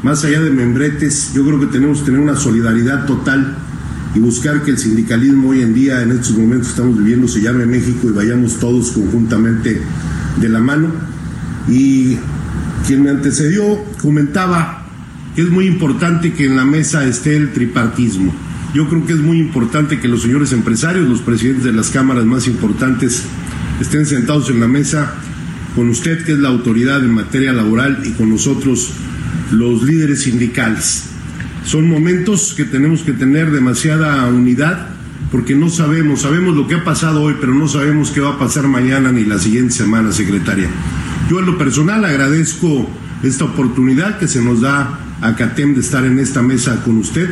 más 0.03 0.23
allá 0.23 0.39
de 0.41 0.51
membretes, 0.51 1.33
yo 1.35 1.45
creo 1.45 1.59
que 1.59 1.67
tenemos 1.67 1.99
que 1.99 2.05
tener 2.05 2.21
una 2.21 2.35
solidaridad 2.37 3.05
total 3.05 3.57
y 4.15 4.19
buscar 4.19 4.63
que 4.63 4.71
el 4.71 4.77
sindicalismo 4.77 5.49
hoy 5.49 5.61
en 5.61 5.73
día, 5.73 6.01
en 6.01 6.11
estos 6.11 6.37
momentos 6.37 6.67
que 6.67 6.71
estamos 6.71 6.97
viviendo, 6.97 7.27
se 7.27 7.41
llame 7.41 7.65
México 7.65 8.07
y 8.09 8.13
vayamos 8.13 8.57
todos 8.59 8.91
conjuntamente 8.91 9.81
de 10.39 10.49
la 10.49 10.59
mano. 10.59 11.11
Y 11.67 12.17
quien 12.87 13.03
me 13.03 13.09
antecedió 13.09 13.83
comentaba 14.01 14.85
que 15.35 15.43
es 15.43 15.49
muy 15.49 15.67
importante 15.67 16.33
que 16.33 16.45
en 16.45 16.57
la 16.57 16.65
mesa 16.65 17.05
esté 17.05 17.35
el 17.35 17.53
tripartismo. 17.53 18.33
Yo 18.73 18.87
creo 18.87 19.05
que 19.05 19.13
es 19.13 19.19
muy 19.19 19.39
importante 19.39 19.99
que 19.99 20.07
los 20.07 20.21
señores 20.21 20.53
empresarios, 20.53 21.07
los 21.07 21.21
presidentes 21.21 21.63
de 21.63 21.73
las 21.73 21.89
cámaras 21.89 22.25
más 22.25 22.47
importantes, 22.47 23.23
estén 23.79 24.05
sentados 24.05 24.49
en 24.49 24.59
la 24.59 24.67
mesa 24.67 25.13
con 25.75 25.89
usted, 25.89 26.23
que 26.25 26.33
es 26.33 26.39
la 26.39 26.49
autoridad 26.49 27.03
en 27.03 27.13
materia 27.13 27.53
laboral, 27.53 28.01
y 28.05 28.11
con 28.11 28.29
nosotros, 28.29 28.91
los 29.51 29.83
líderes 29.83 30.23
sindicales. 30.23 31.05
Son 31.65 31.87
momentos 31.87 32.53
que 32.55 32.65
tenemos 32.65 33.01
que 33.03 33.13
tener 33.13 33.51
demasiada 33.51 34.25
unidad 34.27 34.89
porque 35.31 35.55
no 35.55 35.69
sabemos, 35.69 36.21
sabemos 36.21 36.55
lo 36.55 36.67
que 36.67 36.75
ha 36.75 36.83
pasado 36.83 37.21
hoy, 37.21 37.35
pero 37.39 37.53
no 37.53 37.67
sabemos 37.67 38.11
qué 38.11 38.19
va 38.19 38.31
a 38.31 38.39
pasar 38.39 38.67
mañana 38.67 39.13
ni 39.13 39.23
la 39.23 39.39
siguiente 39.39 39.73
semana, 39.73 40.11
secretaria. 40.11 40.67
Yo 41.31 41.39
en 41.39 41.45
lo 41.45 41.57
personal 41.57 42.03
agradezco 42.03 42.89
esta 43.23 43.45
oportunidad 43.45 44.19
que 44.19 44.27
se 44.27 44.41
nos 44.41 44.59
da 44.59 44.99
a 45.21 45.33
CATEM 45.37 45.75
de 45.75 45.79
estar 45.79 46.03
en 46.03 46.19
esta 46.19 46.41
mesa 46.41 46.83
con 46.83 46.97
usted 46.97 47.29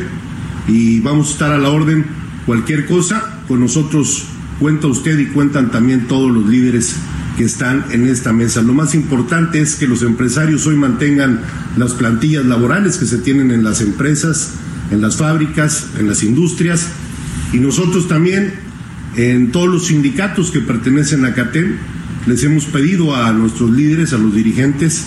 y 0.66 1.00
vamos 1.00 1.28
a 1.28 1.32
estar 1.32 1.52
a 1.52 1.58
la 1.58 1.68
orden. 1.68 2.06
Cualquier 2.46 2.86
cosa, 2.86 3.42
con 3.46 3.60
nosotros 3.60 4.24
cuenta 4.58 4.86
usted 4.86 5.18
y 5.18 5.26
cuentan 5.26 5.70
también 5.70 6.08
todos 6.08 6.30
los 6.30 6.46
líderes 6.46 6.96
que 7.36 7.44
están 7.44 7.84
en 7.90 8.06
esta 8.06 8.32
mesa. 8.32 8.62
Lo 8.62 8.72
más 8.72 8.94
importante 8.94 9.60
es 9.60 9.74
que 9.74 9.86
los 9.86 10.00
empresarios 10.00 10.66
hoy 10.66 10.76
mantengan 10.76 11.42
las 11.76 11.92
plantillas 11.92 12.46
laborales 12.46 12.96
que 12.96 13.04
se 13.04 13.18
tienen 13.18 13.50
en 13.50 13.62
las 13.62 13.82
empresas, 13.82 14.54
en 14.90 15.02
las 15.02 15.18
fábricas, 15.18 15.88
en 15.98 16.08
las 16.08 16.22
industrias 16.22 16.88
y 17.52 17.58
nosotros 17.58 18.08
también 18.08 18.54
en 19.16 19.52
todos 19.52 19.68
los 19.68 19.88
sindicatos 19.88 20.50
que 20.50 20.60
pertenecen 20.60 21.26
a 21.26 21.34
CATEM 21.34 21.76
les 22.26 22.44
hemos 22.44 22.66
pedido 22.66 23.14
a 23.14 23.32
nuestros 23.32 23.70
líderes, 23.70 24.12
a 24.12 24.18
los 24.18 24.34
dirigentes, 24.34 25.06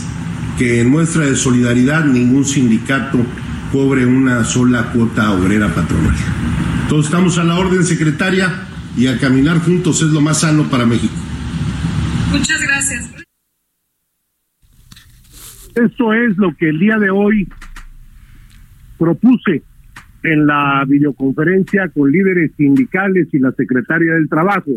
que 0.58 0.82
en 0.82 0.90
muestra 0.90 1.26
de 1.26 1.36
solidaridad 1.36 2.06
ningún 2.06 2.46
sindicato 2.46 3.26
cobre 3.72 4.06
una 4.06 4.44
sola 4.44 4.92
cuota 4.92 5.32
obrera 5.32 5.74
patronal. 5.74 6.16
Todos 6.90 7.06
estamos 7.06 7.38
a 7.38 7.44
la 7.44 7.56
orden, 7.56 7.84
secretaria, 7.84 8.68
y 8.96 9.08
a 9.08 9.18
caminar 9.18 9.60
juntos 9.60 10.02
es 10.02 10.10
lo 10.10 10.22
más 10.22 10.42
sano 10.42 10.70
para 10.70 10.86
México. 10.86 11.14
Muchas 12.32 12.62
gracias. 12.62 13.12
Esto 15.76 16.14
es 16.14 16.38
lo 16.38 16.56
que 16.56 16.70
el 16.70 16.80
día 16.80 16.98
de 16.98 17.10
hoy 17.10 17.48
propuse 18.98 19.64
en 20.24 20.46
la 20.46 20.86
videoconferencia 20.88 21.90
con 21.90 22.12
líderes 22.12 22.52
sindicales 22.56 23.28
y 23.32 23.40
la 23.40 23.52
secretaria 23.54 24.14
del 24.14 24.30
Trabajo. 24.30 24.72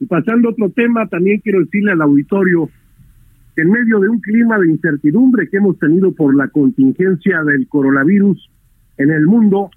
Y 0.00 0.06
pasando 0.06 0.48
a 0.48 0.52
otro 0.52 0.70
tema, 0.70 1.06
también 1.08 1.40
quiero 1.40 1.60
decirle 1.60 1.92
al 1.92 2.00
auditorio 2.00 2.70
que 3.54 3.62
en 3.62 3.70
medio 3.70 4.00
de 4.00 4.08
un 4.08 4.20
clima 4.20 4.58
de 4.58 4.70
incertidumbre 4.70 5.48
que 5.48 5.58
hemos 5.58 5.78
tenido 5.78 6.12
por 6.12 6.34
la 6.34 6.48
contingencia 6.48 7.44
del 7.44 7.68
coronavirus 7.68 8.50
en 8.96 9.10
el 9.10 9.26
mundo, 9.26 9.70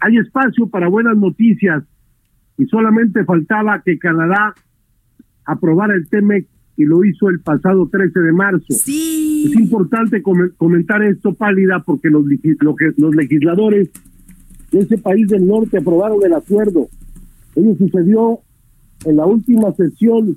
hay 0.00 0.18
espacio 0.18 0.68
para 0.68 0.88
buenas 0.88 1.16
noticias 1.16 1.82
y 2.56 2.66
solamente 2.66 3.24
faltaba 3.24 3.82
que 3.84 3.98
Canadá 3.98 4.54
aprobara 5.44 5.94
el 5.94 6.08
TEMEC 6.08 6.46
y 6.76 6.84
lo 6.84 7.04
hizo 7.04 7.28
el 7.28 7.40
pasado 7.40 7.88
13 7.90 8.20
de 8.20 8.32
marzo. 8.32 8.66
Es 8.68 9.54
importante 9.56 10.22
comentar 10.22 11.02
esto, 11.02 11.34
Pálida, 11.34 11.82
porque 11.84 12.10
los, 12.10 12.24
los 12.96 13.14
legisladores 13.14 13.90
de 14.70 14.78
ese 14.80 14.98
país 14.98 15.26
del 15.28 15.46
norte 15.46 15.78
aprobaron 15.78 16.18
el 16.24 16.32
acuerdo. 16.32 16.88
Ello 17.56 17.74
sucedió 17.76 18.40
en 19.04 19.16
la 19.16 19.26
última 19.26 19.72
sesión 19.72 20.36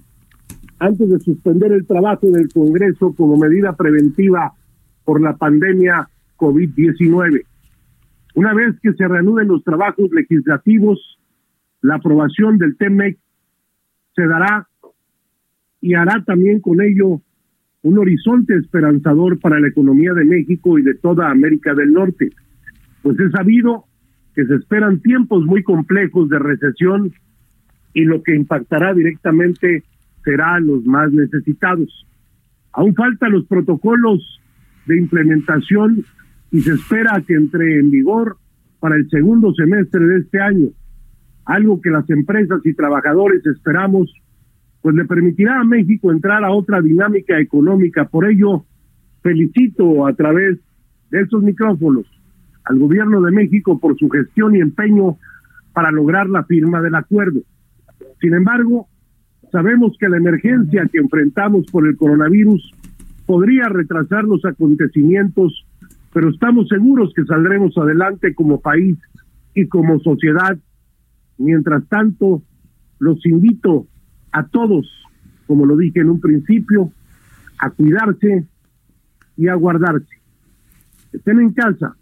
antes 0.79 1.09
de 1.09 1.19
suspender 1.19 1.71
el 1.71 1.85
trabajo 1.85 2.29
del 2.29 2.49
Congreso 2.53 3.13
como 3.15 3.37
medida 3.37 3.73
preventiva 3.75 4.53
por 5.03 5.21
la 5.21 5.35
pandemia 5.35 6.09
COVID-19. 6.37 7.43
Una 8.35 8.53
vez 8.53 8.75
que 8.81 8.93
se 8.93 9.07
reanuden 9.07 9.47
los 9.47 9.63
trabajos 9.63 10.09
legislativos, 10.11 11.17
la 11.81 11.95
aprobación 11.95 12.57
del 12.57 12.77
TEMEC 12.77 13.17
se 14.15 14.27
dará 14.27 14.67
y 15.81 15.93
hará 15.95 16.23
también 16.25 16.59
con 16.59 16.81
ello 16.81 17.21
un 17.83 17.97
horizonte 17.97 18.55
esperanzador 18.55 19.39
para 19.39 19.59
la 19.59 19.67
economía 19.67 20.13
de 20.13 20.25
México 20.25 20.77
y 20.77 20.81
de 20.81 20.95
toda 20.95 21.29
América 21.29 21.73
del 21.73 21.93
Norte, 21.93 22.31
pues 23.01 23.19
es 23.19 23.31
sabido 23.31 23.85
que 24.35 24.45
se 24.45 24.55
esperan 24.55 24.99
tiempos 24.99 25.45
muy 25.45 25.63
complejos 25.63 26.29
de 26.29 26.39
recesión 26.39 27.13
y 27.93 28.05
lo 28.05 28.21
que 28.23 28.35
impactará 28.35 28.93
directamente 28.93 29.83
será 30.23 30.55
a 30.55 30.59
los 30.59 30.85
más 30.85 31.11
necesitados. 31.11 32.05
Aún 32.73 32.93
faltan 32.95 33.31
los 33.31 33.45
protocolos 33.45 34.39
de 34.85 34.97
implementación 34.97 36.03
y 36.51 36.61
se 36.61 36.73
espera 36.73 37.21
que 37.25 37.33
entre 37.33 37.79
en 37.79 37.91
vigor 37.91 38.37
para 38.79 38.95
el 38.95 39.09
segundo 39.09 39.53
semestre 39.53 40.05
de 40.05 40.19
este 40.19 40.39
año, 40.39 40.67
algo 41.45 41.81
que 41.81 41.89
las 41.89 42.09
empresas 42.09 42.61
y 42.65 42.73
trabajadores 42.73 43.45
esperamos, 43.45 44.13
pues 44.81 44.95
le 44.95 45.05
permitirá 45.05 45.59
a 45.59 45.63
México 45.63 46.11
entrar 46.11 46.43
a 46.43 46.51
otra 46.51 46.81
dinámica 46.81 47.39
económica. 47.39 48.05
Por 48.05 48.29
ello, 48.29 48.65
felicito 49.23 50.05
a 50.05 50.13
través 50.13 50.59
de 51.09 51.21
estos 51.21 51.41
micrófonos 51.41 52.05
al 52.65 52.79
gobierno 52.79 53.21
de 53.21 53.31
México 53.31 53.79
por 53.79 53.97
su 53.97 54.09
gestión 54.09 54.55
y 54.55 54.59
empeño 54.59 55.17
para 55.73 55.91
lograr 55.91 56.29
la 56.29 56.43
firma 56.43 56.81
del 56.81 56.95
acuerdo. 56.95 57.39
Sin 58.19 58.33
embargo, 58.33 58.87
sabemos 59.51 59.95
que 59.99 60.09
la 60.09 60.17
emergencia 60.17 60.87
que 60.91 60.99
enfrentamos 60.99 61.65
por 61.71 61.87
el 61.87 61.95
coronavirus 61.97 62.71
podría 63.25 63.69
retrasar 63.69 64.23
los 64.23 64.43
acontecimientos, 64.45 65.65
pero 66.13 66.29
estamos 66.29 66.67
seguros 66.69 67.13
que 67.15 67.25
saldremos 67.25 67.77
adelante 67.77 68.33
como 68.33 68.59
país 68.59 68.97
y 69.53 69.67
como 69.67 69.99
sociedad. 69.99 70.57
Mientras 71.37 71.87
tanto, 71.87 72.41
los 72.99 73.23
invito 73.25 73.87
a 74.31 74.47
todos, 74.47 74.87
como 75.45 75.65
lo 75.65 75.77
dije 75.77 75.99
en 75.99 76.09
un 76.09 76.19
principio, 76.19 76.91
a 77.59 77.69
cuidarse 77.69 78.45
y 79.35 79.47
a 79.47 79.55
guardarse. 79.55 80.15
Estén 81.13 81.39
en 81.39 81.53
casa, 81.53 81.95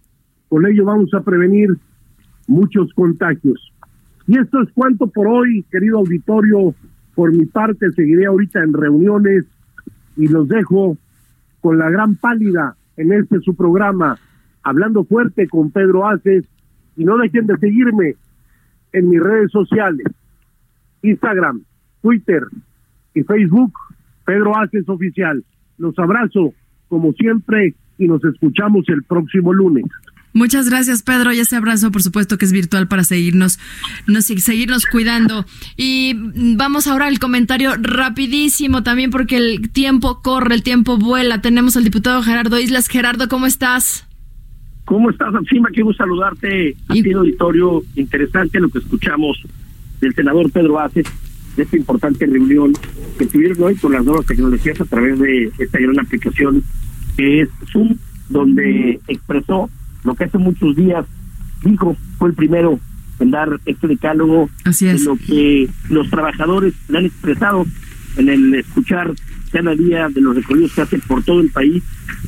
con 0.47 0.65
ello 0.65 0.85
vamos 0.85 1.13
a 1.13 1.21
prevenir 1.21 1.69
muchos 2.47 2.93
contagios. 2.93 3.73
Y 4.27 4.37
esto 4.37 4.61
es 4.61 4.71
cuanto 4.73 5.07
por 5.07 5.27
hoy, 5.27 5.63
querido 5.71 5.99
auditorio. 5.99 6.73
Por 7.13 7.31
mi 7.31 7.45
parte, 7.45 7.91
seguiré 7.91 8.25
ahorita 8.25 8.63
en 8.63 8.73
reuniones 8.73 9.45
y 10.17 10.27
los 10.27 10.47
dejo 10.47 10.97
con 11.61 11.77
la 11.77 11.89
gran 11.89 12.15
pálida 12.15 12.75
en 12.97 13.13
este 13.13 13.39
su 13.39 13.55
programa, 13.55 14.17
hablando 14.63 15.03
fuerte 15.03 15.47
con 15.47 15.71
Pedro 15.71 16.07
Aces. 16.07 16.45
Y 16.97 17.05
no 17.05 17.17
dejen 17.17 17.45
de 17.45 17.57
seguirme 17.57 18.15
en 18.93 19.09
mis 19.09 19.19
redes 19.19 19.51
sociales, 19.51 20.07
Instagram, 21.01 21.63
Twitter 22.01 22.43
y 23.13 23.23
Facebook, 23.23 23.73
Pedro 24.25 24.57
Aces 24.57 24.87
Oficial. 24.87 25.43
Los 25.77 25.97
abrazo, 25.99 26.53
como 26.87 27.11
siempre, 27.13 27.75
y 27.97 28.07
nos 28.07 28.23
escuchamos 28.23 28.85
el 28.87 29.03
próximo 29.03 29.53
lunes. 29.53 29.85
Muchas 30.35 30.69
gracias, 30.69 31.01
Pedro. 31.01 31.31
Y 31.31 31.39
ese 31.39 31.55
abrazo, 31.55 31.91
por 31.91 32.03
supuesto, 32.03 32.37
que 32.37 32.43
es 32.43 32.51
virtual 32.51 32.89
para 32.89 33.05
seguirnos, 33.05 33.57
nos, 34.05 34.25
seguirnos 34.25 34.85
cuidando. 34.85 35.45
Y 35.77 36.13
vamos 36.57 36.87
ahora 36.87 37.07
al 37.07 37.19
comentario 37.19 37.71
rapidísimo 37.79 38.83
también, 38.83 39.11
porque 39.11 39.37
el 39.37 39.69
tiempo 39.71 40.21
corre, 40.21 40.55
el 40.55 40.61
tiempo 40.61 40.97
vuela. 40.97 41.39
Tenemos 41.39 41.77
al 41.77 41.85
diputado 41.85 42.21
Gerardo 42.21 42.59
Islas. 42.59 42.89
Gerardo, 42.89 43.29
¿cómo 43.29 43.45
estás? 43.45 44.05
¿Cómo 44.83 45.09
estás, 45.09 45.33
Encima 45.35 45.69
Quiero 45.69 45.93
saludarte. 45.93 46.75
Ha 46.89 46.93
sido 46.95 47.21
auditorio 47.21 47.83
interesante 47.95 48.59
lo 48.59 48.67
que 48.67 48.79
escuchamos 48.79 49.41
del 50.01 50.13
senador 50.15 50.51
Pedro 50.51 50.81
Aces 50.81 51.05
de 51.55 51.63
esta 51.63 51.77
importante 51.77 52.25
reunión 52.25 52.73
que 53.17 53.25
tuvieron 53.25 53.63
hoy 53.63 53.75
con 53.75 53.93
las 53.93 54.03
nuevas 54.03 54.25
tecnologías 54.25 54.81
a 54.81 54.85
través 54.85 55.17
de 55.17 55.49
esta 55.59 55.79
gran 55.79 55.97
aplicación 55.97 56.61
que 57.15 57.43
es 57.43 57.49
Zoom, 57.71 57.95
donde 58.27 58.99
expresó 59.07 59.69
lo 60.05 60.15
que 60.15 60.25
hace 60.25 60.37
muchos 60.37 60.75
días 60.75 61.05
dijo, 61.63 61.97
fue 62.17 62.29
el 62.29 62.35
primero 62.35 62.79
en 63.19 63.31
dar 63.31 63.49
este 63.65 63.87
decálogo 63.87 64.49
de 64.63 64.99
lo 64.99 65.17
que 65.17 65.69
los 65.89 66.09
trabajadores 66.09 66.73
le 66.89 66.99
han 66.99 67.05
expresado 67.05 67.65
en 68.17 68.29
el 68.29 68.55
escuchar 68.55 69.13
cada 69.51 69.73
día 69.75 70.09
de 70.09 70.21
los 70.21 70.35
recorridos 70.35 70.73
que 70.73 70.81
hace 70.81 70.99
por 70.99 71.23
todo 71.23 71.41
el 71.41 71.49
país, 71.49 71.83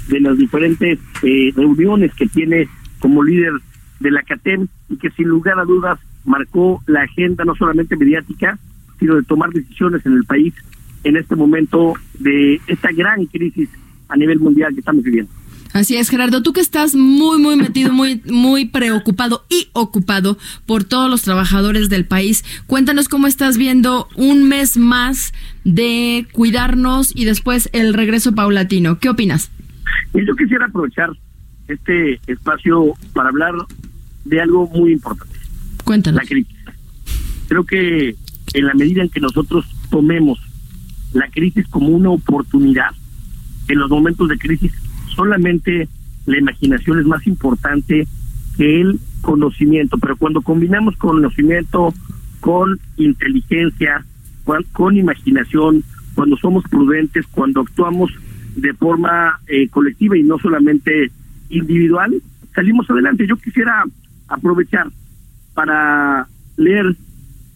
de 0.07 0.19
las 0.19 0.38
diferentes 0.38 0.99
eh, 1.23 1.51
reuniones 1.55 2.13
que 2.13 2.25
tiene 2.28 2.67
como 2.99 3.23
líder 3.23 3.53
de 3.99 4.11
la 4.11 4.23
CATEM 4.23 4.67
y 4.89 4.97
que 4.97 5.11
sin 5.11 5.28
lugar 5.28 5.59
a 5.59 5.65
dudas 5.65 5.99
marcó 6.25 6.82
la 6.88 7.03
agenda 7.03 7.45
no 7.45 7.55
solamente 7.55 7.95
mediática, 7.95 8.57
sino 8.99 9.15
de 9.15 9.23
tomar 9.23 9.49
decisiones 9.51 10.05
en 10.05 10.13
el 10.13 10.23
país 10.23 10.53
en 11.03 11.17
este 11.17 11.36
momento 11.36 11.93
de 12.19 12.59
esta 12.67 12.91
gran 12.91 13.25
crisis 13.25 13.69
a 14.09 14.15
nivel 14.15 14.39
mundial 14.39 14.73
que 14.73 14.80
estamos 14.80 15.03
viviendo. 15.03 15.32
Así 15.74 15.95
es, 15.97 16.09
Gerardo, 16.09 16.43
tú 16.43 16.53
que 16.53 16.61
estás 16.61 16.95
muy, 16.95 17.39
muy 17.39 17.55
metido, 17.55 17.93
muy, 17.93 18.22
muy 18.26 18.65
preocupado 18.65 19.45
y 19.49 19.70
ocupado 19.74 20.38
por 20.65 20.84
todos 20.84 21.09
los 21.09 21.22
trabajadores 21.22 21.89
del 21.89 22.05
país, 22.05 22.43
cuéntanos 22.68 23.09
cómo 23.09 23.28
estás 23.28 23.57
viendo 23.57 24.07
un 24.15 24.47
mes 24.47 24.78
más 24.78 25.34
de 25.63 26.26
cuidarnos 26.32 27.15
y 27.15 27.26
después 27.26 27.70
el 27.74 27.93
regreso 27.93 28.34
paulatino. 28.34 28.99
¿Qué 28.99 29.09
opinas? 29.09 29.51
Yo 30.13 30.36
quisiera 30.36 30.65
aprovechar 30.65 31.11
este 31.68 32.20
espacio 32.28 32.93
para 33.13 33.30
hablar 33.30 33.53
de 34.26 34.41
algo 34.41 34.68
muy 34.68 34.93
importante. 34.93 35.38
Cuéntanos. 35.84 36.22
La 36.22 36.28
crisis. 36.28 36.55
Creo 37.47 37.65
que 37.65 38.15
en 38.53 38.65
la 38.65 38.74
medida 38.74 39.03
en 39.03 39.09
que 39.09 39.20
nosotros 39.20 39.65
tomemos 39.89 40.39
la 41.13 41.30
crisis 41.30 41.68
como 41.68 41.89
una 41.89 42.09
oportunidad, 42.09 42.91
en 43.68 43.80
los 43.80 43.89
momentos 43.89 44.30
de 44.30 44.38
crisis 44.38 44.72
solamente 45.18 45.89
la 46.26 46.38
imaginación 46.38 46.99
es 46.99 47.05
más 47.05 47.26
importante 47.28 48.07
que 48.55 48.82
el 48.82 48.99
conocimiento, 49.22 49.97
pero 49.97 50.15
cuando 50.15 50.41
combinamos 50.41 50.95
conocimiento 50.95 51.93
con 52.39 52.80
inteligencia, 52.95 54.05
con, 54.74 54.95
imaginación, 54.95 55.84
cuando 56.15 56.38
somos 56.38 56.63
prudentes, 56.70 57.26
cuando 57.32 57.61
actuamos 57.61 58.11
de 58.55 58.74
forma 58.74 59.39
eh, 59.47 59.68
colectiva 59.68 60.18
y 60.18 60.24
no 60.24 60.39
solamente 60.39 61.11
individual, 61.49 62.22
salimos 62.55 62.89
adelante. 62.89 63.28
Yo 63.28 63.36
quisiera 63.38 63.84
aprovechar 64.28 64.88
para 65.53 66.28
leer 66.55 66.95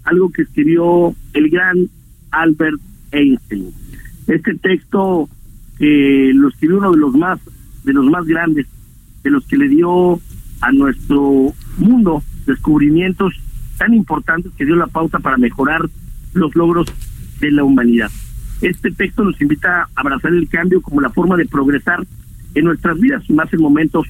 algo 0.03 0.31
que 0.31 0.43
escribió 0.43 1.15
el 1.33 1.49
gran 1.49 1.87
Albert 2.31 2.79
Einstein. 3.11 3.71
Este 4.27 4.55
texto 4.55 5.29
que 5.81 6.31
lo 6.35 6.49
escribió 6.49 6.77
uno 6.77 6.91
de 6.91 6.97
los 6.99 7.15
más 7.15 7.39
de 7.83 7.91
los 7.91 8.05
más 8.05 8.23
grandes, 8.27 8.67
de 9.23 9.31
los 9.31 9.43
que 9.47 9.57
le 9.57 9.67
dio 9.67 10.21
a 10.61 10.71
nuestro 10.71 11.55
mundo 11.79 12.21
descubrimientos 12.45 13.33
tan 13.79 13.95
importantes 13.95 14.51
que 14.55 14.63
dio 14.63 14.75
la 14.75 14.85
pauta 14.85 15.17
para 15.17 15.37
mejorar 15.37 15.81
los 16.33 16.55
logros 16.55 16.85
de 17.39 17.49
la 17.49 17.63
humanidad. 17.63 18.11
Este 18.61 18.91
texto 18.91 19.23
nos 19.23 19.41
invita 19.41 19.81
a 19.81 19.87
abrazar 19.95 20.31
el 20.33 20.47
cambio 20.47 20.83
como 20.83 21.01
la 21.01 21.09
forma 21.09 21.35
de 21.35 21.47
progresar 21.47 22.05
en 22.53 22.65
nuestras 22.65 22.99
vidas 22.99 23.27
más 23.31 23.51
en 23.51 23.61
momentos 23.61 24.05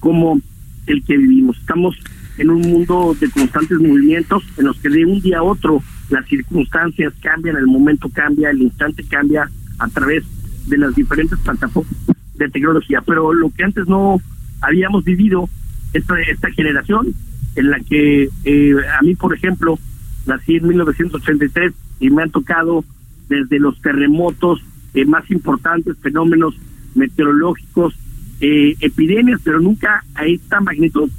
como 0.00 0.40
el 0.88 1.04
que 1.04 1.16
vivimos. 1.16 1.56
Estamos 1.56 1.96
en 2.36 2.50
un 2.50 2.62
mundo 2.62 3.16
de 3.20 3.30
constantes 3.30 3.78
movimientos 3.78 4.42
en 4.56 4.64
los 4.64 4.76
que 4.80 4.88
de 4.88 5.06
un 5.06 5.20
día 5.20 5.38
a 5.38 5.44
otro 5.44 5.84
las 6.10 6.26
circunstancias 6.26 7.12
cambian, 7.22 7.56
el 7.56 7.68
momento 7.68 8.08
cambia, 8.08 8.50
el 8.50 8.62
instante 8.62 9.04
cambia 9.04 9.48
a 9.78 9.86
través 9.86 10.24
de 10.24 10.41
las 10.68 10.94
diferentes 10.94 11.38
plataformas 11.38 11.94
de 12.34 12.48
tecnología. 12.48 13.02
Pero 13.04 13.32
lo 13.32 13.50
que 13.50 13.64
antes 13.64 13.86
no 13.86 14.20
habíamos 14.60 15.04
vivido, 15.04 15.48
esta, 15.92 16.18
esta 16.20 16.50
generación 16.50 17.14
en 17.56 17.70
la 17.70 17.80
que 17.80 18.28
eh, 18.44 18.74
a 18.98 19.02
mí, 19.02 19.14
por 19.14 19.34
ejemplo, 19.34 19.78
nací 20.26 20.56
en 20.56 20.68
1983 20.68 21.72
y 22.00 22.10
me 22.10 22.22
han 22.22 22.30
tocado 22.30 22.84
desde 23.28 23.58
los 23.58 23.80
terremotos 23.80 24.62
eh, 24.94 25.04
más 25.04 25.30
importantes, 25.30 25.96
fenómenos 25.98 26.54
meteorológicos, 26.94 27.94
eh, 28.40 28.74
epidemias, 28.80 29.40
pero 29.44 29.60
nunca 29.60 30.04
a 30.14 30.24
esta 30.24 30.60
magnitud, 30.60 31.10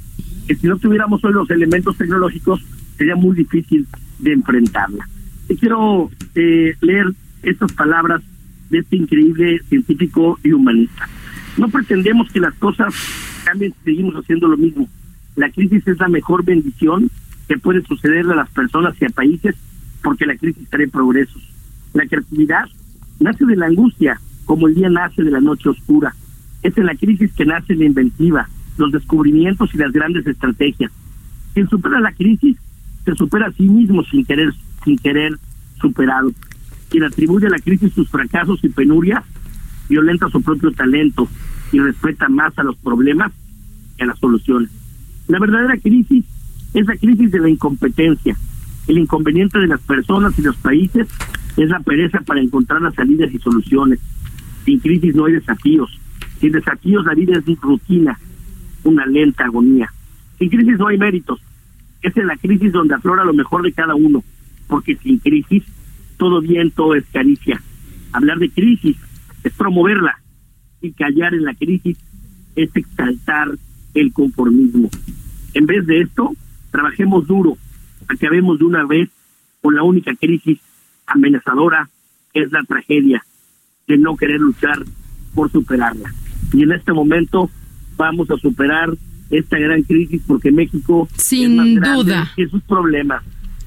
que 0.48 0.56
si 0.56 0.68
no 0.68 0.78
tuviéramos 0.78 1.24
hoy 1.24 1.34
los 1.34 1.50
elementos 1.50 1.98
tecnológicos, 1.98 2.64
sería 2.98 3.16
muy 3.16 3.36
difícil 3.36 3.88
de 4.20 4.34
enfrentarla. 4.34 5.08
Y 5.50 5.56
quiero 5.56 6.10
leer 6.34 7.14
estas 7.44 7.72
palabras 7.74 8.22
de 8.74 8.80
este 8.80 8.95
increíble 8.95 9.59
científico 9.69 10.39
y 10.43 10.51
humanista. 10.51 11.07
No 11.57 11.69
pretendemos 11.69 12.32
que 12.32 12.39
las 12.39 12.55
cosas 12.55 12.91
cambien 13.45 13.71
si 13.71 13.91
seguimos 13.91 14.15
haciendo 14.15 14.47
lo 14.47 14.57
mismo. 14.57 14.89
La 15.36 15.51
crisis 15.51 15.88
es 15.88 15.99
la 15.99 16.07
mejor 16.07 16.43
bendición 16.43 17.11
que 17.47 17.59
puede 17.59 17.84
suceder 17.84 18.26
a 18.26 18.36
las 18.36 18.49
personas 18.49 18.95
y 18.99 19.05
a 19.05 19.09
países 19.09 19.55
porque 20.01 20.26
la 20.26 20.36
crisis 20.36 20.67
trae 20.69 20.88
progresos. 20.88 21.41
La 21.93 22.07
creatividad 22.07 22.65
nace 23.19 23.45
de 23.45 23.55
la 23.55 23.67
angustia, 23.67 24.19
como 24.45 24.67
el 24.67 24.74
día 24.74 24.89
nace 24.89 25.21
de 25.21 25.30
la 25.30 25.39
noche 25.39 25.69
oscura. 25.69 26.15
Es 26.63 26.76
en 26.76 26.88
la 26.88 26.95
crisis 26.95 27.32
que 27.34 27.45
nace 27.45 27.76
la 27.76 27.86
inventiva, 27.86 28.49
los 28.78 28.91
descubrimientos 28.91 29.69
y 29.76 29.78
las 29.78 29.91
grandes 29.91 30.26
estrategias. 30.26 30.91
Quien 31.53 31.69
supera 31.69 31.99
la 31.99 32.11
crisis 32.11 32.57
se 33.05 33.13
supera 33.13 33.47
a 33.47 33.51
sí 33.51 33.69
mismo 33.69 34.03
sin 34.05 34.26
querer, 34.26 34.51
sin 34.84 34.97
querer 34.97 35.38
superado. 35.80 36.32
Quien 36.94 37.06
atribuye 37.06 37.48
a 37.48 37.50
la 37.50 37.58
crisis 37.58 37.91
sus 37.91 38.08
fracasos 38.08 38.64
y 38.64 38.70
penurias, 38.70 39.24
violenta 39.89 40.30
su 40.30 40.44
propio 40.44 40.72
talento 40.74 41.28
y 41.72 41.80
respeta 41.80 42.30
más 42.30 42.56
a 42.60 42.64
los 42.64 42.76
problemas 42.76 43.32
que 43.98 44.04
a 44.04 44.06
las 44.06 44.20
soluciones. 44.20 44.70
La 45.28 45.39
verdadera 45.39 45.76
crisis 45.78 46.24
es 46.72 46.86
la 46.86 46.96
crisis 46.96 47.32
de 47.32 47.39
la 47.39 47.50
incompetencia. 47.50 48.38
El 48.86 49.00
inconveniente 49.00 49.58
de 49.58 49.66
las 49.66 49.82
personas 49.82 50.38
y 50.38 50.44
los 50.44 50.56
países 50.58 51.08
es 51.58 51.68
la 51.68 51.80
pereza 51.80 52.22
para 52.22 52.41
encontrar 52.41 52.80
las 52.80 52.94
salidas 52.94 53.34
y 53.34 53.39
soluciones. 53.39 54.00
Sin 54.64 54.78
crisis 54.78 55.16
no 55.16 55.26
hay 55.26 55.34
desafíos. 55.34 56.00
Sin 56.39 56.52
desafíos 56.52 57.04
la 57.06 57.16
vida 57.16 57.39
es 57.39 57.60
rutina, 57.60 58.20
una 58.84 59.08
lenta 59.08 59.46
agonía. 59.46 59.91
Sin 60.38 60.48
crisis 60.48 60.78
no 60.78 60.89
hay 60.89 61.00
méritos. 61.00 61.41
Es 62.04 62.16
en 62.18 62.28
la 62.28 62.38
crisis 62.38 62.72
donde 62.72 62.94
aflora 62.94 63.26
lo 63.26 63.34
mejor 63.34 63.64
de 63.64 63.74
cada 63.74 63.96
uno, 63.96 64.24
porque 64.68 64.96
sin 64.98 65.18
crisis 65.18 65.64
todo 66.24 66.39
viento 66.39 66.95
es 66.95 67.03
caricia. 67.11 67.61
Hablar 68.13 68.38
de 68.38 68.49
crisis 68.49 68.95
es 69.43 69.51
promoverla 69.51 70.21
y 70.80 70.93
callar 70.93 71.34
en 71.34 71.43
la 71.43 71.53
crisis 71.53 71.97
es 72.55 72.74
exaltar 72.74 73.49
el 73.93 74.13
conformismo. 74.13 74.89
En 75.53 75.65
vez 75.65 75.86
de 75.86 75.99
esto, 75.99 76.32
trabajemos 76.71 77.28
duro, 77.28 77.57
acabemos 78.07 78.57
de 78.57 78.63
una 78.63 78.86
vez 78.86 79.09
con 79.61 79.76
la 79.76 79.84
única 79.84 80.15
crisis 80.15 80.59
amenazadora 81.07 81.89
que 82.34 82.43
es 82.43 82.51
la 82.53 82.63
tragedia 82.63 83.21
de 83.86 83.97
no 83.97 84.15
querer 84.15 84.39
luchar 84.39 84.82
por 85.36 85.51
superarla. 85.51 86.09
Y 86.53 86.63
en 86.63 86.71
este 86.71 86.93
momento 86.93 87.49
vamos 87.97 88.32
a 88.32 88.38
superar 88.38 88.93
esta 89.30 89.57
gran 89.59 89.84
crisis 89.84 90.21
porque 90.26 90.53
México 90.53 91.05
sin 91.17 91.59
es 91.59 91.82
más 91.82 91.97
duda 91.97 92.32
que 92.34 92.47
sus 92.47 92.63
problemas, 92.63 93.26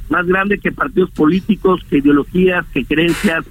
más 0.09 0.27
grande 0.27 0.59
que 0.59 0.73
partidos 0.73 1.11
políticos, 1.11 1.83
que 1.89 1.99
ideologías, 1.99 2.65
que 2.73 2.85
creencias 2.85 3.45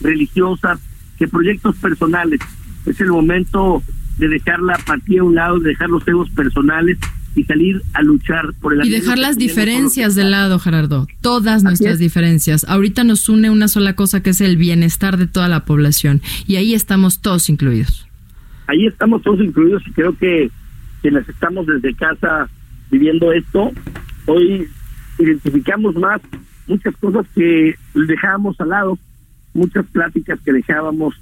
religiosas, 0.00 0.80
que 1.18 1.28
proyectos 1.28 1.76
personales. 1.76 2.40
Es 2.86 3.00
el 3.00 3.08
momento 3.08 3.82
de 4.18 4.28
dejar 4.28 4.60
la 4.60 4.74
apatía 4.74 5.20
a 5.20 5.24
un 5.24 5.34
lado, 5.34 5.58
de 5.58 5.70
dejar 5.70 5.90
los 5.90 6.06
egos 6.06 6.30
personales 6.30 6.98
y 7.34 7.44
salir 7.44 7.80
a 7.94 8.02
luchar 8.02 8.52
por 8.60 8.74
el 8.74 8.84
y 8.84 8.90
dejar 8.90 9.18
las 9.18 9.38
diferencias 9.38 10.14
de 10.14 10.24
lado, 10.24 10.58
Gerardo, 10.58 11.06
todas 11.20 11.62
nuestras 11.62 11.98
diferencias. 11.98 12.64
Ahorita 12.64 13.04
nos 13.04 13.28
une 13.28 13.50
una 13.50 13.68
sola 13.68 13.94
cosa 13.94 14.22
que 14.22 14.30
es 14.30 14.40
el 14.40 14.56
bienestar 14.56 15.16
de 15.16 15.26
toda 15.26 15.48
la 15.48 15.64
población 15.64 16.20
y 16.46 16.56
ahí 16.56 16.74
estamos 16.74 17.20
todos 17.20 17.48
incluidos. 17.48 18.06
Ahí 18.66 18.86
estamos 18.86 19.22
todos 19.22 19.40
incluidos 19.40 19.82
y 19.86 19.92
creo 19.92 20.16
que 20.16 20.50
quienes 21.02 21.28
estamos 21.28 21.66
desde 21.66 21.94
casa 21.94 22.48
viviendo 22.90 23.32
esto, 23.32 23.72
hoy 24.26 24.68
identificamos 25.20 25.94
más 25.96 26.20
muchas 26.66 26.96
cosas 26.96 27.26
que 27.34 27.74
dejábamos 27.94 28.60
al 28.60 28.68
lado, 28.68 28.98
muchas 29.54 29.84
pláticas 29.86 30.38
que 30.40 30.52
dejábamos 30.52 31.20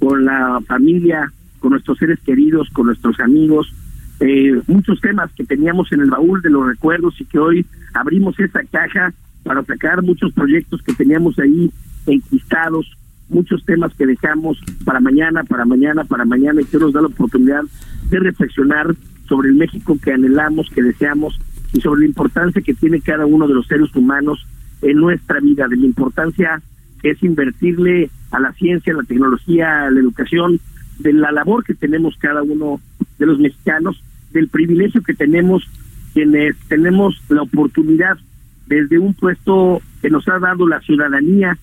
con 0.00 0.24
la 0.24 0.60
familia, 0.66 1.32
con 1.60 1.70
nuestros 1.70 1.98
seres 1.98 2.18
queridos, 2.20 2.68
con 2.70 2.86
nuestros 2.86 3.18
amigos, 3.20 3.72
eh, 4.20 4.60
muchos 4.66 5.00
temas 5.00 5.32
que 5.32 5.44
teníamos 5.44 5.92
en 5.92 6.00
el 6.00 6.10
baúl 6.10 6.42
de 6.42 6.50
los 6.50 6.66
recuerdos 6.66 7.20
y 7.20 7.24
que 7.24 7.38
hoy 7.38 7.66
abrimos 7.94 8.38
esa 8.40 8.64
caja 8.64 9.12
para 9.44 9.62
sacar 9.64 10.02
muchos 10.02 10.32
proyectos 10.32 10.82
que 10.82 10.92
teníamos 10.94 11.38
ahí 11.38 11.70
enquistados, 12.06 12.86
muchos 13.28 13.64
temas 13.64 13.94
que 13.94 14.06
dejamos 14.06 14.58
para 14.84 14.98
mañana, 14.98 15.44
para 15.44 15.64
mañana, 15.64 16.04
para 16.04 16.24
mañana 16.24 16.60
y 16.60 16.64
que 16.64 16.78
nos 16.78 16.92
da 16.92 17.00
la 17.00 17.06
oportunidad 17.06 17.62
de 18.10 18.18
reflexionar 18.18 18.94
sobre 19.28 19.50
el 19.50 19.54
México 19.54 19.96
que 20.02 20.12
anhelamos, 20.12 20.68
que 20.70 20.82
deseamos 20.82 21.38
y 21.72 21.80
sobre 21.80 22.00
la 22.00 22.06
importancia 22.06 22.62
que 22.62 22.74
tiene 22.74 23.00
cada 23.00 23.26
uno 23.26 23.46
de 23.46 23.54
los 23.54 23.66
seres 23.66 23.94
humanos 23.94 24.46
en 24.82 24.96
nuestra 24.96 25.40
vida, 25.40 25.68
de 25.68 25.76
la 25.76 25.86
importancia 25.86 26.62
que 27.02 27.10
es 27.10 27.22
invertirle 27.22 28.10
a 28.30 28.40
la 28.40 28.52
ciencia, 28.52 28.92
a 28.92 28.96
la 28.96 29.02
tecnología, 29.02 29.86
a 29.86 29.90
la 29.90 30.00
educación, 30.00 30.60
de 30.98 31.12
la 31.12 31.30
labor 31.30 31.64
que 31.64 31.74
tenemos 31.74 32.16
cada 32.18 32.42
uno 32.42 32.80
de 33.18 33.26
los 33.26 33.38
mexicanos, 33.38 34.02
del 34.32 34.48
privilegio 34.48 35.02
que 35.02 35.14
tenemos 35.14 35.68
quienes 36.12 36.56
tenemos 36.68 37.20
la 37.28 37.42
oportunidad 37.42 38.18
desde 38.66 38.98
un 38.98 39.14
puesto 39.14 39.80
que 40.02 40.10
nos 40.10 40.26
ha 40.28 40.38
dado 40.38 40.66
la 40.66 40.80
ciudadanía 40.80 41.56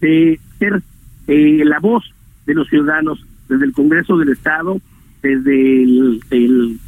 de 0.00 0.40
ser 0.58 0.82
eh, 1.26 1.62
la 1.64 1.78
voz 1.78 2.04
de 2.46 2.54
los 2.54 2.68
ciudadanos 2.68 3.24
desde 3.48 3.66
el 3.66 3.72
Congreso 3.72 4.16
del 4.16 4.30
Estado, 4.30 4.80
desde 5.22 5.82
el, 5.82 6.20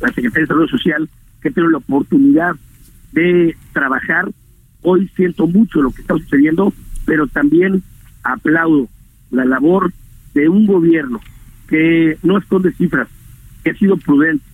la 0.00 0.12
Secretaría 0.12 0.42
de 0.42 0.46
Salud 0.46 0.68
Social, 0.68 1.08
que 1.42 1.50
tengo 1.50 1.68
la 1.68 1.78
oportunidad 1.78 2.54
de 3.12 3.56
trabajar. 3.72 4.30
Hoy 4.82 5.10
siento 5.16 5.46
mucho 5.46 5.82
lo 5.82 5.90
que 5.90 6.02
está 6.02 6.14
sucediendo, 6.14 6.72
pero 7.04 7.26
también 7.26 7.82
aplaudo 8.22 8.88
la 9.30 9.44
labor 9.44 9.92
de 10.34 10.48
un 10.48 10.66
gobierno 10.66 11.20
que 11.68 12.18
no 12.22 12.38
esconde 12.38 12.72
cifras, 12.72 13.08
que 13.64 13.70
ha 13.70 13.74
sido 13.74 13.96
prudente. 13.96 14.44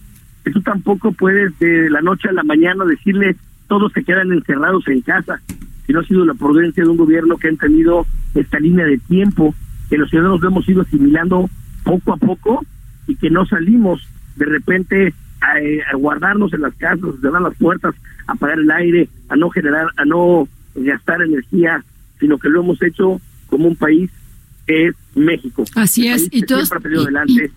Que 0.45 0.51
tú 0.51 0.63
tampoco 0.63 1.13
puedes 1.13 1.59
de 1.59 1.91
la 1.91 2.01
noche 2.01 2.29
a 2.29 2.33
la 2.33 2.43
mañana 2.43 2.85
decirle 2.85 3.37
todos 3.67 3.93
se 3.93 4.03
quedan 4.03 4.33
encerrados 4.33 4.89
en 4.89 5.03
casa, 5.03 5.41
si 5.87 5.93
no 5.93 6.01
ha 6.01 6.05
sido 6.05 6.25
la 6.25 6.35
prudencia 6.35 6.83
de 6.83 6.89
un 6.89 6.97
gobierno 6.97 7.37
que 7.37 7.49
ha 7.49 7.53
tenido 7.53 8.07
esta 8.35 8.59
línea 8.59 8.87
de 8.87 8.99
tiempo, 8.99 9.55
que 9.91 9.99
los 9.99 10.09
ciudadanos 10.09 10.43
hemos 10.43 10.69
ido 10.69 10.83
asimilando 10.83 11.51
poco 11.85 12.13
a 12.15 12.17
poco 12.17 12.65
y 13.07 13.17
que 13.17 13.31
no 13.31 13.47
salimos 13.47 14.07
de 14.37 14.47
repente 14.47 15.15
a, 15.41 15.97
guardarnos 15.97 16.53
en 16.53 16.63
las 16.63 16.75
casas, 16.75 17.05
a 17.05 17.21
cerrar 17.21 17.43
las 17.43 17.57
puertas, 17.57 17.95
a 18.27 18.33
apagar 18.33 18.59
el 18.59 18.71
aire, 18.71 19.09
a 19.29 19.37
no 19.37 19.51
generar, 19.51 19.89
a 19.97 20.05
no 20.05 20.49
gastar 20.75 21.23
energía, 21.23 21.85
sino 22.21 22.39
que 22.39 22.49
lo 22.49 22.61
hemos 22.61 22.83
hecho 22.83 23.21
como 23.49 23.69
un 23.69 23.77
país 23.77 24.11
que 24.67 24.89
es 24.89 24.95
México. 25.15 25.65
Así 25.75 26.09
es, 26.09 26.29
y 26.31 26.43
todos 26.43 26.71
adelante 26.71 27.51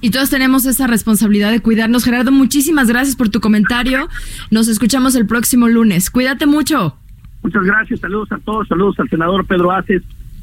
Y 0.00 0.10
todos 0.10 0.30
tenemos 0.30 0.64
esa 0.64 0.86
responsabilidad 0.86 1.50
de 1.50 1.60
cuidarnos. 1.60 2.04
Gerardo, 2.04 2.32
muchísimas 2.32 2.88
gracias 2.88 3.14
por 3.14 3.28
tu 3.28 3.40
comentario. 3.40 4.08
Nos 4.50 4.68
escuchamos 4.68 5.14
el 5.14 5.26
próximo 5.26 5.68
lunes. 5.68 6.10
Cuídate 6.10 6.46
mucho. 6.46 6.96
Muchas 7.42 7.64
gracias, 7.64 8.00
saludos 8.00 8.30
a 8.30 8.38
todos, 8.38 8.68
saludos 8.68 8.98
al 9.00 9.10
senador 9.10 9.44
Pedro 9.44 9.72
Aces 9.72 10.02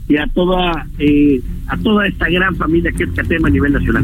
y 0.09 0.17
a 0.17 0.27
toda 0.27 0.85
eh, 0.97 1.41
a 1.67 1.77
toda 1.77 2.05
esta 2.07 2.27
gran 2.29 2.55
familia 2.57 2.91
que 2.91 3.03
es 3.03 3.09
CATEM 3.11 3.45
a 3.45 3.49
nivel 3.49 3.73
nacional. 3.73 4.03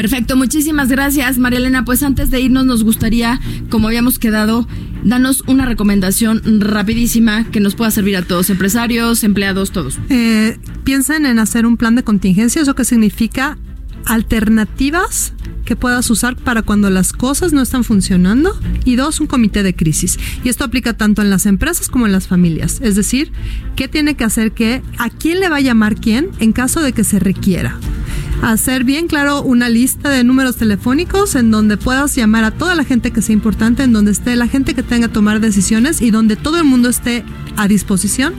Perfecto, 0.00 0.34
muchísimas 0.34 0.88
gracias, 0.88 1.36
María 1.36 1.58
Elena. 1.58 1.84
Pues 1.84 2.02
antes 2.02 2.30
de 2.30 2.40
irnos, 2.40 2.64
nos 2.64 2.84
gustaría, 2.84 3.38
como 3.68 3.88
habíamos 3.88 4.18
quedado, 4.18 4.66
danos 5.04 5.44
una 5.46 5.66
recomendación 5.66 6.40
rapidísima 6.58 7.44
que 7.50 7.60
nos 7.60 7.74
pueda 7.74 7.90
servir 7.90 8.16
a 8.16 8.22
todos, 8.22 8.48
empresarios, 8.48 9.22
empleados, 9.24 9.72
todos. 9.72 9.98
Eh, 10.08 10.58
piensen 10.84 11.26
en 11.26 11.38
hacer 11.38 11.66
un 11.66 11.76
plan 11.76 11.96
de 11.96 12.02
contingencia, 12.02 12.62
eso 12.62 12.74
que 12.74 12.86
significa 12.86 13.58
alternativas 14.06 15.34
que 15.66 15.76
puedas 15.76 16.08
usar 16.08 16.34
para 16.34 16.62
cuando 16.62 16.88
las 16.88 17.12
cosas 17.12 17.52
no 17.52 17.60
están 17.60 17.84
funcionando 17.84 18.58
y 18.86 18.96
dos, 18.96 19.20
un 19.20 19.26
comité 19.26 19.62
de 19.62 19.74
crisis. 19.74 20.18
Y 20.42 20.48
esto 20.48 20.64
aplica 20.64 20.96
tanto 20.96 21.20
en 21.20 21.28
las 21.28 21.44
empresas 21.44 21.90
como 21.90 22.06
en 22.06 22.12
las 22.12 22.26
familias. 22.26 22.80
Es 22.82 22.96
decir, 22.96 23.32
¿qué 23.76 23.86
tiene 23.86 24.14
que 24.14 24.24
hacer 24.24 24.52
qué? 24.52 24.80
¿A 24.96 25.10
quién 25.10 25.40
le 25.40 25.50
va 25.50 25.56
a 25.56 25.60
llamar 25.60 25.94
quién 25.94 26.30
en 26.38 26.52
caso 26.52 26.80
de 26.80 26.94
que 26.94 27.04
se 27.04 27.18
requiera? 27.18 27.78
Hacer 28.42 28.84
bien 28.84 29.06
claro 29.06 29.42
una 29.42 29.68
lista 29.68 30.08
de 30.08 30.24
números 30.24 30.56
telefónicos 30.56 31.34
en 31.34 31.50
donde 31.50 31.76
puedas 31.76 32.16
llamar 32.16 32.44
a 32.44 32.50
toda 32.50 32.74
la 32.74 32.84
gente 32.84 33.10
que 33.10 33.20
sea 33.20 33.34
importante, 33.34 33.82
en 33.82 33.92
donde 33.92 34.12
esté 34.12 34.34
la 34.34 34.48
gente 34.48 34.74
que 34.74 34.82
tenga 34.82 35.08
que 35.08 35.14
tomar 35.14 35.40
decisiones 35.40 36.00
y 36.00 36.10
donde 36.10 36.36
todo 36.36 36.56
el 36.56 36.64
mundo 36.64 36.88
esté 36.88 37.22
a 37.56 37.68
disposición 37.68 38.32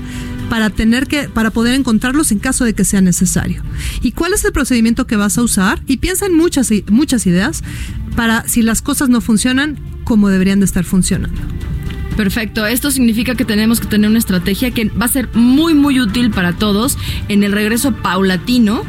para 0.49 0.71
tener 0.71 1.07
que 1.07 1.29
para 1.29 1.51
poder 1.51 1.75
encontrarlos 1.75 2.31
en 2.31 2.39
caso 2.39 2.65
de 2.65 2.73
que 2.73 2.83
sea 2.83 2.99
necesario. 2.99 3.61
¿Y 4.01 4.13
cuál 4.13 4.33
es 4.33 4.43
el 4.43 4.51
procedimiento 4.51 5.05
que 5.05 5.15
vas 5.15 5.37
a 5.37 5.43
usar? 5.43 5.81
Y 5.85 5.97
piensa 5.97 6.25
en 6.25 6.35
muchas 6.35 6.71
muchas 6.89 7.27
ideas 7.27 7.63
para 8.15 8.47
si 8.47 8.63
las 8.63 8.81
cosas 8.81 9.07
no 9.07 9.21
funcionan 9.21 9.77
como 10.03 10.29
deberían 10.29 10.59
de 10.59 10.65
estar 10.65 10.83
funcionando. 10.83 11.39
Perfecto, 12.17 12.65
esto 12.65 12.91
significa 12.91 13.35
que 13.35 13.45
tenemos 13.45 13.79
que 13.79 13.87
tener 13.87 14.09
una 14.09 14.19
estrategia 14.19 14.71
que 14.71 14.85
va 14.89 15.05
a 15.05 15.09
ser 15.09 15.29
muy 15.35 15.73
muy 15.75 16.01
útil 16.01 16.31
para 16.31 16.53
todos 16.53 16.97
en 17.29 17.43
el 17.43 17.51
regreso 17.51 17.93
paulatino 17.93 18.83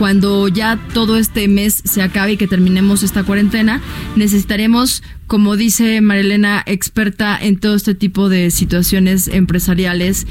cuando 0.00 0.48
ya 0.48 0.78
todo 0.94 1.18
este 1.18 1.46
mes 1.46 1.82
se 1.84 2.00
acabe 2.00 2.32
y 2.32 2.36
que 2.38 2.46
terminemos 2.46 3.02
esta 3.02 3.22
cuarentena, 3.22 3.82
necesitaremos, 4.16 5.02
como 5.26 5.58
dice 5.58 6.00
Marilena, 6.00 6.62
experta 6.64 7.38
en 7.38 7.60
todo 7.60 7.74
este 7.74 7.94
tipo 7.94 8.30
de 8.30 8.50
situaciones 8.50 9.28
empresariales 9.28 10.26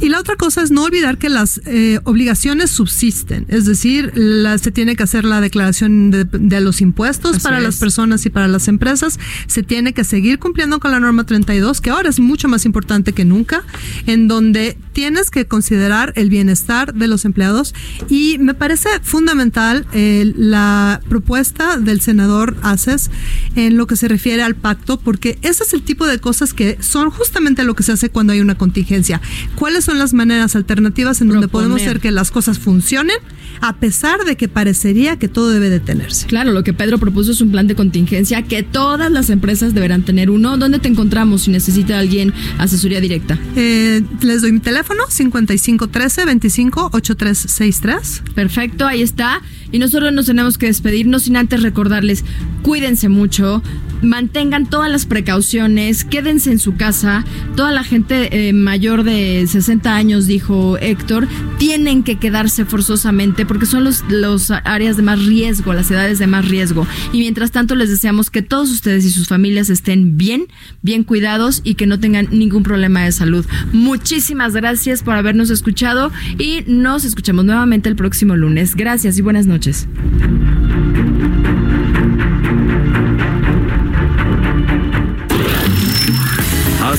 y 0.00 0.08
la 0.08 0.20
otra 0.20 0.36
cosa 0.36 0.62
es 0.62 0.70
no 0.70 0.84
olvidar 0.84 1.18
que 1.18 1.28
las 1.28 1.60
eh, 1.66 2.00
obligaciones 2.04 2.70
subsisten, 2.70 3.46
es 3.48 3.66
decir, 3.66 4.12
se 4.60 4.70
tiene 4.70 4.96
que 4.96 5.02
hacer 5.02 5.24
la 5.24 5.40
declaración 5.40 6.10
de, 6.10 6.60
los 6.60 6.80
impuestos 6.80 7.40
para 7.40 7.60
las 7.60 7.76
personas 7.76 8.26
y 8.26 8.30
para 8.30 8.48
las 8.48 8.68
empresas, 8.68 9.18
se 9.46 9.62
tiene 9.62 9.92
que 9.92 10.04
seguir 10.04 10.38
cumpliendo 10.38 10.80
con 10.80 10.90
la 10.90 11.00
norma 11.00 11.24
32, 11.24 11.80
que 11.80 11.90
ahora 11.90 12.08
es 12.08 12.20
mucho 12.20 12.48
más 12.48 12.64
importante 12.64 13.12
que 13.12 13.24
nunca, 13.24 13.62
en 14.06 14.28
donde 14.28 14.76
tienes 14.92 15.30
que 15.30 15.46
considerar 15.46 16.12
el 16.16 16.30
bienestar 16.30 16.94
de 16.94 17.06
los 17.06 17.24
empleados 17.24 17.74
y 18.08 18.38
me 18.38 18.54
parece 18.54 18.88
fundamental 19.02 19.86
eh, 19.92 20.32
la 20.36 21.00
propuesta 21.08 21.76
del 21.76 22.00
senador 22.00 22.56
Aces 22.62 23.10
en 23.56 23.76
lo 23.76 23.86
que 23.86 23.96
se 23.96 24.08
refiere 24.08 24.42
al 24.42 24.54
pacto, 24.54 24.98
porque 24.98 25.38
ese 25.42 25.64
es 25.64 25.72
el 25.72 25.82
tipo 25.82 26.06
de 26.06 26.18
cosas 26.18 26.54
que 26.54 26.78
son 26.80 27.10
justamente 27.10 27.64
lo 27.64 27.74
que 27.74 27.82
se 27.82 27.92
hace 27.92 28.10
cuando 28.10 28.32
hay 28.32 28.40
una 28.40 28.56
contingencia. 28.56 29.20
¿Cuáles 29.68 29.84
son 29.84 29.98
las 29.98 30.14
maneras 30.14 30.56
alternativas 30.56 31.20
en 31.20 31.28
donde 31.28 31.46
podemos 31.46 31.82
hacer 31.82 32.00
que 32.00 32.10
las 32.10 32.30
cosas 32.30 32.58
funcionen 32.58 33.18
a 33.60 33.76
pesar 33.76 34.24
de 34.24 34.34
que 34.34 34.48
parecería 34.48 35.18
que 35.18 35.28
todo 35.28 35.50
debe 35.50 35.68
detenerse? 35.68 36.26
Claro, 36.26 36.52
lo 36.52 36.64
que 36.64 36.72
Pedro 36.72 36.96
propuso 36.96 37.32
es 37.32 37.42
un 37.42 37.50
plan 37.50 37.66
de 37.66 37.74
contingencia 37.74 38.40
que 38.40 38.62
todas 38.62 39.12
las 39.12 39.28
empresas 39.28 39.74
deberán 39.74 40.04
tener 40.04 40.30
uno. 40.30 40.56
¿Dónde 40.56 40.78
te 40.78 40.88
encontramos 40.88 41.42
si 41.42 41.50
necesita 41.50 41.98
alguien 41.98 42.32
asesoría 42.56 43.02
directa? 43.02 43.38
Eh, 43.56 44.02
les 44.22 44.40
doy 44.40 44.52
mi 44.52 44.60
teléfono 44.60 45.02
5513 45.06 46.24
25 46.24 46.90
8363. 46.94 48.22
Perfecto, 48.34 48.86
ahí 48.86 49.02
está. 49.02 49.42
Y 49.70 49.78
nosotros 49.78 50.14
nos 50.14 50.24
tenemos 50.24 50.56
que 50.56 50.64
despedirnos 50.64 51.24
sin 51.24 51.36
antes 51.36 51.62
recordarles, 51.62 52.24
cuídense 52.62 53.10
mucho, 53.10 53.62
mantengan 54.00 54.68
todas 54.70 54.90
las 54.90 55.04
precauciones, 55.04 56.04
quédense 56.04 56.50
en 56.50 56.58
su 56.58 56.76
casa. 56.76 57.26
Toda 57.54 57.70
la 57.70 57.84
gente 57.84 58.48
eh, 58.48 58.54
mayor 58.54 59.04
de 59.04 59.46
60 59.58 59.94
años, 59.94 60.26
dijo 60.26 60.78
Héctor, 60.78 61.26
tienen 61.58 62.02
que 62.02 62.16
quedarse 62.16 62.64
forzosamente 62.64 63.44
porque 63.44 63.66
son 63.66 63.84
los, 63.84 64.04
los 64.08 64.50
áreas 64.50 64.96
de 64.96 65.02
más 65.02 65.24
riesgo, 65.24 65.72
las 65.72 65.90
edades 65.90 66.18
de 66.18 66.26
más 66.26 66.48
riesgo. 66.48 66.86
Y 67.12 67.18
mientras 67.18 67.50
tanto 67.50 67.74
les 67.74 67.90
deseamos 67.90 68.30
que 68.30 68.42
todos 68.42 68.70
ustedes 68.70 69.04
y 69.04 69.10
sus 69.10 69.28
familias 69.28 69.70
estén 69.70 70.16
bien, 70.16 70.46
bien 70.82 71.04
cuidados 71.04 71.60
y 71.64 71.74
que 71.74 71.86
no 71.86 71.98
tengan 71.98 72.28
ningún 72.30 72.62
problema 72.62 73.02
de 73.02 73.12
salud. 73.12 73.44
Muchísimas 73.72 74.54
gracias 74.54 75.02
por 75.02 75.14
habernos 75.14 75.50
escuchado 75.50 76.12
y 76.38 76.62
nos 76.66 77.04
escuchamos 77.04 77.44
nuevamente 77.44 77.88
el 77.88 77.96
próximo 77.96 78.36
lunes. 78.36 78.74
Gracias 78.76 79.18
y 79.18 79.22
buenas 79.22 79.46
noches. 79.46 79.88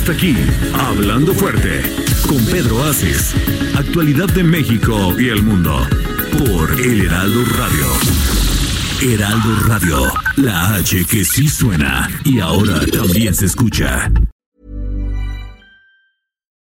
Aquí, 0.10 0.36
Hablando 0.74 1.34
Fuerte, 1.36 1.84
con 2.28 2.44
Pedro 2.48 2.84
Aces. 2.84 3.36
Actualidad 3.78 4.28
de 4.34 4.44
México 4.44 5.14
y 5.20 5.30
el 5.30 5.44
mundo. 5.44 5.86
Por 6.32 6.72
El 6.82 7.06
Heraldo 7.06 7.44
Radio. 7.56 7.86
Heraldo 9.02 9.68
Radio, 9.68 10.12
la 10.38 10.76
H 10.76 11.06
que 11.06 11.24
sí 11.24 11.48
suena 11.48 12.10
y 12.26 12.40
ahora 12.40 12.80
también 12.92 13.36
se 13.36 13.46
escucha. 13.46 14.12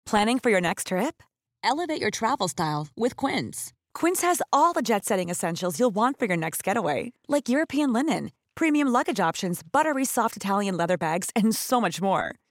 ¿Planning 0.05 0.39
for 0.39 0.49
your 0.49 0.61
next 0.61 0.87
trip? 0.87 1.23
Elevate 1.63 2.01
your 2.01 2.11
travel 2.11 2.49
style 2.49 2.87
with 2.97 3.15
Quince. 3.15 3.71
Quince 3.93 4.21
has 4.21 4.41
all 4.51 4.73
the 4.73 4.81
jet 4.81 5.05
setting 5.05 5.29
essentials 5.29 5.79
you'll 5.79 5.93
want 5.93 6.19
for 6.19 6.25
your 6.25 6.37
next 6.37 6.63
getaway, 6.63 7.13
like 7.27 7.47
European 7.47 7.93
linen, 7.93 8.31
premium 8.55 8.89
luggage 8.89 9.19
options, 9.19 9.61
buttery 9.63 10.05
soft 10.05 10.35
Italian 10.35 10.75
leather 10.75 10.97
bags, 10.97 11.29
and 11.35 11.55
so 11.55 11.79
much 11.79 12.01
more. 12.01 12.35